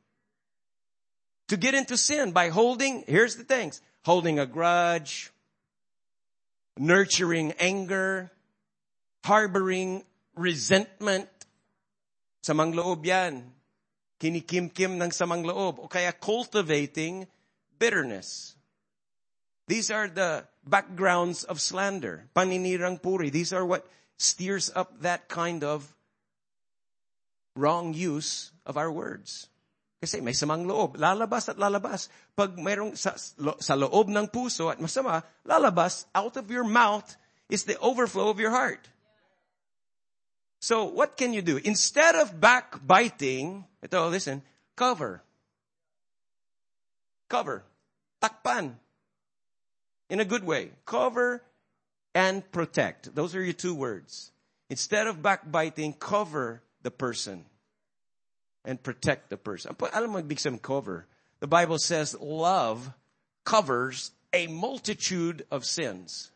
to 1.51 1.59
get 1.59 1.75
into 1.75 1.99
sin 1.99 2.31
by 2.31 2.47
holding, 2.47 3.03
here's 3.05 3.35
the 3.35 3.43
things, 3.43 3.83
holding 4.07 4.39
a 4.39 4.47
grudge, 4.47 5.31
nurturing 6.79 7.51
anger, 7.59 8.31
harboring 9.23 10.03
resentment. 10.35 11.27
Samang 12.43 12.73
loob 12.73 13.05
yan. 13.05 13.51
Kinikimkim 14.19 14.95
ng 14.95 15.11
samang 15.11 15.43
loob. 15.43 15.83
O 15.83 15.87
kaya 15.91 16.15
cultivating 16.15 17.27
bitterness. 17.77 18.55
These 19.67 19.91
are 19.91 20.07
the 20.07 20.47
backgrounds 20.65 21.43
of 21.43 21.61
slander. 21.61 22.25
Paninirang 22.35 23.01
puri. 23.01 23.29
These 23.29 23.53
are 23.53 23.65
what 23.65 23.85
steers 24.17 24.71
up 24.75 25.01
that 25.01 25.27
kind 25.27 25.63
of 25.63 25.87
wrong 27.55 27.93
use 27.93 28.51
of 28.65 28.77
our 28.77 28.91
words. 28.91 29.47
Kasi 30.03 30.19
may 30.19 30.35
samang 30.35 30.67
loob. 30.67 30.99
Lalabas 30.99 31.47
at 31.47 31.55
lalabas. 31.55 32.11
Pag 32.35 32.59
mayroong 32.59 32.97
sa, 32.99 33.15
sa 33.15 33.73
loob 33.79 34.11
ng 34.11 34.27
puso 34.27 34.67
at 34.67 34.79
masama, 34.79 35.23
lalabas, 35.47 36.05
out 36.11 36.35
of 36.35 36.51
your 36.51 36.67
mouth 36.67 37.07
is 37.47 37.63
the 37.63 37.79
overflow 37.79 38.27
of 38.27 38.39
your 38.39 38.51
heart. 38.51 38.83
So 40.59 40.87
what 40.91 41.15
can 41.15 41.31
you 41.31 41.43
do? 41.43 41.59
Instead 41.59 42.15
of 42.15 42.39
backbiting, 42.39 43.67
ito, 43.83 44.07
listen, 44.07 44.43
cover. 44.75 45.23
Cover. 47.27 47.63
Takpan. 48.19 48.79
In 50.13 50.19
a 50.19 50.25
good 50.25 50.45
way. 50.45 50.69
Cover 50.85 51.41
and 52.13 52.45
protect. 52.51 53.15
Those 53.15 53.33
are 53.33 53.41
your 53.41 53.57
two 53.57 53.73
words. 53.73 54.29
Instead 54.69 55.07
of 55.07 55.23
backbiting, 55.23 55.93
cover 55.93 56.61
the 56.83 56.91
person 56.91 57.45
and 58.63 58.77
protect 58.77 59.31
the 59.31 59.37
person. 59.37 59.73
Alam 59.73 60.11
mo 60.13 60.21
ibig 60.21 60.37
sabihin 60.37 60.61
cover. 60.61 61.07
The 61.41 61.49
Bible 61.49 61.79
says 61.81 62.13
love 62.21 62.93
covers 63.43 64.11
a 64.31 64.45
multitude 64.45 65.49
of 65.49 65.65
sins. 65.65 66.29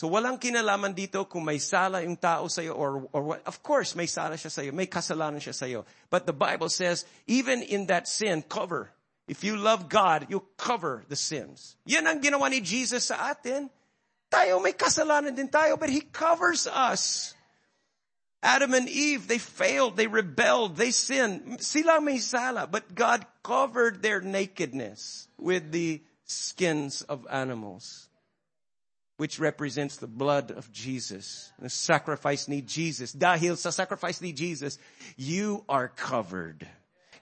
So 0.00 0.08
walang 0.08 0.40
kinalaman 0.40 0.96
dito 0.96 1.28
kung 1.28 1.44
may 1.44 1.60
sala 1.60 2.00
yung 2.00 2.16
tao 2.16 2.48
sa'yo 2.48 2.72
or, 2.72 3.04
or 3.12 3.22
what. 3.36 3.44
Of 3.44 3.60
course, 3.62 3.92
may 3.92 4.08
sala 4.08 4.40
siya 4.40 4.48
sa'yo. 4.48 4.72
May 4.72 4.88
kasalanan 4.88 5.44
siya 5.44 5.52
sa'yo. 5.52 5.84
But 6.08 6.24
the 6.24 6.32
Bible 6.32 6.72
says, 6.72 7.04
even 7.28 7.60
in 7.60 7.92
that 7.92 8.08
sin, 8.08 8.40
cover. 8.40 8.88
If 9.30 9.46
you 9.46 9.54
love 9.54 9.88
God, 9.88 10.26
you'll 10.28 10.50
cover 10.58 11.06
the 11.06 11.14
sins. 11.14 11.78
Yan 11.86 12.02
ang 12.10 12.18
ginawa 12.18 12.50
ni 12.50 12.58
Jesus 12.58 13.14
sa 13.14 13.30
atin. 13.30 13.70
Tayo, 14.26 14.58
may 14.58 14.74
kasalanan 14.74 15.38
din 15.38 15.46
tayo, 15.46 15.78
but 15.78 15.86
He 15.86 16.02
covers 16.02 16.66
us. 16.66 17.30
Adam 18.42 18.74
and 18.74 18.90
Eve, 18.90 19.30
they 19.30 19.38
failed, 19.38 19.94
they 19.94 20.10
rebelled, 20.10 20.74
they 20.74 20.90
sinned. 20.90 21.62
Sila 21.62 22.02
may 22.02 22.18
sala, 22.18 22.66
but 22.66 22.90
God 22.90 23.22
covered 23.46 24.02
their 24.02 24.18
nakedness 24.18 25.30
with 25.38 25.70
the 25.70 26.02
skins 26.26 27.06
of 27.06 27.22
animals, 27.30 28.10
which 29.14 29.38
represents 29.38 30.02
the 30.02 30.10
blood 30.10 30.50
of 30.50 30.72
Jesus. 30.74 31.52
The 31.62 31.70
sacrifice 31.70 32.50
need 32.50 32.66
Jesus. 32.66 33.14
Dahil 33.14 33.54
sa 33.54 33.70
sacrifice 33.70 34.18
need 34.18 34.34
Jesus, 34.34 34.74
you 35.14 35.62
are 35.70 35.86
covered. 35.86 36.66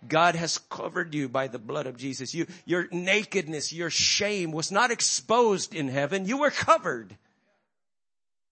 God 0.06 0.36
has 0.36 0.58
covered 0.58 1.14
you 1.14 1.28
by 1.28 1.48
the 1.48 1.58
blood 1.58 1.86
of 1.86 1.96
Jesus. 1.96 2.34
You, 2.34 2.46
your 2.64 2.88
nakedness, 2.92 3.72
your 3.72 3.90
shame 3.90 4.52
was 4.52 4.70
not 4.70 4.90
exposed 4.90 5.74
in 5.74 5.88
heaven. 5.88 6.26
You 6.26 6.38
were 6.38 6.50
covered. 6.50 7.16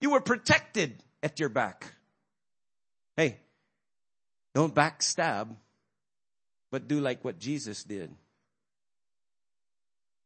You 0.00 0.10
were 0.10 0.20
protected 0.20 1.02
at 1.22 1.38
your 1.38 1.48
back. 1.48 1.94
Hey, 3.16 3.38
don't 4.54 4.74
backstab, 4.74 5.54
but 6.70 6.88
do 6.88 7.00
like 7.00 7.24
what 7.24 7.38
Jesus 7.38 7.84
did. 7.84 8.14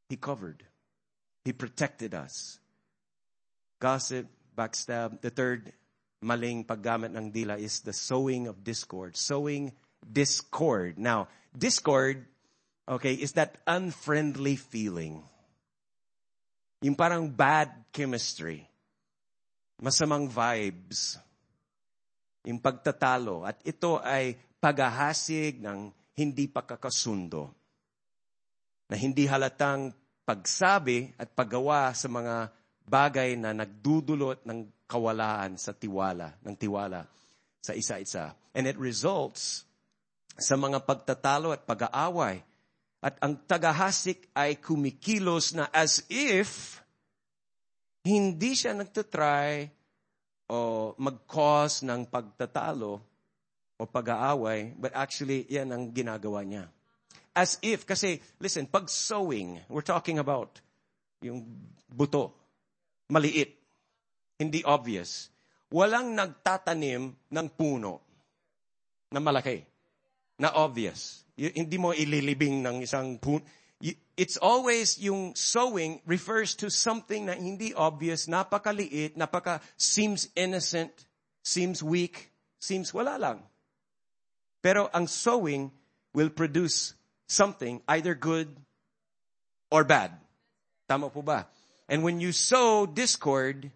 He 0.09 0.17
covered. 0.17 0.65
He 1.45 1.53
protected 1.53 2.15
us. 2.15 2.59
Gossip, 3.79 4.27
backstab. 4.57 5.21
The 5.21 5.31
third 5.31 5.73
maling 6.25 6.67
paggamit 6.67 7.17
ng 7.17 7.33
dila 7.33 7.59
is 7.59 7.81
the 7.81 7.93
sowing 7.93 8.47
of 8.47 8.65
discord. 8.65 9.17
Sowing 9.17 9.73
discord. 10.05 10.99
Now, 10.99 11.29
discord, 11.53 12.25
okay, 12.89 13.15
is 13.15 13.33
that 13.39 13.61
unfriendly 13.67 14.57
feeling. 14.57 15.23
Yung 16.81 16.97
parang 16.97 17.29
bad 17.29 17.71
chemistry. 17.93 18.65
Masamang 19.81 20.29
vibes. 20.29 21.21
Yung 22.49 22.61
pagtatalo. 22.61 23.45
At 23.45 23.61
ito 23.69 24.01
ay 24.01 24.37
paghahasig 24.61 25.61
ng 25.61 25.93
hindi 26.17 26.49
pagkakasundo. 26.49 27.53
Na 28.89 28.97
hindi 28.97 29.29
halatang 29.29 29.93
pagsabi 30.25 31.13
at 31.21 31.33
paggawa 31.33 31.93
sa 31.93 32.09
mga 32.09 32.49
bagay 32.91 33.39
na 33.39 33.55
nagdudulot 33.55 34.43
ng 34.43 34.67
kawalaan 34.91 35.55
sa 35.55 35.71
tiwala, 35.71 36.35
ng 36.43 36.55
tiwala 36.59 37.07
sa 37.63 37.77
isa-isa. 37.77 38.35
And 38.51 38.67
it 38.67 38.75
results 38.81 39.63
sa 40.37 40.55
mga 40.55 40.83
pagtatalo 40.85 41.51
at 41.55 41.65
pag-aaway. 41.65 42.43
At 43.01 43.17
ang 43.25 43.41
tagahasik 43.49 44.29
ay 44.37 44.61
kumikilos 44.61 45.57
na 45.57 45.73
as 45.73 46.05
if 46.13 46.81
hindi 48.05 48.53
siya 48.53 48.77
nagtatry 48.77 49.73
o 50.51 50.93
mag-cause 51.01 51.87
ng 51.87 52.09
pagtatalo 52.11 53.01
o 53.81 53.83
pag-aaway, 53.89 54.77
but 54.77 54.93
actually, 54.93 55.49
yan 55.49 55.73
ang 55.73 55.89
ginagawa 55.89 56.45
niya. 56.45 56.69
As 57.33 57.57
if, 57.65 57.89
kasi, 57.89 58.21
listen, 58.37 58.69
pag 58.69 58.91
sowing, 58.93 59.57
we're 59.73 59.87
talking 59.87 60.21
about 60.21 60.61
yung 61.25 61.47
buto, 61.89 62.33
maliit, 63.09 63.57
hindi 64.37 64.61
obvious. 64.65 65.33
Walang 65.73 66.13
nagtatanim 66.13 67.15
ng 67.31 67.47
puno 67.55 68.03
na 69.09 69.21
malaki, 69.23 69.63
na 70.41 70.49
obvious. 70.57 71.29
Hindi 71.37 71.77
mo 71.77 71.93
ililibing 71.93 72.65
ng 72.65 72.81
isang 72.81 73.21
puno. 73.21 73.45
It's 74.17 74.37
always 74.37 75.01
yung 75.01 75.33
sowing 75.37 76.01
refers 76.05 76.53
to 76.61 76.69
something 76.69 77.29
na 77.29 77.33
hindi 77.33 77.73
obvious, 77.73 78.29
napakaliit, 78.29 79.17
napaka 79.17 79.65
seems 79.81 80.29
innocent, 80.37 80.93
seems 81.41 81.81
weak, 81.81 82.29
seems 82.61 82.93
wala 82.93 83.17
lang. 83.17 83.41
Pero 84.61 84.93
ang 84.93 85.09
sowing 85.09 85.73
will 86.13 86.29
produce 86.29 86.93
something 87.25 87.81
either 87.89 88.13
good 88.13 88.53
or 89.73 89.85
bad. 89.85 90.13
Tama 90.85 91.09
po 91.09 91.25
ba? 91.25 91.49
And 91.89 92.05
when 92.05 92.21
you 92.21 92.37
sow 92.37 92.85
discord, 92.85 93.73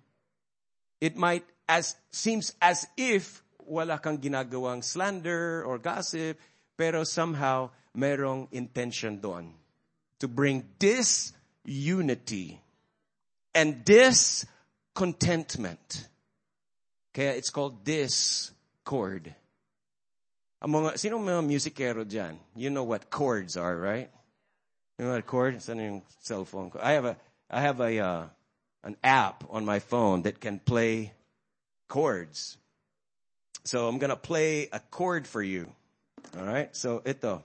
it 1.00 1.16
might 1.16 1.48
as 1.64 1.96
seems 2.12 2.52
as 2.60 2.84
if 3.00 3.40
wala 3.64 3.96
kang 3.96 4.20
ginagawang 4.20 4.84
slander 4.84 5.64
or 5.64 5.80
gossip, 5.80 6.36
pero 6.76 7.04
somehow 7.04 7.70
merong 7.96 8.48
intention 8.52 9.20
doon 9.20 9.54
to 10.18 10.28
bring 10.28 10.64
this 10.78 11.32
unity 11.64 12.60
and 13.54 13.84
this 13.84 14.44
contentment. 14.94 16.08
Kaya 17.14 17.30
it's 17.38 17.50
called 17.50 17.84
discord. 17.84 19.34
Mga, 20.64 20.98
sino 20.98 21.18
mga 21.18 21.44
musicero 21.44 22.04
dyan? 22.04 22.36
You 22.56 22.70
know 22.70 22.84
what 22.84 23.10
chords 23.10 23.56
are, 23.56 23.76
right? 23.76 24.10
You 24.98 25.04
know 25.04 25.10
what 25.12 25.20
a 25.20 25.22
chord? 25.22 25.56
Saan 25.58 25.78
yung 25.78 26.70
ko? 26.70 26.78
I 26.80 26.92
have 26.92 27.04
a, 27.04 27.16
I 27.50 27.60
have 27.60 27.80
a, 27.80 27.98
uh, 27.98 28.24
an 28.82 28.96
app 29.02 29.44
on 29.50 29.64
my 29.64 29.78
phone 29.78 30.22
that 30.22 30.40
can 30.40 30.58
play 30.58 31.12
chords. 31.88 32.56
So 33.64 33.88
I'm 33.88 33.98
gonna 33.98 34.16
play 34.16 34.68
a 34.72 34.80
chord 34.80 35.26
for 35.26 35.42
you. 35.42 35.68
All 36.38 36.44
right. 36.44 36.74
So 36.76 37.02
ito. 37.04 37.42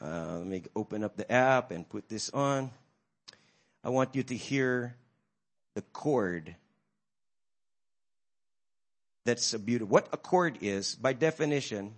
Uh, 0.00 0.38
let 0.38 0.46
me 0.46 0.62
open 0.74 1.04
up 1.04 1.16
the 1.16 1.30
app 1.30 1.70
and 1.70 1.88
put 1.88 2.08
this 2.08 2.30
on. 2.30 2.70
I 3.84 3.90
want 3.90 4.14
you 4.14 4.22
to 4.22 4.34
hear 4.34 4.96
the 5.74 5.82
chord. 5.82 6.56
That's 9.24 9.52
a 9.52 9.58
beautiful. 9.58 9.92
What 9.92 10.08
a 10.12 10.16
chord 10.16 10.58
is, 10.62 10.94
by 10.94 11.12
definition, 11.12 11.94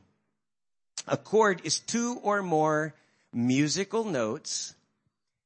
a 1.07 1.17
chord 1.17 1.61
is 1.65 1.79
two 1.79 2.19
or 2.23 2.43
more 2.43 2.95
musical 3.33 4.05
notes 4.05 4.75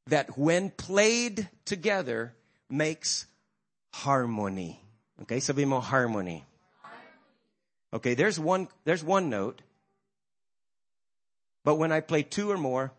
that 0.06 0.38
when 0.38 0.70
played 0.70 1.48
together 1.64 2.34
makes 2.70 3.26
harmony. 3.92 4.80
Okay, 5.22 5.40
sabi 5.40 5.64
mo 5.64 5.80
harmony. 5.80 6.44
Okay, 7.92 8.14
there's 8.14 8.38
one, 8.38 8.68
there's 8.84 9.04
one 9.04 9.30
note. 9.30 9.62
But 11.66 11.82
when 11.82 11.90
I 11.90 11.98
play 11.98 12.22
two 12.22 12.48
or 12.48 12.56
more, 12.56 12.92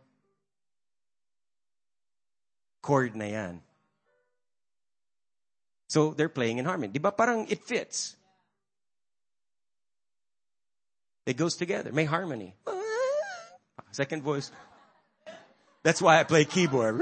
chord 2.81 3.15
na 3.15 3.23
yan. 3.23 3.61
So 5.87 6.11
they're 6.11 6.27
playing 6.27 6.57
in 6.57 6.65
harmony. 6.65 6.91
Di 6.91 6.99
ba 6.99 7.13
parang 7.15 7.47
it 7.47 7.63
fits? 7.63 8.17
It 11.25 11.37
goes 11.37 11.55
together. 11.55 11.93
May 11.93 12.03
harmony. 12.03 12.55
Second 13.91 14.23
voice. 14.23 14.51
That's 15.83 16.01
why 16.01 16.19
I 16.19 16.25
play 16.25 16.43
keyboard. 16.43 16.99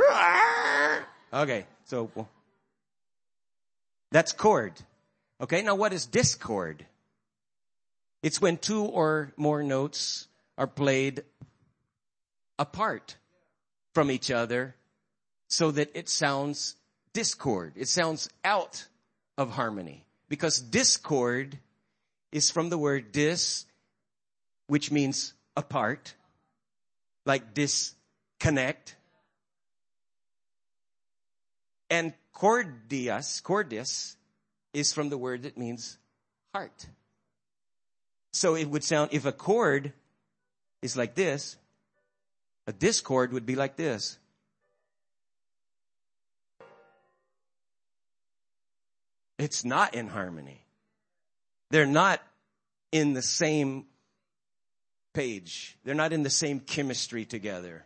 Okay, 1.34 1.66
so 1.86 2.12
that's 4.12 4.34
chord. 4.34 4.74
Okay, 5.42 5.64
now 5.64 5.74
what 5.74 5.94
is 5.94 6.06
discord? 6.06 6.86
It's 8.22 8.40
when 8.40 8.58
two 8.58 8.86
or 8.86 9.34
more 9.36 9.64
notes 9.64 10.28
are 10.60 10.68
played 10.68 11.24
apart 12.58 13.18
from 13.94 14.12
each 14.12 14.32
other 14.32 14.76
so 15.48 15.72
that 15.72 15.92
it 15.94 16.10
sounds 16.10 16.76
discord. 17.14 17.74
It 17.76 17.88
sounds 17.88 18.30
out 18.44 18.86
of 19.38 19.52
harmony. 19.52 20.04
Because 20.28 20.60
discord 20.60 21.58
is 22.32 22.52
from 22.52 22.70
the 22.70 22.78
word 22.78 23.12
dis, 23.12 23.66
which 24.68 24.92
means 24.92 25.34
apart, 25.56 26.14
like 27.26 27.54
disconnect. 27.54 28.96
And 31.90 32.14
cordias, 32.34 33.42
cordis, 33.42 34.18
is 34.74 34.92
from 34.92 35.10
the 35.10 35.18
word 35.18 35.44
that 35.44 35.58
means 35.58 35.98
heart. 36.54 36.88
So 38.34 38.56
it 38.56 38.70
would 38.70 38.84
sound, 38.84 39.12
if 39.14 39.26
a 39.26 39.32
chord 39.32 39.94
is 40.82 40.98
like 40.98 41.16
this, 41.16 41.56
a 42.68 42.74
discord 42.74 43.34
would 43.34 43.46
be 43.46 43.56
like 43.56 43.76
this. 43.76 44.18
It's 49.38 49.66
not 49.66 49.94
in 49.94 50.08
harmony. 50.08 50.66
They're 51.70 51.86
not 51.86 52.22
in 52.92 53.14
the 53.14 53.22
same 53.22 53.86
page. 55.14 55.78
They're 55.84 55.96
not 55.96 56.14
in 56.14 56.24
the 56.24 56.30
same 56.30 56.60
chemistry 56.60 57.26
together. 57.26 57.86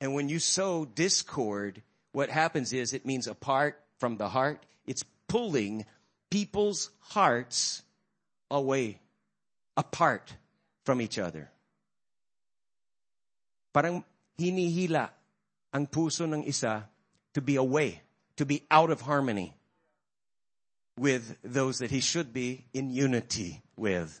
And 0.00 0.14
when 0.14 0.28
you 0.28 0.38
sow 0.38 0.86
discord, 0.86 1.82
what 2.12 2.30
happens 2.30 2.72
is 2.72 2.94
it 2.94 3.04
means 3.04 3.26
apart 3.26 3.80
from 3.98 4.16
the 4.16 4.28
heart. 4.28 4.64
It's 4.86 5.04
pulling 5.28 5.84
people's 6.30 6.90
hearts 7.00 7.82
away, 8.50 9.00
apart 9.76 10.34
from 10.84 11.00
each 11.02 11.18
other. 11.18 11.50
Parang 13.72 14.02
hinihila 14.38 15.10
ang 15.70 15.86
puso 15.86 16.26
ng 16.26 16.42
isa 16.42 16.88
to 17.32 17.40
be 17.40 17.54
away, 17.54 18.02
to 18.36 18.44
be 18.44 18.66
out 18.70 18.90
of 18.90 19.02
harmony 19.06 19.54
with 20.98 21.38
those 21.42 21.78
that 21.78 21.90
he 21.90 22.00
should 22.00 22.32
be 22.32 22.66
in 22.74 22.90
unity 22.90 23.62
with. 23.76 24.20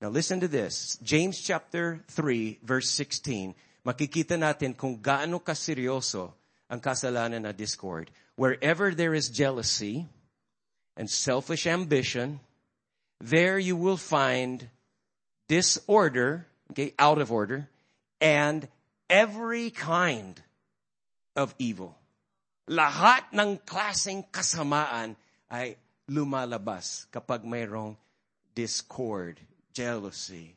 Now 0.00 0.08
listen 0.12 0.40
to 0.40 0.48
this. 0.48 0.98
James 1.02 1.40
chapter 1.40 2.04
3 2.08 2.60
verse 2.62 2.90
16. 2.90 3.54
Makikita 3.86 4.36
natin 4.36 4.76
kung 4.76 5.00
gaano 5.00 5.40
kaseryoso 5.40 6.34
ang 6.68 6.80
kasalanan 6.82 7.46
na 7.48 7.52
discord. 7.52 8.10
Wherever 8.36 8.92
there 8.92 9.14
is 9.14 9.32
jealousy 9.32 10.04
and 10.98 11.08
selfish 11.08 11.66
ambition, 11.66 12.40
there 13.22 13.58
you 13.58 13.76
will 13.76 13.96
find 13.96 14.68
disorder, 15.48 16.44
okay, 16.72 16.92
out 16.98 17.16
of 17.22 17.32
order, 17.32 17.70
and 18.20 18.68
every 19.08 19.70
kind 19.70 20.40
of 21.34 21.54
evil. 21.58 21.96
Lahat 22.68 23.22
ng 23.30 23.58
klaseng 23.62 24.24
kasamaan 24.32 25.14
ay 25.50 25.76
lumalabas 26.10 27.06
kapag 27.14 27.46
mayroong 27.46 27.94
discord, 28.54 29.38
jealousy, 29.72 30.56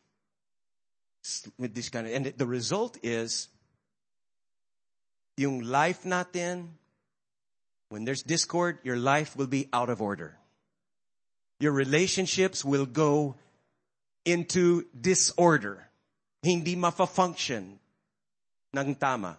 with 1.57 1.76
this 1.76 1.89
kind 1.89 2.07
of, 2.07 2.14
and 2.14 2.26
the 2.38 2.47
result 2.47 2.97
is, 3.03 3.49
yung 5.38 5.62
life 5.62 6.03
natin, 6.03 6.80
when 7.89 8.05
there's 8.05 8.24
discord, 8.24 8.80
your 8.84 8.97
life 8.97 9.36
will 9.36 9.47
be 9.47 9.68
out 9.74 9.89
of 9.89 10.01
order. 10.01 10.38
Your 11.60 11.74
relationships 11.74 12.64
will 12.64 12.86
go 12.86 13.36
into 14.26 14.86
disorder. 14.99 15.89
Hindi 16.42 16.76
mafa-function 16.76 17.80
ng 18.74 18.96
tama. 18.96 19.38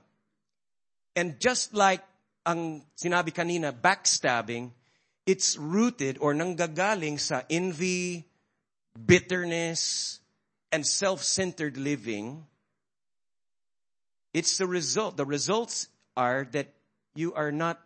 And 1.16 1.40
just 1.40 1.74
like 1.74 2.02
ang 2.44 2.82
sinabi 2.96 3.32
kanina, 3.32 3.72
backstabbing, 3.72 4.70
it's 5.26 5.56
rooted 5.56 6.18
or 6.20 6.34
nanggagaling 6.34 7.18
sa 7.18 7.42
envy, 7.48 8.26
bitterness, 8.94 10.20
and 10.72 10.86
self-centered 10.86 11.76
living. 11.76 12.46
It's 14.32 14.58
the 14.58 14.66
result. 14.66 15.16
The 15.16 15.26
results 15.26 15.88
are 16.16 16.46
that 16.52 16.72
you 17.14 17.34
are 17.34 17.52
not 17.52 17.80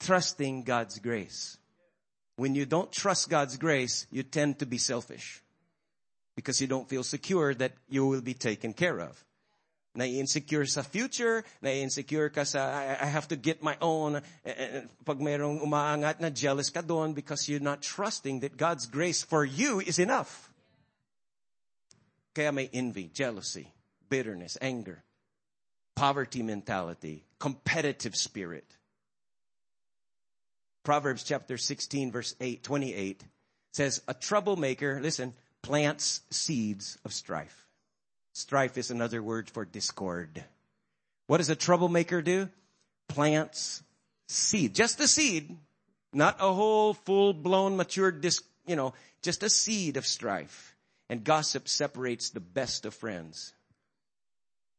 trusting 0.00 0.64
God's 0.64 0.98
grace. 0.98 1.58
When 2.36 2.54
you 2.54 2.66
don't 2.66 2.90
trust 2.90 3.28
God's 3.28 3.56
grace, 3.56 4.06
you 4.10 4.22
tend 4.22 4.58
to 4.58 4.66
be 4.66 4.78
selfish 4.78 5.42
because 6.34 6.60
you 6.60 6.66
don't 6.66 6.88
feel 6.88 7.02
secure 7.02 7.54
that 7.54 7.72
you 7.88 8.06
will 8.06 8.20
be 8.20 8.34
taken 8.34 8.72
care 8.72 9.00
of. 9.00 9.24
Nai-insecure 9.94 10.66
sa 10.66 10.82
future, 10.82 11.44
nai-insecure 11.62 12.28
ka 12.28 12.42
sa, 12.42 12.66
I, 12.66 12.98
I 13.02 13.06
have 13.06 13.28
to 13.28 13.36
get 13.36 13.62
my 13.62 13.76
own. 13.80 14.16
Eh, 14.44 14.50
eh, 14.50 14.80
pag 15.04 15.20
mayroong 15.20 15.62
umaangat 15.62 16.18
na 16.18 16.30
jealous 16.30 16.70
ka 16.70 16.82
doon 16.82 17.14
because 17.14 17.48
you're 17.48 17.62
not 17.62 17.80
trusting 17.80 18.40
that 18.40 18.56
God's 18.56 18.86
grace 18.86 19.22
for 19.22 19.44
you 19.44 19.78
is 19.78 20.00
enough. 20.00 20.50
Kaya 22.34 22.50
may 22.50 22.68
envy, 22.74 23.08
jealousy, 23.14 23.70
bitterness, 24.10 24.58
anger, 24.60 25.04
poverty 25.94 26.42
mentality, 26.42 27.22
competitive 27.38 28.16
spirit. 28.16 28.66
Proverbs 30.82 31.22
chapter 31.22 31.56
16 31.56 32.10
verse 32.10 32.34
8, 32.40 32.64
28 32.64 33.22
says, 33.70 34.02
a 34.06 34.14
troublemaker, 34.14 35.00
listen, 35.00 35.34
plants 35.64 36.20
seeds 36.30 36.98
of 37.06 37.12
strife. 37.12 37.66
Strife 38.34 38.76
is 38.76 38.90
another 38.90 39.22
word 39.22 39.48
for 39.48 39.64
discord. 39.64 40.44
What 41.26 41.38
does 41.38 41.48
a 41.48 41.56
troublemaker 41.56 42.20
do? 42.20 42.50
Plants 43.08 43.82
seed. 44.28 44.74
Just 44.74 45.00
a 45.00 45.08
seed. 45.08 45.56
Not 46.12 46.36
a 46.38 46.52
whole 46.52 46.92
full 46.92 47.32
blown 47.32 47.78
matured 47.78 48.20
dis, 48.20 48.42
you 48.66 48.76
know, 48.76 48.92
just 49.22 49.42
a 49.42 49.48
seed 49.48 49.96
of 49.96 50.06
strife. 50.06 50.76
And 51.08 51.24
gossip 51.24 51.66
separates 51.66 52.28
the 52.28 52.40
best 52.40 52.84
of 52.84 52.92
friends. 52.92 53.54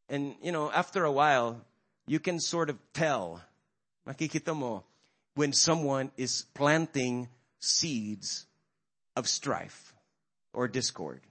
And, 0.08 0.36
you 0.44 0.52
know, 0.52 0.72
after 0.72 1.04
a 1.04 1.12
while, 1.12 1.62
you 2.06 2.20
can 2.20 2.40
sort 2.40 2.70
of 2.70 2.78
tell, 2.94 3.42
makikita 4.08 4.56
mo, 4.56 4.84
when 5.34 5.52
someone 5.52 6.12
is 6.16 6.46
planting 6.54 7.28
seeds 7.60 8.46
of 9.16 9.28
strife 9.28 9.95
or 10.56 10.72
discord. 10.72 11.22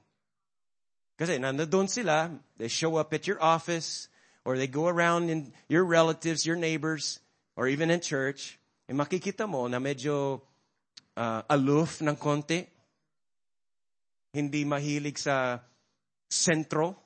Kasi 1.17 1.41
nandoon 1.41 1.89
sila, 1.89 2.31
they 2.59 2.69
show 2.69 2.97
up 2.97 3.15
at 3.15 3.27
your 3.27 3.41
office, 3.41 4.09
or 4.45 4.59
they 4.59 4.69
go 4.69 4.87
around 4.87 5.31
in 5.31 5.53
your 5.69 5.85
relatives, 5.85 6.45
your 6.45 6.57
neighbors, 6.57 7.21
or 7.57 7.67
even 7.67 7.91
in 7.91 8.01
church, 8.01 8.59
e 8.85 8.93
makikita 8.93 9.49
mo 9.49 9.67
na 9.67 9.81
medyo 9.81 10.43
uh, 11.17 11.43
aloof 11.49 12.03
ng 12.03 12.17
konti, 12.19 12.67
hindi 14.35 14.67
mahilig 14.67 15.17
sa 15.17 15.63
sentro, 16.29 16.99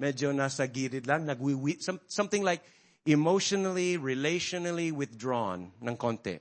medyo 0.00 0.32
nasa 0.32 0.64
gilid 0.66 1.06
lang, 1.06 1.28
nagwiwi, 1.28 1.78
some, 1.84 2.00
something 2.08 2.42
like 2.42 2.64
emotionally, 3.04 4.00
relationally 4.00 4.90
withdrawn 4.90 5.70
ng 5.84 5.96
konti. 5.96 6.40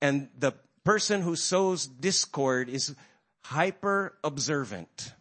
And 0.00 0.28
the 0.38 0.56
person 0.84 1.20
who 1.20 1.36
sows 1.36 1.86
discord 1.86 2.68
is 2.68 2.96
hyper 3.52 4.18
observant 4.24 5.16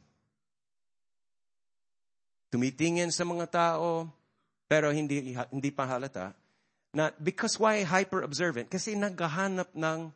tumitingin 2.55 3.11
sa 3.11 3.27
mga 3.27 3.51
tao, 3.51 4.07
pero 4.71 4.87
hindi, 4.95 5.35
hindi 5.35 5.71
pa 5.75 5.83
halata. 5.83 6.31
Na, 6.95 7.11
because 7.19 7.59
why 7.59 7.83
hyper 7.83 8.23
observant? 8.23 8.71
Kasi 8.71 8.95
naghahanap 8.95 9.75
ng 9.75 10.15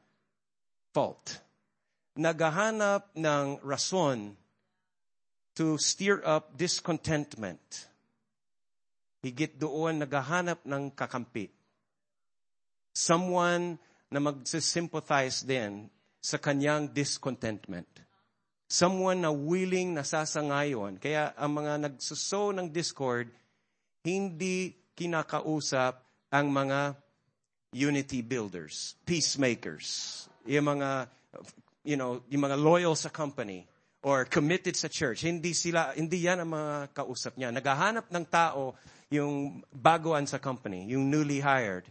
fault. 0.95 1.43
Naghahanap 2.15 3.11
ng 3.11 3.59
rason 3.59 4.39
to 5.59 5.75
steer 5.75 6.23
up 6.23 6.55
discontentment. 6.55 7.91
Higit 9.19 9.59
doon, 9.59 9.99
naghahanap 9.99 10.63
ng 10.63 10.95
kakampi. 10.95 11.51
Someone 12.95 13.75
na 14.07 14.23
magsisympathize 14.23 15.43
din 15.43 15.91
sa 16.19 16.37
kanyang 16.37 16.91
discontentment. 16.91 17.87
Someone 18.69 19.25
na 19.25 19.33
willing 19.33 19.97
na 19.97 20.05
sasangayon. 20.05 21.01
Kaya 21.01 21.33
ang 21.33 21.57
mga 21.57 21.89
nagsuso 21.89 22.53
ng 22.53 22.69
discord, 22.69 23.31
hindi 24.05 24.75
kinakausap 24.93 26.03
ang 26.29 26.53
mga 26.53 26.93
unity 27.73 28.21
builders, 28.21 28.97
peacemakers, 29.05 30.25
yung 30.45 30.77
mga, 30.77 31.09
you 31.85 31.97
know, 31.97 32.21
yung 32.29 32.45
mga 32.45 32.57
loyal 32.57 32.93
sa 32.93 33.09
company 33.09 33.65
or 34.01 34.25
committed 34.25 34.75
sa 34.77 34.87
church. 34.87 35.25
Hindi 35.25 35.53
sila, 35.53 35.93
hindi 35.93 36.25
yan 36.25 36.45
ang 36.45 36.51
mga 36.53 36.75
kausap 36.93 37.35
niya. 37.37 37.51
Naghahanap 37.51 38.09
ng 38.09 38.25
tao 38.29 38.77
yung 39.09 39.61
baguan 39.73 40.29
sa 40.29 40.37
company, 40.37 40.89
yung 40.93 41.09
newly 41.09 41.41
hired. 41.41 41.85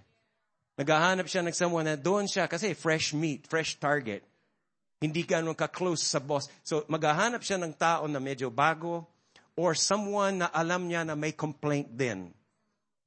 Naghahanap 0.79 1.26
siya 1.26 1.43
ng 1.43 1.51
someone 1.51 1.91
na 1.91 1.99
doon 1.99 2.31
siya 2.31 2.47
kasi 2.47 2.70
fresh 2.70 3.11
meat, 3.11 3.51
fresh 3.51 3.83
target. 3.83 4.22
Hindi 5.03 5.26
ganun 5.26 5.59
ka-close 5.59 6.07
sa 6.07 6.22
boss. 6.22 6.47
So 6.62 6.87
maghahanap 6.87 7.43
siya 7.43 7.59
ng 7.59 7.74
tao 7.74 8.07
na 8.07 8.22
medyo 8.22 8.47
bago 8.47 9.03
or 9.59 9.74
someone 9.74 10.47
na 10.47 10.49
alam 10.55 10.87
niya 10.87 11.03
na 11.03 11.18
may 11.18 11.35
complaint 11.35 11.91
din. 11.91 12.31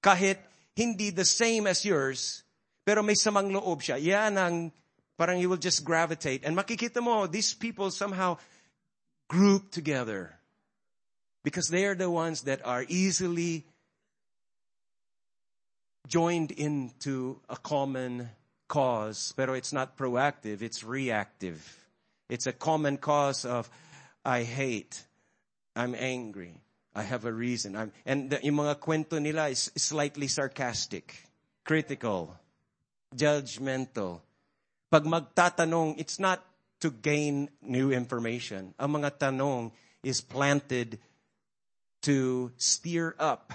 Kahit 0.04 0.44
hindi 0.76 1.16
the 1.16 1.24
same 1.24 1.64
as 1.64 1.88
yours, 1.88 2.44
pero 2.84 3.00
may 3.00 3.16
samang 3.16 3.56
loob 3.56 3.80
siya. 3.80 3.96
Yan 3.96 4.36
ang 4.36 4.56
parang 5.16 5.40
you 5.40 5.48
will 5.48 5.60
just 5.60 5.88
gravitate. 5.88 6.44
And 6.44 6.52
makikita 6.60 7.00
mo, 7.00 7.24
these 7.24 7.56
people 7.56 7.88
somehow 7.88 8.36
group 9.32 9.72
together 9.72 10.36
because 11.40 11.72
they 11.72 11.88
are 11.88 11.96
the 11.96 12.12
ones 12.12 12.44
that 12.52 12.60
are 12.68 12.84
easily 12.92 13.64
joined 16.08 16.52
into 16.52 17.40
a 17.50 17.58
common 17.58 18.30
cause, 18.68 19.34
pero 19.36 19.54
it's 19.54 19.74
not 19.74 19.98
proactive, 19.98 20.62
it's 20.62 20.84
reactive. 20.84 21.60
It's 22.30 22.48
a 22.48 22.54
common 22.54 22.98
cause 22.98 23.44
of, 23.44 23.70
I 24.24 24.44
hate, 24.44 25.04
I'm 25.76 25.96
angry, 25.96 26.62
I 26.96 27.04
have 27.04 27.26
a 27.26 27.32
reason. 27.32 27.76
I'm, 27.76 27.92
and 28.06 28.30
the, 28.30 28.40
yung 28.44 28.56
mga 28.56 28.80
kwento 28.80 29.22
nila 29.22 29.50
is 29.50 29.72
slightly 29.76 30.28
sarcastic, 30.28 31.16
critical, 31.64 32.36
judgmental. 33.16 34.22
Pag 34.90 35.04
magtatanong, 35.04 36.00
it's 36.00 36.20
not 36.20 36.44
to 36.80 36.92
gain 36.92 37.50
new 37.62 37.92
information. 37.92 38.74
Ang 38.80 39.04
mga 39.04 39.20
tanong 39.20 39.72
is 40.04 40.20
planted 40.20 41.00
to 42.02 42.52
steer 42.58 43.16
up 43.20 43.54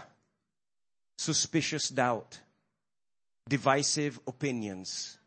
suspicious 1.27 1.91
doubt, 1.91 2.39
divisive 3.51 4.23
opinions, 4.31 5.19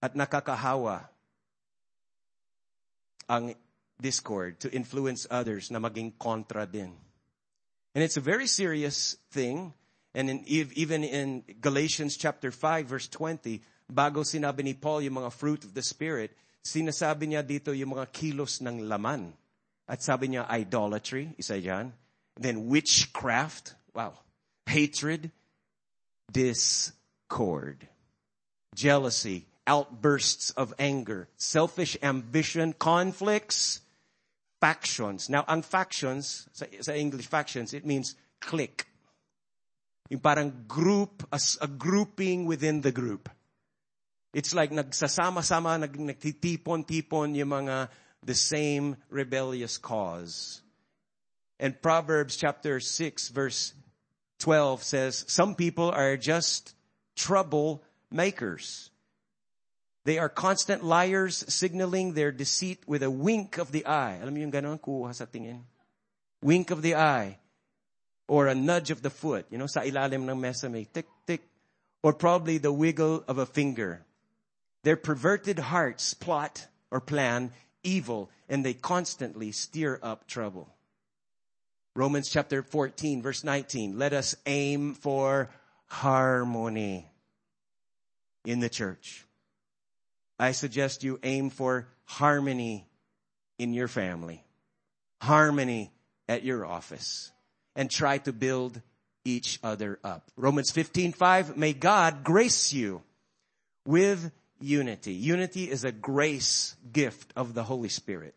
at 0.00 0.16
nakakahawa 0.16 1.04
ang 3.28 3.52
discord 4.00 4.56
to 4.60 4.72
influence 4.72 5.28
others 5.28 5.68
na 5.68 5.76
maging 5.76 6.16
kontra 6.16 6.64
din. 6.64 6.92
And 7.92 8.00
it's 8.00 8.16
a 8.16 8.24
very 8.24 8.48
serious 8.48 9.16
thing. 9.28 9.76
And 10.16 10.28
in, 10.32 10.40
even 10.48 11.04
in 11.04 11.44
Galatians 11.60 12.16
chapter 12.16 12.48
5 12.48 12.88
verse 12.88 13.08
20, 13.08 13.60
bago 13.92 14.24
sinabi 14.24 14.64
ni 14.64 14.72
Paul 14.72 15.04
yung 15.04 15.20
mga 15.20 15.32
fruit 15.32 15.64
of 15.68 15.76
the 15.76 15.84
Spirit, 15.84 16.32
sinasabi 16.64 17.28
niya 17.28 17.44
dito 17.44 17.76
yung 17.76 17.96
mga 17.96 18.08
kilos 18.08 18.64
ng 18.64 18.88
laman. 18.88 19.36
At 19.84 20.00
sabi 20.00 20.32
niya 20.32 20.48
idolatry, 20.48 21.36
isa 21.36 21.60
yan. 21.60 21.92
Then 22.40 22.72
witchcraft, 22.72 23.76
wow 23.92 24.24
hatred, 24.66 25.30
discord, 26.32 27.88
jealousy, 28.74 29.46
outbursts 29.66 30.50
of 30.50 30.74
anger, 30.78 31.28
selfish 31.36 31.96
ambition, 32.02 32.72
conflicts, 32.72 33.80
factions. 34.60 35.28
Now, 35.28 35.44
ang 35.48 35.62
factions, 35.62 36.48
sa, 36.52 36.66
sa 36.80 36.92
English 36.92 37.26
factions, 37.26 37.74
it 37.74 37.86
means 37.86 38.16
clique. 38.40 38.86
Yung 40.10 40.20
parang 40.20 40.64
group, 40.68 41.24
a, 41.32 41.40
a 41.60 41.68
grouping 41.68 42.44
within 42.44 42.80
the 42.80 42.92
group. 42.92 43.28
It's 44.34 44.54
like 44.54 44.70
nagsasama-sama, 44.70 45.78
nag, 45.78 45.96
nagtitipon-tipon 45.96 47.36
yung 47.36 47.48
mga 47.48 47.88
the 48.24 48.34
same 48.34 48.96
rebellious 49.08 49.78
cause. 49.78 50.60
And 51.60 51.80
Proverbs 51.80 52.36
chapter 52.36 52.80
6 52.80 53.28
verse 53.28 53.72
12 54.44 54.82
says, 54.82 55.24
some 55.26 55.54
people 55.54 55.90
are 55.90 56.18
just 56.18 56.74
trouble 57.16 57.82
makers. 58.10 58.90
They 60.04 60.18
are 60.18 60.28
constant 60.28 60.84
liars, 60.84 61.46
signaling 61.48 62.12
their 62.12 62.30
deceit 62.30 62.80
with 62.86 63.02
a 63.02 63.10
wink 63.10 63.56
of 63.56 63.72
the 63.72 63.86
eye. 63.86 64.18
Alam 64.20 64.36
yung 64.36 64.52
ganon, 64.52 64.78
kuha 64.78 65.14
sa 65.14 65.24
tingin. 65.24 65.62
Wink 66.42 66.70
of 66.70 66.82
the 66.82 66.94
eye. 66.94 67.38
Or 68.28 68.46
a 68.46 68.54
nudge 68.54 68.90
of 68.90 69.00
the 69.00 69.08
foot. 69.08 69.46
You 69.48 69.56
know, 69.56 69.66
sa 69.66 69.80
ilalim 69.80 70.28
ng 70.28 70.38
mesa 70.38 70.68
may 70.68 70.84
tick, 70.84 71.06
tick. 71.26 71.40
Or 72.02 72.12
probably 72.12 72.58
the 72.58 72.70
wiggle 72.70 73.24
of 73.26 73.38
a 73.38 73.46
finger. 73.46 74.04
Their 74.82 74.96
perverted 74.96 75.58
hearts 75.58 76.12
plot 76.12 76.68
or 76.90 77.00
plan 77.00 77.50
evil 77.82 78.28
and 78.50 78.62
they 78.62 78.74
constantly 78.74 79.52
steer 79.52 79.98
up 80.02 80.26
trouble. 80.26 80.73
Romans 81.96 82.28
chapter 82.28 82.62
14 82.62 83.22
verse 83.22 83.44
19. 83.44 83.96
Let 83.98 84.12
us 84.12 84.34
aim 84.46 84.94
for 84.94 85.50
harmony 85.86 87.08
in 88.44 88.58
the 88.58 88.68
church. 88.68 89.24
I 90.38 90.52
suggest 90.52 91.04
you 91.04 91.20
aim 91.22 91.50
for 91.50 91.86
harmony 92.04 92.88
in 93.60 93.72
your 93.72 93.86
family, 93.86 94.44
harmony 95.22 95.92
at 96.28 96.42
your 96.42 96.66
office, 96.66 97.30
and 97.76 97.88
try 97.88 98.18
to 98.18 98.32
build 98.32 98.80
each 99.24 99.60
other 99.62 100.00
up. 100.02 100.32
Romans 100.36 100.72
15:5 100.72 101.56
May 101.56 101.74
God 101.74 102.24
grace 102.24 102.72
you 102.72 103.02
with 103.86 104.32
unity. 104.60 105.12
Unity 105.12 105.70
is 105.70 105.84
a 105.84 105.92
grace 105.92 106.74
gift 106.92 107.32
of 107.36 107.54
the 107.54 107.62
Holy 107.62 107.88
Spirit 107.88 108.34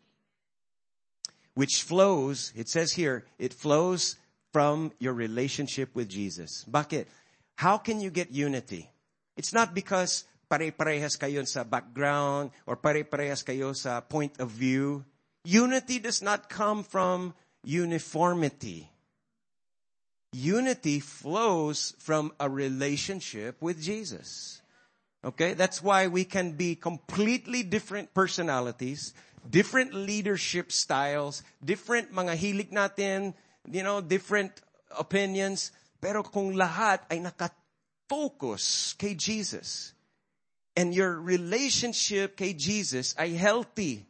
which 1.58 1.82
flows, 1.82 2.54
it 2.56 2.70
says 2.70 2.94
here, 2.94 3.26
it 3.42 3.52
flows 3.52 4.16
from 4.54 4.94
your 5.00 5.14
relationship 5.14 5.90
with 5.98 6.08
Jesus. 6.08 6.64
Bakit? 6.70 7.10
How 7.58 7.82
can 7.82 8.00
you 8.00 8.12
get 8.14 8.30
unity? 8.30 8.94
It's 9.36 9.54
not 9.54 9.74
because 9.74 10.30
pare-parehas 10.48 11.18
kayo 11.18 11.42
sa 11.50 11.66
background 11.66 12.54
or 12.70 12.78
pare-parehas 12.78 13.42
kayo 13.42 13.74
sa 13.74 14.02
point 14.06 14.38
of 14.38 14.54
view. 14.54 15.02
Unity 15.50 15.98
does 15.98 16.22
not 16.22 16.46
come 16.46 16.86
from 16.86 17.34
uniformity. 17.66 18.94
Unity 20.38 21.00
flows 21.00 21.98
from 21.98 22.32
a 22.40 22.46
relationship 22.46 23.58
with 23.66 23.82
Jesus. 23.82 24.62
Okay? 25.26 25.58
That's 25.58 25.82
why 25.82 26.06
we 26.06 26.24
can 26.24 26.54
be 26.54 26.78
completely 26.78 27.64
different 27.64 28.14
personalities, 28.14 29.18
different 29.50 29.94
leadership 29.94 30.72
styles, 30.72 31.44
different 31.64 32.12
mga 32.12 32.34
hilig 32.36 32.70
natin, 32.72 33.34
you 33.72 33.84
know, 33.84 34.02
different 34.02 34.52
opinions. 35.00 35.72
Pero 36.00 36.22
kung 36.24 36.54
lahat 36.54 37.04
ay 37.10 37.24
nakafocus 37.24 38.94
kay 39.00 39.16
Jesus, 39.16 39.98
and 40.78 40.94
your 40.94 41.18
relationship 41.18 42.38
kay 42.38 42.54
Jesus 42.54 43.18
ay 43.18 43.34
healthy, 43.34 44.06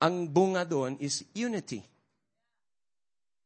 ang 0.00 0.28
bunga 0.32 0.64
doon 0.64 0.96
is 0.96 1.24
unity. 1.36 1.84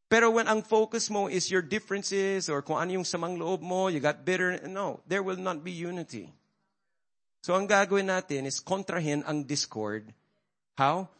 Pero 0.08 0.32
when 0.32 0.48
ang 0.48 0.64
focus 0.64 1.12
mo 1.12 1.28
is 1.28 1.52
your 1.52 1.60
differences 1.60 2.48
or 2.48 2.64
kung 2.64 2.80
ano 2.80 2.96
yung 2.96 3.04
samang 3.04 3.36
loob 3.36 3.60
mo, 3.60 3.92
you 3.92 4.00
got 4.00 4.24
bitter, 4.24 4.56
no, 4.64 5.04
there 5.04 5.20
will 5.20 5.36
not 5.36 5.60
be 5.60 5.74
unity. 5.74 6.32
So 7.44 7.52
ang 7.52 7.68
gagawin 7.68 8.08
natin 8.08 8.48
is 8.48 8.58
kontrahin 8.62 9.20
ang 9.28 9.44
discord. 9.44 10.08
How? 10.78 11.10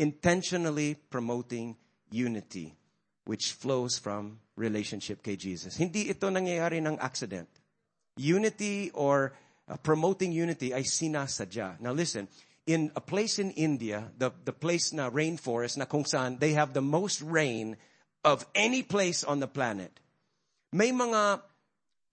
Intentionally 0.00 0.96
promoting 0.96 1.76
unity, 2.08 2.72
which 3.28 3.52
flows 3.52 4.00
from 4.00 4.40
relationship 4.56 5.20
kay 5.20 5.36
Jesus. 5.36 5.76
Hindi 5.76 6.08
ito 6.08 6.32
nangyayari 6.32 6.80
ng 6.80 6.96
accident. 6.96 7.44
Unity 8.16 8.88
or 8.96 9.36
uh, 9.68 9.76
promoting 9.84 10.32
unity 10.32 10.72
ay 10.72 10.88
sinasadya. 10.88 11.76
Now 11.84 11.92
listen, 11.92 12.24
in 12.64 12.88
a 12.96 13.04
place 13.04 13.36
in 13.36 13.52
India, 13.52 14.08
the, 14.16 14.32
the 14.48 14.56
place 14.56 14.96
na 14.96 15.12
rainforest 15.12 15.76
na 15.76 15.84
kung 15.84 16.08
saan 16.08 16.40
they 16.40 16.56
have 16.56 16.72
the 16.72 16.84
most 16.84 17.20
rain 17.20 17.76
of 18.24 18.48
any 18.56 18.80
place 18.80 19.28
on 19.28 19.44
the 19.44 19.50
planet. 19.50 19.92
May 20.72 20.88
mga 20.88 21.44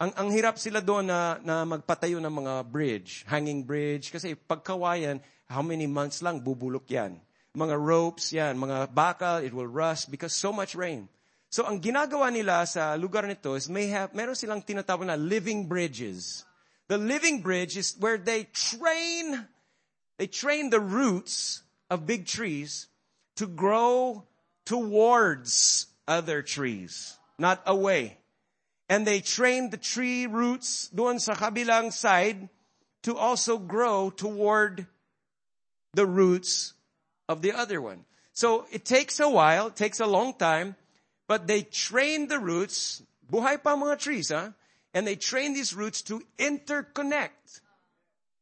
ang 0.03 0.11
ang 0.19 0.29
hirap 0.35 0.59
sila 0.59 0.83
doon 0.83 1.07
na 1.07 1.39
na 1.47 1.63
magpatayo 1.63 2.19
ng 2.19 2.33
mga 2.43 2.53
bridge, 2.67 3.23
hanging 3.23 3.63
bridge 3.63 4.11
kasi 4.11 4.35
pagkawayan, 4.35 5.23
how 5.49 5.65
many 5.65 5.89
months 5.89 6.21
lang 6.21 6.39
bubulok 6.45 6.85
'yan. 6.87 7.17
Mga 7.57 7.75
ropes 7.75 8.31
'yan, 8.31 8.55
mga 8.55 8.93
bakal, 8.93 9.41
it 9.41 9.51
will 9.51 9.67
rust 9.67 10.13
because 10.13 10.31
so 10.31 10.53
much 10.53 10.77
rain. 10.77 11.09
So 11.49 11.65
ang 11.65 11.81
ginagawa 11.81 12.29
nila 12.29 12.69
sa 12.69 12.93
lugar 12.93 13.25
nito 13.25 13.57
is 13.57 13.65
may 13.65 13.89
have 13.89 14.13
meron 14.13 14.37
silang 14.37 14.61
tinatawag 14.61 15.09
na 15.09 15.17
living 15.17 15.65
bridges. 15.65 16.45
The 16.85 17.01
living 17.01 17.41
bridge 17.41 17.73
is 17.73 17.97
where 17.97 18.21
they 18.21 18.45
train 18.53 19.49
they 20.21 20.29
train 20.29 20.69
the 20.69 20.79
roots 20.81 21.65
of 21.89 22.05
big 22.05 22.29
trees 22.29 22.85
to 23.41 23.49
grow 23.49 24.29
towards 24.69 25.87
other 26.05 26.45
trees, 26.45 27.17
not 27.41 27.65
away. 27.65 28.21
And 28.89 29.05
they 29.05 29.21
train 29.21 29.69
the 29.69 29.81
tree 29.81 30.27
roots 30.27 30.89
doon 30.93 31.17
sa 31.17 31.33
kabilang 31.33 31.93
side 31.93 32.49
to 33.03 33.17
also 33.17 33.57
grow 33.57 34.09
toward 34.09 34.85
the 35.93 36.05
roots 36.05 36.73
of 37.27 37.41
the 37.41 37.53
other 37.53 37.81
one. 37.81 38.05
So 38.33 38.65
it 38.71 38.85
takes 38.85 39.19
a 39.19 39.29
while, 39.29 39.67
it 39.67 39.75
takes 39.75 39.99
a 39.99 40.05
long 40.05 40.33
time, 40.33 40.75
but 41.27 41.47
they 41.47 41.61
train 41.61 42.27
the 42.27 42.39
roots, 42.39 43.03
buhay 43.31 43.61
pa 43.61 43.75
mga 43.75 43.99
trees, 43.99 44.29
huh? 44.29 44.49
And 44.93 45.05
they 45.05 45.15
train 45.15 45.53
these 45.53 45.73
roots 45.73 46.01
to 46.03 46.23
interconnect. 46.37 47.61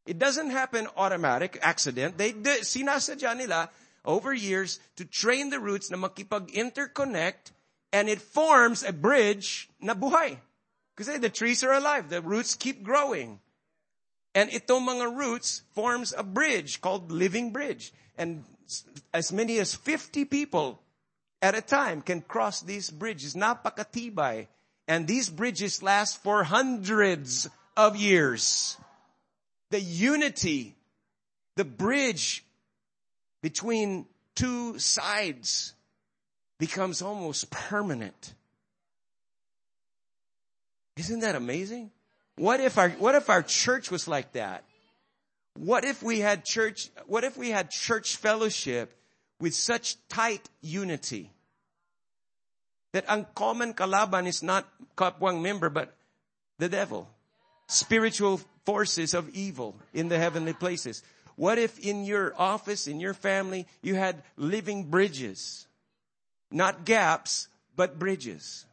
It 0.06 0.18
doesn't 0.18 0.52
happen 0.52 0.88
automatic, 0.96 1.60
accident. 1.62 2.18
They, 2.18 2.32
they 2.32 2.60
sinasadya 2.60 3.36
nila 3.36 3.70
over 4.06 4.34
years 4.34 4.80
to 4.96 5.04
train 5.04 5.50
the 5.50 5.60
roots 5.60 5.92
na 5.92 5.98
makipag-interconnect 5.98 7.52
and 7.92 8.08
it 8.08 8.22
forms 8.22 8.84
a 8.84 8.94
bridge 8.94 9.70
na 9.82 9.94
buhay. 9.94 10.38
Because 10.96 11.20
the 11.20 11.30
trees 11.30 11.64
are 11.64 11.74
alive. 11.74 12.10
The 12.10 12.22
roots 12.22 12.56
keep 12.56 12.84
growing. 12.84 13.40
And 14.38 14.52
itong 14.54 14.86
mga 14.86 15.18
roots 15.18 15.66
forms 15.74 16.14
a 16.14 16.22
bridge 16.22 16.80
called 16.80 17.12
living 17.12 17.50
bridge. 17.50 17.92
And 18.22 18.46
as 19.12 19.34
many 19.34 19.58
as 19.58 19.74
50 19.74 20.26
people 20.26 20.78
at 21.42 21.58
a 21.58 21.62
time 21.62 22.04
can 22.04 22.22
cross 22.22 22.62
these 22.62 22.92
bridges. 22.92 23.34
Napakatibay. 23.34 24.46
And 24.88 25.08
these 25.08 25.28
bridges 25.28 25.82
last 25.82 26.22
for 26.22 26.44
hundreds 26.44 27.50
of 27.76 27.98
years. 27.98 28.78
The 29.72 29.82
unity, 29.82 30.76
the 31.56 31.66
bridge 31.66 32.46
between 33.42 34.06
two 34.36 34.78
sides 34.78 35.74
becomes 36.60 37.02
almost 37.02 37.50
permanent. 37.50 38.36
Isn't 40.96 41.22
that 41.22 41.34
amazing? 41.34 41.90
What 42.38 42.60
if 42.60 42.78
our, 42.78 42.90
what 42.90 43.16
if 43.16 43.30
our 43.30 43.42
church 43.42 43.90
was 43.90 44.08
like 44.08 44.34
that? 44.34 44.64
What 45.58 45.84
if 45.86 46.04
we 46.04 46.20
had 46.20 46.46
church, 46.46 46.90
what 47.08 47.24
if 47.24 47.36
we 47.36 47.50
had 47.50 47.72
church 47.72 48.16
fellowship 48.16 48.94
with 49.40 49.56
such 49.56 49.98
tight 50.08 50.48
unity? 50.62 51.32
That 52.94 53.06
uncommon 53.10 53.74
common 53.74 53.74
kalaban 53.74 54.28
is 54.28 54.44
not 54.44 54.68
kapwang 54.96 55.42
member, 55.42 55.70
but 55.70 55.96
the 56.60 56.70
devil. 56.70 57.10
Spiritual 57.68 58.40
forces 58.66 59.14
of 59.14 59.30
evil 59.30 59.76
in 59.94 60.08
the 60.08 60.18
heavenly 60.18 60.54
places. 60.54 61.04
What 61.36 61.58
if 61.58 61.80
in 61.80 62.06
your 62.06 62.34
office, 62.38 62.88
in 62.88 63.00
your 63.00 63.14
family, 63.14 63.68
you 63.82 63.96
had 63.96 64.22
living 64.38 64.86
bridges? 64.86 65.68
Not 66.52 66.86
gaps, 66.86 67.48
but 67.76 67.98
bridges. 68.00 68.66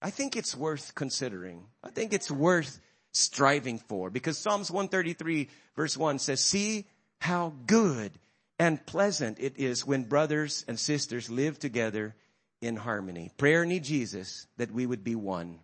I 0.00 0.10
think 0.10 0.36
it's 0.36 0.56
worth 0.56 0.94
considering. 0.94 1.64
I 1.82 1.90
think 1.90 2.12
it's 2.12 2.30
worth 2.30 2.80
striving 3.12 3.78
for 3.78 4.10
because 4.10 4.36
Psalms 4.38 4.70
133 4.70 5.48
verse 5.74 5.96
1 5.96 6.18
says, 6.18 6.40
see 6.40 6.86
how 7.18 7.54
good 7.66 8.12
and 8.58 8.84
pleasant 8.86 9.38
it 9.40 9.54
is 9.56 9.86
when 9.86 10.04
brothers 10.04 10.64
and 10.68 10.78
sisters 10.78 11.30
live 11.30 11.58
together 11.58 12.14
in 12.60 12.76
harmony. 12.76 13.30
Prayer 13.36 13.64
need 13.64 13.84
Jesus 13.84 14.46
that 14.56 14.70
we 14.70 14.86
would 14.86 15.04
be 15.04 15.14
one. 15.14 15.58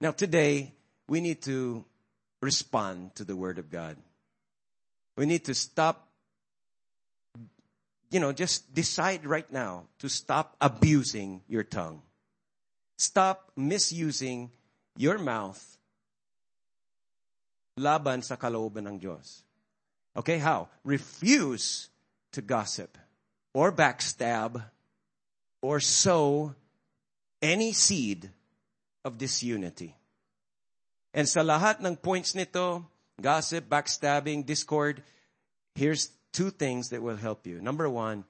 Now 0.00 0.12
today, 0.12 0.72
we 1.08 1.20
need 1.20 1.42
to 1.42 1.84
respond 2.40 3.14
to 3.16 3.24
the 3.24 3.36
word 3.36 3.58
of 3.58 3.70
God. 3.70 3.96
We 5.16 5.26
need 5.26 5.44
to 5.46 5.54
stop, 5.54 6.08
you 8.10 8.20
know, 8.20 8.32
just 8.32 8.72
decide 8.74 9.26
right 9.26 9.50
now 9.52 9.84
to 9.98 10.08
stop 10.08 10.56
abusing 10.60 11.42
your 11.48 11.64
tongue. 11.64 12.00
Stop 13.00 13.48
misusing 13.56 14.52
your 15.00 15.16
mouth 15.16 15.56
laban 17.80 18.20
sa 18.20 18.36
kalooban 18.36 18.84
ng 18.84 19.00
Diyos. 19.00 19.40
Okay, 20.12 20.36
how? 20.36 20.68
Refuse 20.84 21.88
to 22.36 22.44
gossip 22.44 23.00
or 23.56 23.72
backstab 23.72 24.60
or 25.64 25.80
sow 25.80 26.52
any 27.40 27.72
seed 27.72 28.28
of 29.00 29.16
disunity. 29.16 29.96
And 31.16 31.24
sa 31.24 31.40
lahat 31.40 31.80
ng 31.80 31.96
points 31.96 32.36
nito, 32.36 32.84
gossip, 33.16 33.64
backstabbing, 33.64 34.44
discord, 34.44 35.00
here's 35.72 36.12
two 36.36 36.52
things 36.52 36.92
that 36.92 37.00
will 37.00 37.16
help 37.16 37.48
you. 37.48 37.64
Number 37.64 37.88
one, 37.88 38.28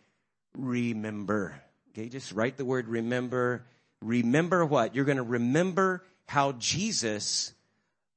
remember. 0.54 1.58
Okay, 1.90 2.06
just 2.06 2.30
write 2.30 2.54
the 2.54 2.64
word 2.64 2.86
remember. 2.86 3.66
Remember 4.02 4.64
what? 4.64 4.94
You're 4.94 5.04
going 5.04 5.18
to 5.18 5.22
remember 5.22 6.02
how 6.26 6.52
Jesus 6.52 7.52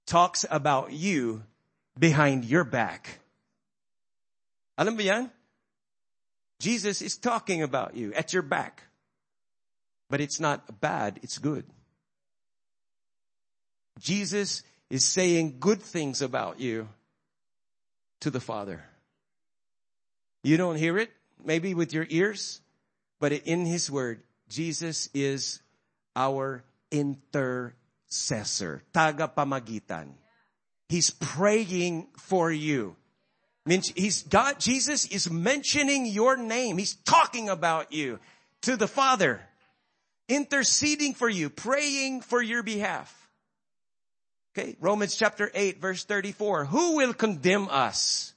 talks 0.06 0.46
about 0.50 0.92
you 0.94 1.44
behind 1.98 2.46
your 2.46 2.64
back. 2.64 3.20
Alam? 4.78 5.32
Jesus 6.60 7.02
is 7.02 7.18
talking 7.18 7.62
about 7.62 7.96
you 7.96 8.14
at 8.14 8.34
your 8.34 8.42
back. 8.42 8.84
But 10.10 10.22
it's 10.22 10.40
not 10.40 10.80
bad, 10.80 11.20
it's 11.24 11.38
good. 11.38 11.66
Jesus 14.00 14.64
is 14.90 15.06
saying 15.06 15.58
good 15.60 15.82
things 15.82 16.22
about 16.22 16.60
you 16.60 16.88
to 18.20 18.30
the 18.30 18.40
Father. 18.40 18.84
You 20.44 20.58
don't 20.58 20.76
hear 20.76 20.98
it, 20.98 21.10
maybe 21.44 21.74
with 21.74 21.94
your 21.94 22.06
ears, 22.10 22.62
but 23.20 23.32
in 23.32 23.66
His 23.66 23.90
Word, 23.90 24.22
Jesus 24.50 25.10
is 25.14 25.62
our 26.16 26.64
intercessor, 26.91 28.84
tagapamagitan. 28.93 30.09
He's 30.89 31.09
praying 31.09 32.07
for 32.18 32.51
you. 32.51 32.95
Means 33.66 33.91
he's 33.95 34.24
God, 34.24 34.59
Jesus 34.59 35.05
is 35.05 35.32
mentioning 35.32 36.05
your 36.05 36.36
name. 36.36 36.78
He's 36.78 36.95
talking 36.95 37.47
about 37.49 37.93
you 37.93 38.20
to 38.64 38.76
the 38.76 38.88
Father, 38.88 39.41
interceding 40.28 41.14
for 41.14 41.30
you, 41.30 41.49
praying 41.49 42.22
for 42.22 42.41
your 42.41 42.61
behalf. 42.61 43.20
Okay, 44.55 44.76
Romans 44.80 45.16
chapter 45.16 45.49
8 45.53 45.82
verse 45.82 46.03
34. 46.03 46.66
Who 46.66 46.97
will 46.97 47.14
condemn 47.14 47.70
us? 47.70 48.34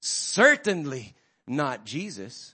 Certainly 0.00 1.14
not 1.46 1.84
Jesus. 1.84 2.53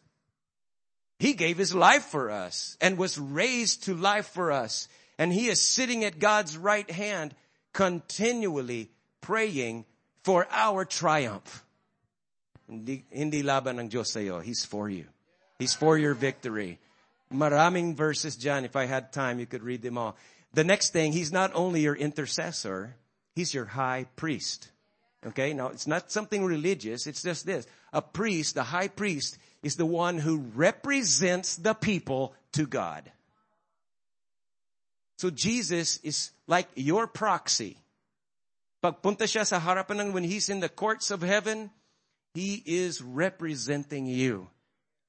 He 1.21 1.35
gave 1.35 1.59
his 1.59 1.75
life 1.75 2.05
for 2.05 2.31
us 2.31 2.79
and 2.81 2.97
was 2.97 3.19
raised 3.19 3.85
to 3.85 3.95
life 3.95 4.29
for 4.29 4.51
us. 4.51 4.89
And 5.19 5.31
he 5.31 5.49
is 5.49 5.61
sitting 5.61 6.03
at 6.03 6.19
God's 6.19 6.57
right 6.57 6.91
hand 6.91 7.35
continually 7.75 8.91
praying 9.21 9.85
for 10.25 10.49
our 10.51 10.87
triumph. 10.87 11.63
Hindi, 12.67 13.05
hindi 13.11 13.43
laban 13.43 13.79
ng 13.79 13.91
Diyos 13.91 14.09
sa'yo. 14.09 14.41
He's 14.41 14.65
for 14.65 14.89
you. 14.89 15.05
He's 15.59 15.75
for 15.75 15.99
your 15.99 16.15
victory. 16.15 16.79
Maraming 17.31 17.95
verses 17.95 18.37
John, 18.37 18.65
If 18.65 18.75
I 18.75 18.87
had 18.87 19.13
time, 19.13 19.39
you 19.39 19.47
could 19.47 19.63
read 19.63 19.83
them 19.83 19.99
all. 19.99 20.17
The 20.55 20.65
next 20.65 20.95
thing, 20.95 21.13
he's 21.13 21.31
not 21.31 21.53
only 21.55 21.83
your 21.83 21.95
intercessor, 21.95 22.97
he's 23.37 23.53
your 23.53 23.67
high 23.67 24.07
priest. 24.17 24.71
Okay, 25.27 25.53
now 25.53 25.69
it's 25.69 25.87
not 25.87 26.11
something 26.11 26.43
religious, 26.47 27.07
it's 27.07 27.23
just 27.23 27.45
this. 27.45 27.67
A 27.93 28.01
priest, 28.01 28.55
the 28.55 28.63
high 28.63 28.89
priest, 28.89 29.37
is 29.63 29.77
the 29.77 29.87
one 29.87 30.19
who 30.19 30.39
represents 30.55 31.57
the 31.57 31.75
people 31.75 32.35
to 32.53 32.67
God. 32.67 33.11
So 35.19 35.31
Jesus 35.31 35.99
is 36.03 36.31
like 36.47 36.69
your 36.75 37.07
proxy. 37.07 37.77
Pagpunta 38.83 39.29
siya 39.29 39.45
sa 39.45 39.61
harapan 39.61 40.09
ng 40.09 40.13
when 40.13 40.25
he's 40.25 40.49
in 40.49 40.61
the 40.61 40.73
courts 40.73 41.11
of 41.11 41.21
heaven, 41.21 41.71
he 42.33 42.63
is 42.65 43.03
representing 43.03 44.07
you 44.07 44.49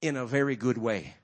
in 0.02 0.18
a 0.18 0.26
very 0.26 0.58
good 0.58 0.78
way. 0.78 1.16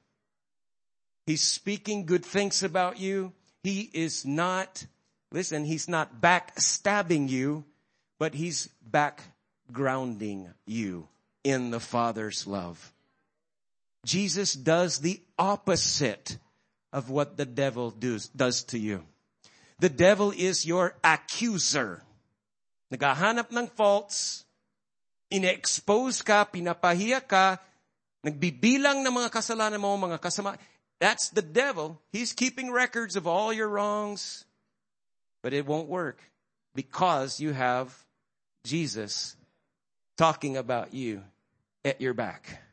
He's 1.26 1.42
speaking 1.42 2.06
good 2.06 2.24
things 2.24 2.64
about 2.64 3.00
you. 3.00 3.34
He 3.64 3.90
is 3.92 4.24
not, 4.24 4.86
listen, 5.34 5.66
he's 5.66 5.90
not 5.90 6.22
backstabbing 6.22 7.28
you, 7.28 7.66
but 8.18 8.34
he's 8.34 8.70
backgrounding 8.88 10.54
you 10.66 11.10
in 11.44 11.72
the 11.72 11.82
Father's 11.82 12.48
love. 12.48 12.94
Jesus 14.08 14.56
does 14.56 15.04
the 15.04 15.20
opposite 15.36 16.40
of 16.96 17.12
what 17.12 17.36
the 17.36 17.44
devil 17.44 17.92
does, 17.92 18.32
does 18.32 18.64
to 18.72 18.80
you. 18.80 19.04
The 19.84 19.92
devil 19.92 20.32
is 20.32 20.66
your 20.66 20.96
accuser. 21.04 22.02
Naghahanap 22.88 23.52
ng 23.52 23.68
faults, 23.76 24.48
ine-expose 25.28 26.24
ka, 26.24 26.48
pinapahiya 26.48 27.20
ka, 27.20 27.60
nagbibilang 28.24 29.04
ng 29.04 29.12
mga 29.12 29.28
kasalanan 29.28 29.84
mo, 29.84 29.92
mga 30.00 30.24
kasama. 30.24 30.56
That's 31.04 31.28
the 31.36 31.44
devil. 31.44 32.00
He's 32.16 32.32
keeping 32.32 32.72
records 32.72 33.20
of 33.20 33.28
all 33.28 33.52
your 33.52 33.68
wrongs, 33.68 34.48
but 35.44 35.52
it 35.52 35.68
won't 35.68 35.92
work 35.92 36.24
because 36.72 37.44
you 37.44 37.52
have 37.52 37.92
Jesus 38.64 39.36
talking 40.16 40.56
about 40.56 40.96
you 40.96 41.28
at 41.84 42.00
your 42.00 42.16
back. 42.16 42.67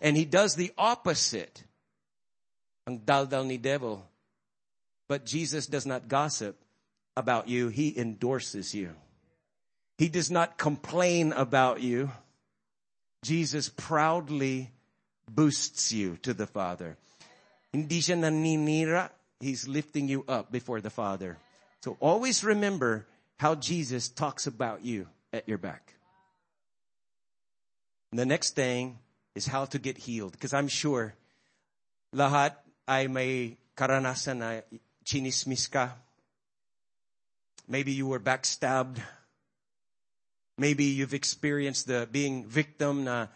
And 0.00 0.16
he 0.16 0.24
does 0.24 0.54
the 0.54 0.72
opposite. 0.76 1.64
Ang 2.86 3.00
daldal 3.00 3.46
ni 3.46 3.58
devil. 3.58 4.06
But 5.08 5.24
Jesus 5.24 5.66
does 5.66 5.86
not 5.86 6.08
gossip 6.08 6.58
about 7.16 7.48
you. 7.48 7.68
He 7.68 7.96
endorses 7.96 8.74
you. 8.74 8.90
He 9.98 10.08
does 10.08 10.30
not 10.30 10.58
complain 10.58 11.32
about 11.32 11.80
you. 11.80 12.10
Jesus 13.22 13.68
proudly 13.68 14.70
boosts 15.30 15.92
you 15.92 16.18
to 16.22 16.34
the 16.34 16.46
Father. 16.46 16.96
Hindi 17.72 18.00
siya 18.00 18.16
naninira. 18.16 19.10
He's 19.40 19.66
lifting 19.66 20.08
you 20.08 20.24
up 20.28 20.52
before 20.52 20.80
the 20.80 20.90
Father. 20.90 21.38
So 21.82 21.96
always 22.00 22.44
remember 22.44 23.06
how 23.38 23.54
Jesus 23.54 24.08
talks 24.08 24.46
about 24.46 24.84
you 24.84 25.08
at 25.32 25.48
your 25.48 25.58
back. 25.58 25.94
And 28.10 28.18
the 28.18 28.26
next 28.26 28.54
thing 28.54 28.98
is 29.36 29.46
how 29.46 29.68
to 29.68 29.78
get 29.78 29.98
healed. 30.00 30.32
Because 30.32 30.56
I'm 30.56 30.66
sure 30.66 31.14
lahat 32.16 32.56
ay 32.88 33.06
may 33.06 33.60
karanasan 33.76 34.40
na 34.40 34.64
chinismis 35.04 35.68
ka. 35.70 35.92
Maybe 37.68 37.92
you 37.92 38.08
were 38.08 38.18
backstabbed. 38.18 38.98
Maybe 40.56 40.84
you've 40.84 41.12
experienced 41.12 41.86
the 41.86 42.08
being 42.10 42.48
victim 42.48 43.04
na 43.04 43.28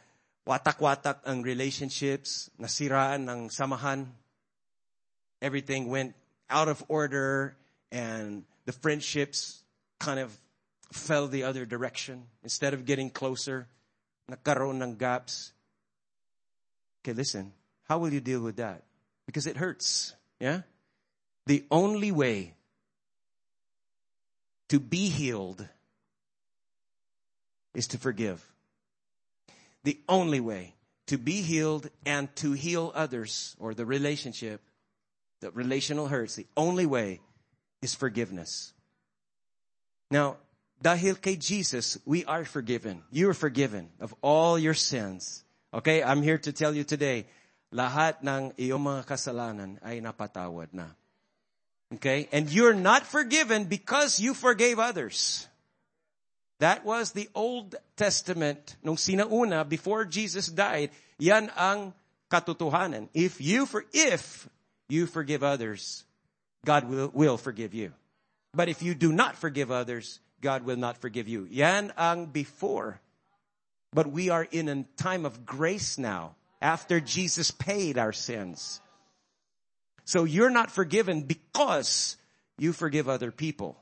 watak-watak 0.48 1.20
ang 1.28 1.44
relationships, 1.44 2.48
nasiraan 2.56 3.28
ng 3.28 3.40
samahan. 3.52 4.08
Everything 5.44 5.92
went 5.92 6.16
out 6.48 6.68
of 6.72 6.80
order 6.88 7.56
and 7.92 8.44
the 8.64 8.72
friendships 8.72 9.60
kind 10.00 10.18
of 10.18 10.32
fell 10.92 11.28
the 11.28 11.44
other 11.44 11.66
direction. 11.66 12.24
Instead 12.42 12.72
of 12.72 12.86
getting 12.86 13.10
closer, 13.10 13.68
nagkaroon 14.30 14.80
ng 14.82 14.96
gaps. 14.96 15.52
Okay, 17.02 17.12
listen. 17.12 17.52
How 17.84 17.98
will 17.98 18.12
you 18.12 18.20
deal 18.20 18.40
with 18.40 18.56
that? 18.56 18.82
Because 19.26 19.46
it 19.46 19.56
hurts. 19.56 20.14
Yeah? 20.38 20.62
The 21.46 21.64
only 21.70 22.12
way 22.12 22.54
to 24.68 24.78
be 24.78 25.08
healed 25.08 25.66
is 27.74 27.88
to 27.88 27.98
forgive. 27.98 28.44
The 29.84 29.98
only 30.08 30.40
way 30.40 30.74
to 31.06 31.18
be 31.18 31.42
healed 31.42 31.90
and 32.06 32.34
to 32.36 32.52
heal 32.52 32.92
others 32.94 33.56
or 33.58 33.74
the 33.74 33.86
relationship, 33.86 34.60
the 35.40 35.50
relational 35.50 36.06
hurts, 36.06 36.36
the 36.36 36.46
only 36.56 36.86
way 36.86 37.20
is 37.82 37.94
forgiveness. 37.94 38.72
Now, 40.10 40.36
dahil 40.82 41.20
kay 41.20 41.36
Jesus, 41.36 41.98
we 42.04 42.24
are 42.24 42.44
forgiven. 42.44 43.02
You 43.10 43.30
are 43.30 43.34
forgiven 43.34 43.88
of 44.00 44.14
all 44.22 44.58
your 44.58 44.74
sins. 44.74 45.44
Okay, 45.70 46.02
I'm 46.02 46.22
here 46.22 46.38
to 46.38 46.50
tell 46.50 46.74
you 46.74 46.82
today, 46.82 47.30
lahat 47.70 48.26
ng 48.26 48.58
iyong 48.58 48.82
mga 48.82 49.06
kasalanan 49.06 49.78
ay 49.86 50.02
napatawad 50.02 50.74
na. 50.74 50.90
Okay, 51.94 52.26
and 52.34 52.50
you're 52.50 52.74
not 52.74 53.06
forgiven 53.06 53.70
because 53.70 54.18
you 54.18 54.34
forgave 54.34 54.78
others. 54.78 55.46
That 56.58 56.84
was 56.84 57.12
the 57.12 57.30
Old 57.34 57.74
Testament 57.96 58.76
nung 58.82 58.98
sinauna 58.98 59.62
before 59.62 60.04
Jesus 60.04 60.50
died. 60.50 60.90
Yan 61.18 61.50
ang 61.54 61.94
katotohanan. 62.30 63.08
If 63.14 63.40
you 63.40 63.64
for 63.64 63.86
if 63.94 64.50
you 64.90 65.06
forgive 65.06 65.42
others, 65.42 66.04
God 66.66 66.90
will, 66.90 67.10
will 67.14 67.38
forgive 67.38 67.74
you. 67.74 67.94
But 68.52 68.68
if 68.68 68.82
you 68.82 68.94
do 68.94 69.10
not 69.10 69.38
forgive 69.38 69.70
others, 69.70 70.18
God 70.42 70.66
will 70.66 70.76
not 70.76 70.98
forgive 70.98 71.28
you. 71.28 71.46
Yan 71.50 71.94
ang 71.96 72.26
before. 72.26 73.00
But 73.92 74.10
we 74.10 74.28
are 74.30 74.46
in 74.50 74.68
a 74.68 74.84
time 74.96 75.26
of 75.26 75.44
grace 75.44 75.98
now 75.98 76.36
after 76.62 77.00
Jesus 77.00 77.50
paid 77.50 77.98
our 77.98 78.12
sins. 78.12 78.80
So 80.04 80.24
you're 80.24 80.50
not 80.50 80.70
forgiven 80.70 81.22
because 81.22 82.16
you 82.58 82.72
forgive 82.72 83.08
other 83.08 83.30
people. 83.30 83.78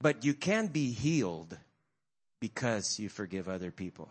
But 0.00 0.24
you 0.24 0.34
can 0.34 0.66
be 0.66 0.90
healed 0.90 1.56
because 2.40 2.98
you 2.98 3.08
forgive 3.08 3.48
other 3.48 3.70
people. 3.70 4.08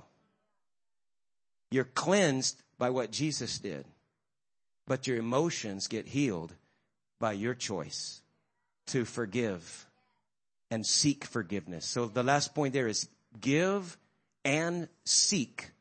You're 1.70 1.84
cleansed 1.84 2.62
by 2.78 2.90
what 2.90 3.12
Jesus 3.12 3.60
did. 3.60 3.86
But 4.88 5.08
your 5.08 5.18
emotions 5.18 5.88
get 5.88 6.08
healed 6.08 6.54
by 7.20 7.34
your 7.34 7.54
choice 7.54 8.22
to 8.88 9.06
forgive 9.06 9.86
and 10.70 10.86
seek 10.86 11.26
forgiveness. 11.26 11.86
So 11.86 12.08
the 12.08 12.24
last 12.24 12.56
point 12.56 12.74
there 12.74 12.88
is 12.88 13.08
give 13.40 13.98
and 14.44 14.88
seek 15.06 15.72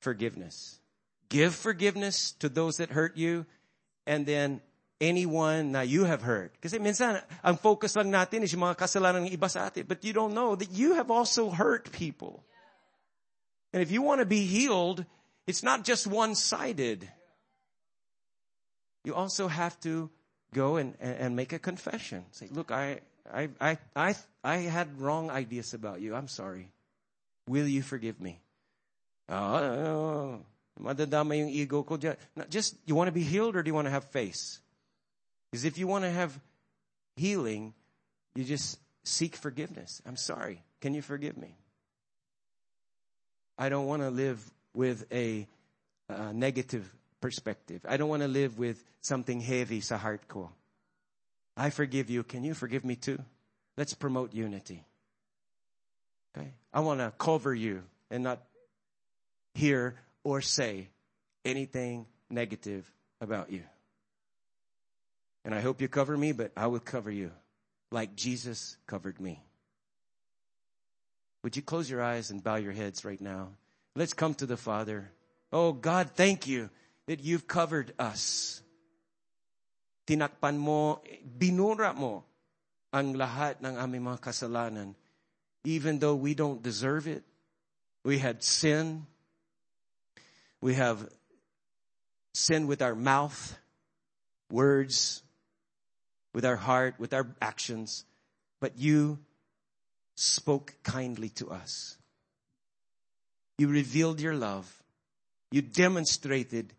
forgiveness. 0.00 0.80
Give 1.28 1.54
forgiveness 1.54 2.32
to 2.40 2.48
those 2.48 2.76
that 2.76 2.90
hurt 2.90 3.16
you 3.16 3.46
and 4.06 4.26
then 4.26 4.60
anyone 5.00 5.72
that 5.72 5.88
you 5.88 6.04
have 6.04 6.22
hurt. 6.22 6.54
Kasi 6.60 6.78
minsan, 6.78 7.22
ang 7.42 7.56
focus 7.56 7.96
lang 7.96 8.10
natin 8.10 8.42
is 8.42 8.52
yung 8.52 8.62
mga 8.62 8.78
kasalanan 8.78 9.26
ng 9.26 9.34
iba 9.34 9.50
sa 9.50 9.66
atin. 9.66 9.84
But 9.86 10.04
you 10.04 10.12
don't 10.12 10.34
know 10.34 10.54
that 10.54 10.70
you 10.70 10.94
have 10.94 11.10
also 11.10 11.50
hurt 11.50 11.90
people. 11.90 12.44
And 13.72 13.82
if 13.82 13.90
you 13.90 14.02
want 14.02 14.20
to 14.20 14.26
be 14.26 14.46
healed, 14.46 15.04
it's 15.46 15.62
not 15.62 15.82
just 15.82 16.06
one-sided. 16.06 17.08
You 19.04 19.14
also 19.14 19.48
have 19.48 19.78
to 19.80 20.10
go 20.54 20.76
and, 20.76 20.94
and 21.00 21.34
make 21.34 21.52
a 21.52 21.58
confession. 21.58 22.24
Say, 22.30 22.46
look, 22.52 22.70
I, 22.70 23.00
I, 23.32 23.48
I, 23.60 23.78
I, 23.96 24.14
I 24.44 24.56
had 24.68 25.00
wrong 25.00 25.30
ideas 25.30 25.74
about 25.74 26.00
you. 26.00 26.14
I'm 26.14 26.28
sorry. 26.28 26.68
Will 27.48 27.66
you 27.66 27.82
forgive 27.82 28.20
me? 28.20 28.40
Oh, 29.28 30.40
madadama 30.80 31.36
yung 31.38 31.48
ego 31.48 31.82
ko. 31.82 31.98
Just, 32.48 32.76
you 32.86 32.94
want 32.94 33.08
to 33.08 33.12
be 33.12 33.22
healed 33.22 33.56
or 33.56 33.62
do 33.62 33.68
you 33.68 33.74
want 33.74 33.86
to 33.86 33.90
have 33.90 34.04
faith? 34.04 34.58
Because 35.50 35.64
if 35.64 35.78
you 35.78 35.86
want 35.86 36.04
to 36.04 36.10
have 36.10 36.38
healing, 37.16 37.74
you 38.34 38.44
just 38.44 38.78
seek 39.04 39.36
forgiveness. 39.36 40.00
I'm 40.06 40.16
sorry. 40.16 40.62
Can 40.80 40.94
you 40.94 41.02
forgive 41.02 41.36
me? 41.36 41.56
I 43.58 43.68
don't 43.68 43.86
want 43.86 44.02
to 44.02 44.10
live 44.10 44.42
with 44.74 45.06
a, 45.12 45.46
a 46.08 46.32
negative 46.32 46.90
perspective. 47.20 47.82
I 47.86 47.96
don't 47.96 48.08
want 48.08 48.22
to 48.22 48.28
live 48.28 48.58
with 48.58 48.82
something 49.00 49.40
heavy 49.40 49.80
sa 49.80 49.98
heart 49.98 50.26
ko. 50.26 50.50
I 51.56 51.70
forgive 51.70 52.08
you. 52.08 52.22
Can 52.22 52.44
you 52.44 52.54
forgive 52.54 52.84
me 52.84 52.96
too? 52.96 53.18
Let's 53.76 53.94
promote 53.94 54.34
unity. 54.34 54.84
I 56.72 56.80
want 56.80 57.00
to 57.00 57.12
cover 57.18 57.54
you 57.54 57.82
and 58.10 58.24
not 58.24 58.42
hear 59.54 59.96
or 60.24 60.40
say 60.40 60.88
anything 61.44 62.06
negative 62.30 62.90
about 63.20 63.52
you. 63.52 63.62
And 65.44 65.54
I 65.54 65.60
hope 65.60 65.80
you 65.80 65.88
cover 65.88 66.16
me, 66.16 66.32
but 66.32 66.52
I 66.56 66.66
will 66.68 66.80
cover 66.80 67.10
you 67.10 67.32
like 67.90 68.16
Jesus 68.16 68.76
covered 68.86 69.20
me. 69.20 69.42
Would 71.42 71.56
you 71.56 71.62
close 71.62 71.90
your 71.90 72.02
eyes 72.02 72.30
and 72.30 72.42
bow 72.42 72.56
your 72.56 72.72
heads 72.72 73.04
right 73.04 73.20
now? 73.20 73.48
Let's 73.94 74.14
come 74.14 74.34
to 74.34 74.46
the 74.46 74.56
Father. 74.56 75.10
Oh 75.52 75.72
God, 75.72 76.10
thank 76.14 76.46
you 76.46 76.70
that 77.06 77.20
you've 77.20 77.46
covered 77.46 77.92
us. 77.98 78.62
Tinakpan 80.06 80.56
mo, 80.56 81.02
binura 81.26 81.94
mo 81.94 82.24
ang 82.94 83.14
lahat 83.14 83.60
ng 83.60 83.76
aming 83.76 84.06
mga 84.06 84.20
kasalanan. 84.22 84.94
Even 85.64 85.98
though 85.98 86.14
we 86.14 86.34
don't 86.34 86.62
deserve 86.62 87.06
it, 87.06 87.22
we 88.04 88.18
had 88.18 88.42
sin. 88.42 89.06
We 90.60 90.74
have 90.74 91.08
sin 92.34 92.66
with 92.66 92.82
our 92.82 92.94
mouth, 92.94 93.56
words, 94.50 95.22
with 96.34 96.44
our 96.44 96.56
heart, 96.56 96.94
with 96.98 97.12
our 97.12 97.26
actions. 97.40 98.04
But 98.60 98.78
you 98.78 99.18
spoke 100.14 100.74
kindly 100.82 101.28
to 101.30 101.50
us. 101.50 101.96
You 103.58 103.68
revealed 103.68 104.20
your 104.20 104.34
love. 104.34 104.82
You 105.50 105.62
demonstrated 105.62 106.72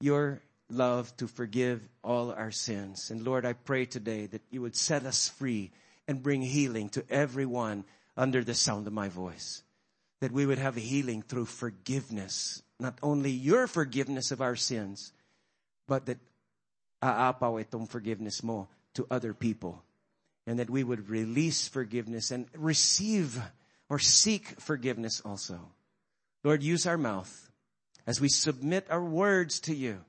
your 0.00 0.40
love 0.70 1.14
to 1.16 1.26
forgive 1.26 1.82
all 2.04 2.30
our 2.30 2.50
sins. 2.50 3.10
And 3.10 3.24
Lord, 3.24 3.44
I 3.44 3.52
pray 3.54 3.84
today 3.86 4.26
that 4.26 4.42
you 4.50 4.62
would 4.62 4.76
set 4.76 5.04
us 5.04 5.28
free 5.28 5.72
and 6.06 6.22
bring 6.22 6.42
healing 6.42 6.88
to 6.90 7.04
everyone 7.10 7.84
under 8.18 8.42
the 8.42 8.52
sound 8.52 8.86
of 8.86 8.92
my 8.92 9.08
voice. 9.08 9.62
that 10.20 10.32
we 10.32 10.46
would 10.46 10.58
have 10.58 10.74
healing 10.74 11.22
through 11.22 11.46
forgiveness. 11.46 12.62
Not 12.80 12.98
only 13.02 13.30
your 13.30 13.66
forgiveness 13.66 14.30
of 14.30 14.40
our 14.40 14.56
sins, 14.56 15.12
but 15.86 16.06
that 16.06 16.18
aapaw 17.02 17.62
itong 17.64 17.88
forgiveness 17.88 18.42
mo 18.42 18.68
to 18.94 19.06
other 19.10 19.32
people. 19.32 19.82
And 20.46 20.58
that 20.58 20.70
we 20.70 20.82
would 20.82 21.08
release 21.08 21.68
forgiveness 21.68 22.30
and 22.30 22.46
receive 22.56 23.40
or 23.88 23.98
seek 23.98 24.60
forgiveness 24.60 25.20
also. 25.24 25.60
Lord, 26.42 26.62
use 26.62 26.86
our 26.86 26.98
mouth 26.98 27.50
as 28.06 28.20
we 28.20 28.28
submit 28.28 28.86
our 28.90 29.04
words 29.04 29.60
to 29.60 29.74
you. 29.74 30.00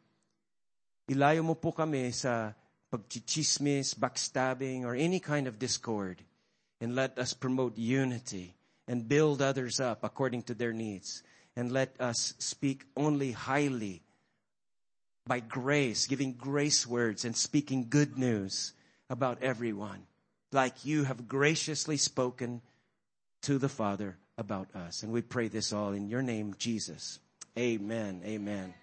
Ilayo 1.10 1.44
mo 1.44 1.56
po 1.56 1.72
kami 1.72 2.12
sa 2.12 2.54
pagchichismis, 2.94 3.94
backstabbing, 3.94 4.86
or 4.86 4.96
any 4.96 5.20
kind 5.20 5.48
of 5.48 5.60
discord. 5.60 6.22
And 6.82 6.96
let 6.96 7.18
us 7.20 7.34
promote 7.34 7.78
unity 7.78 8.56
and 8.88 9.08
build 9.08 9.42
others 9.42 9.80
up 9.80 10.04
according 10.04 10.44
to 10.44 10.54
their 10.54 10.74
needs. 10.74 11.24
And 11.56 11.72
let 11.72 12.00
us 12.00 12.34
speak 12.40 12.86
only 12.96 13.32
highly 13.32 14.02
by 15.28 15.40
grace, 15.40 16.08
giving 16.08 16.34
grace 16.34 16.88
words 16.88 17.24
and 17.24 17.36
speaking 17.36 17.88
good 17.90 18.18
news 18.18 18.74
about 19.10 19.44
everyone, 19.44 20.04
like 20.52 20.86
you 20.86 21.04
have 21.04 21.28
graciously 21.28 21.98
spoken 21.98 22.62
to 23.44 23.58
the 23.58 23.70
Father 23.70 24.18
about 24.38 24.76
us. 24.76 25.04
And 25.04 25.12
we 25.12 25.22
pray 25.22 25.48
this 25.48 25.72
all 25.74 25.94
in 25.94 26.08
your 26.08 26.22
name, 26.22 26.56
Jesus. 26.58 27.20
Amen. 27.58 28.22
Amen. 28.26 28.74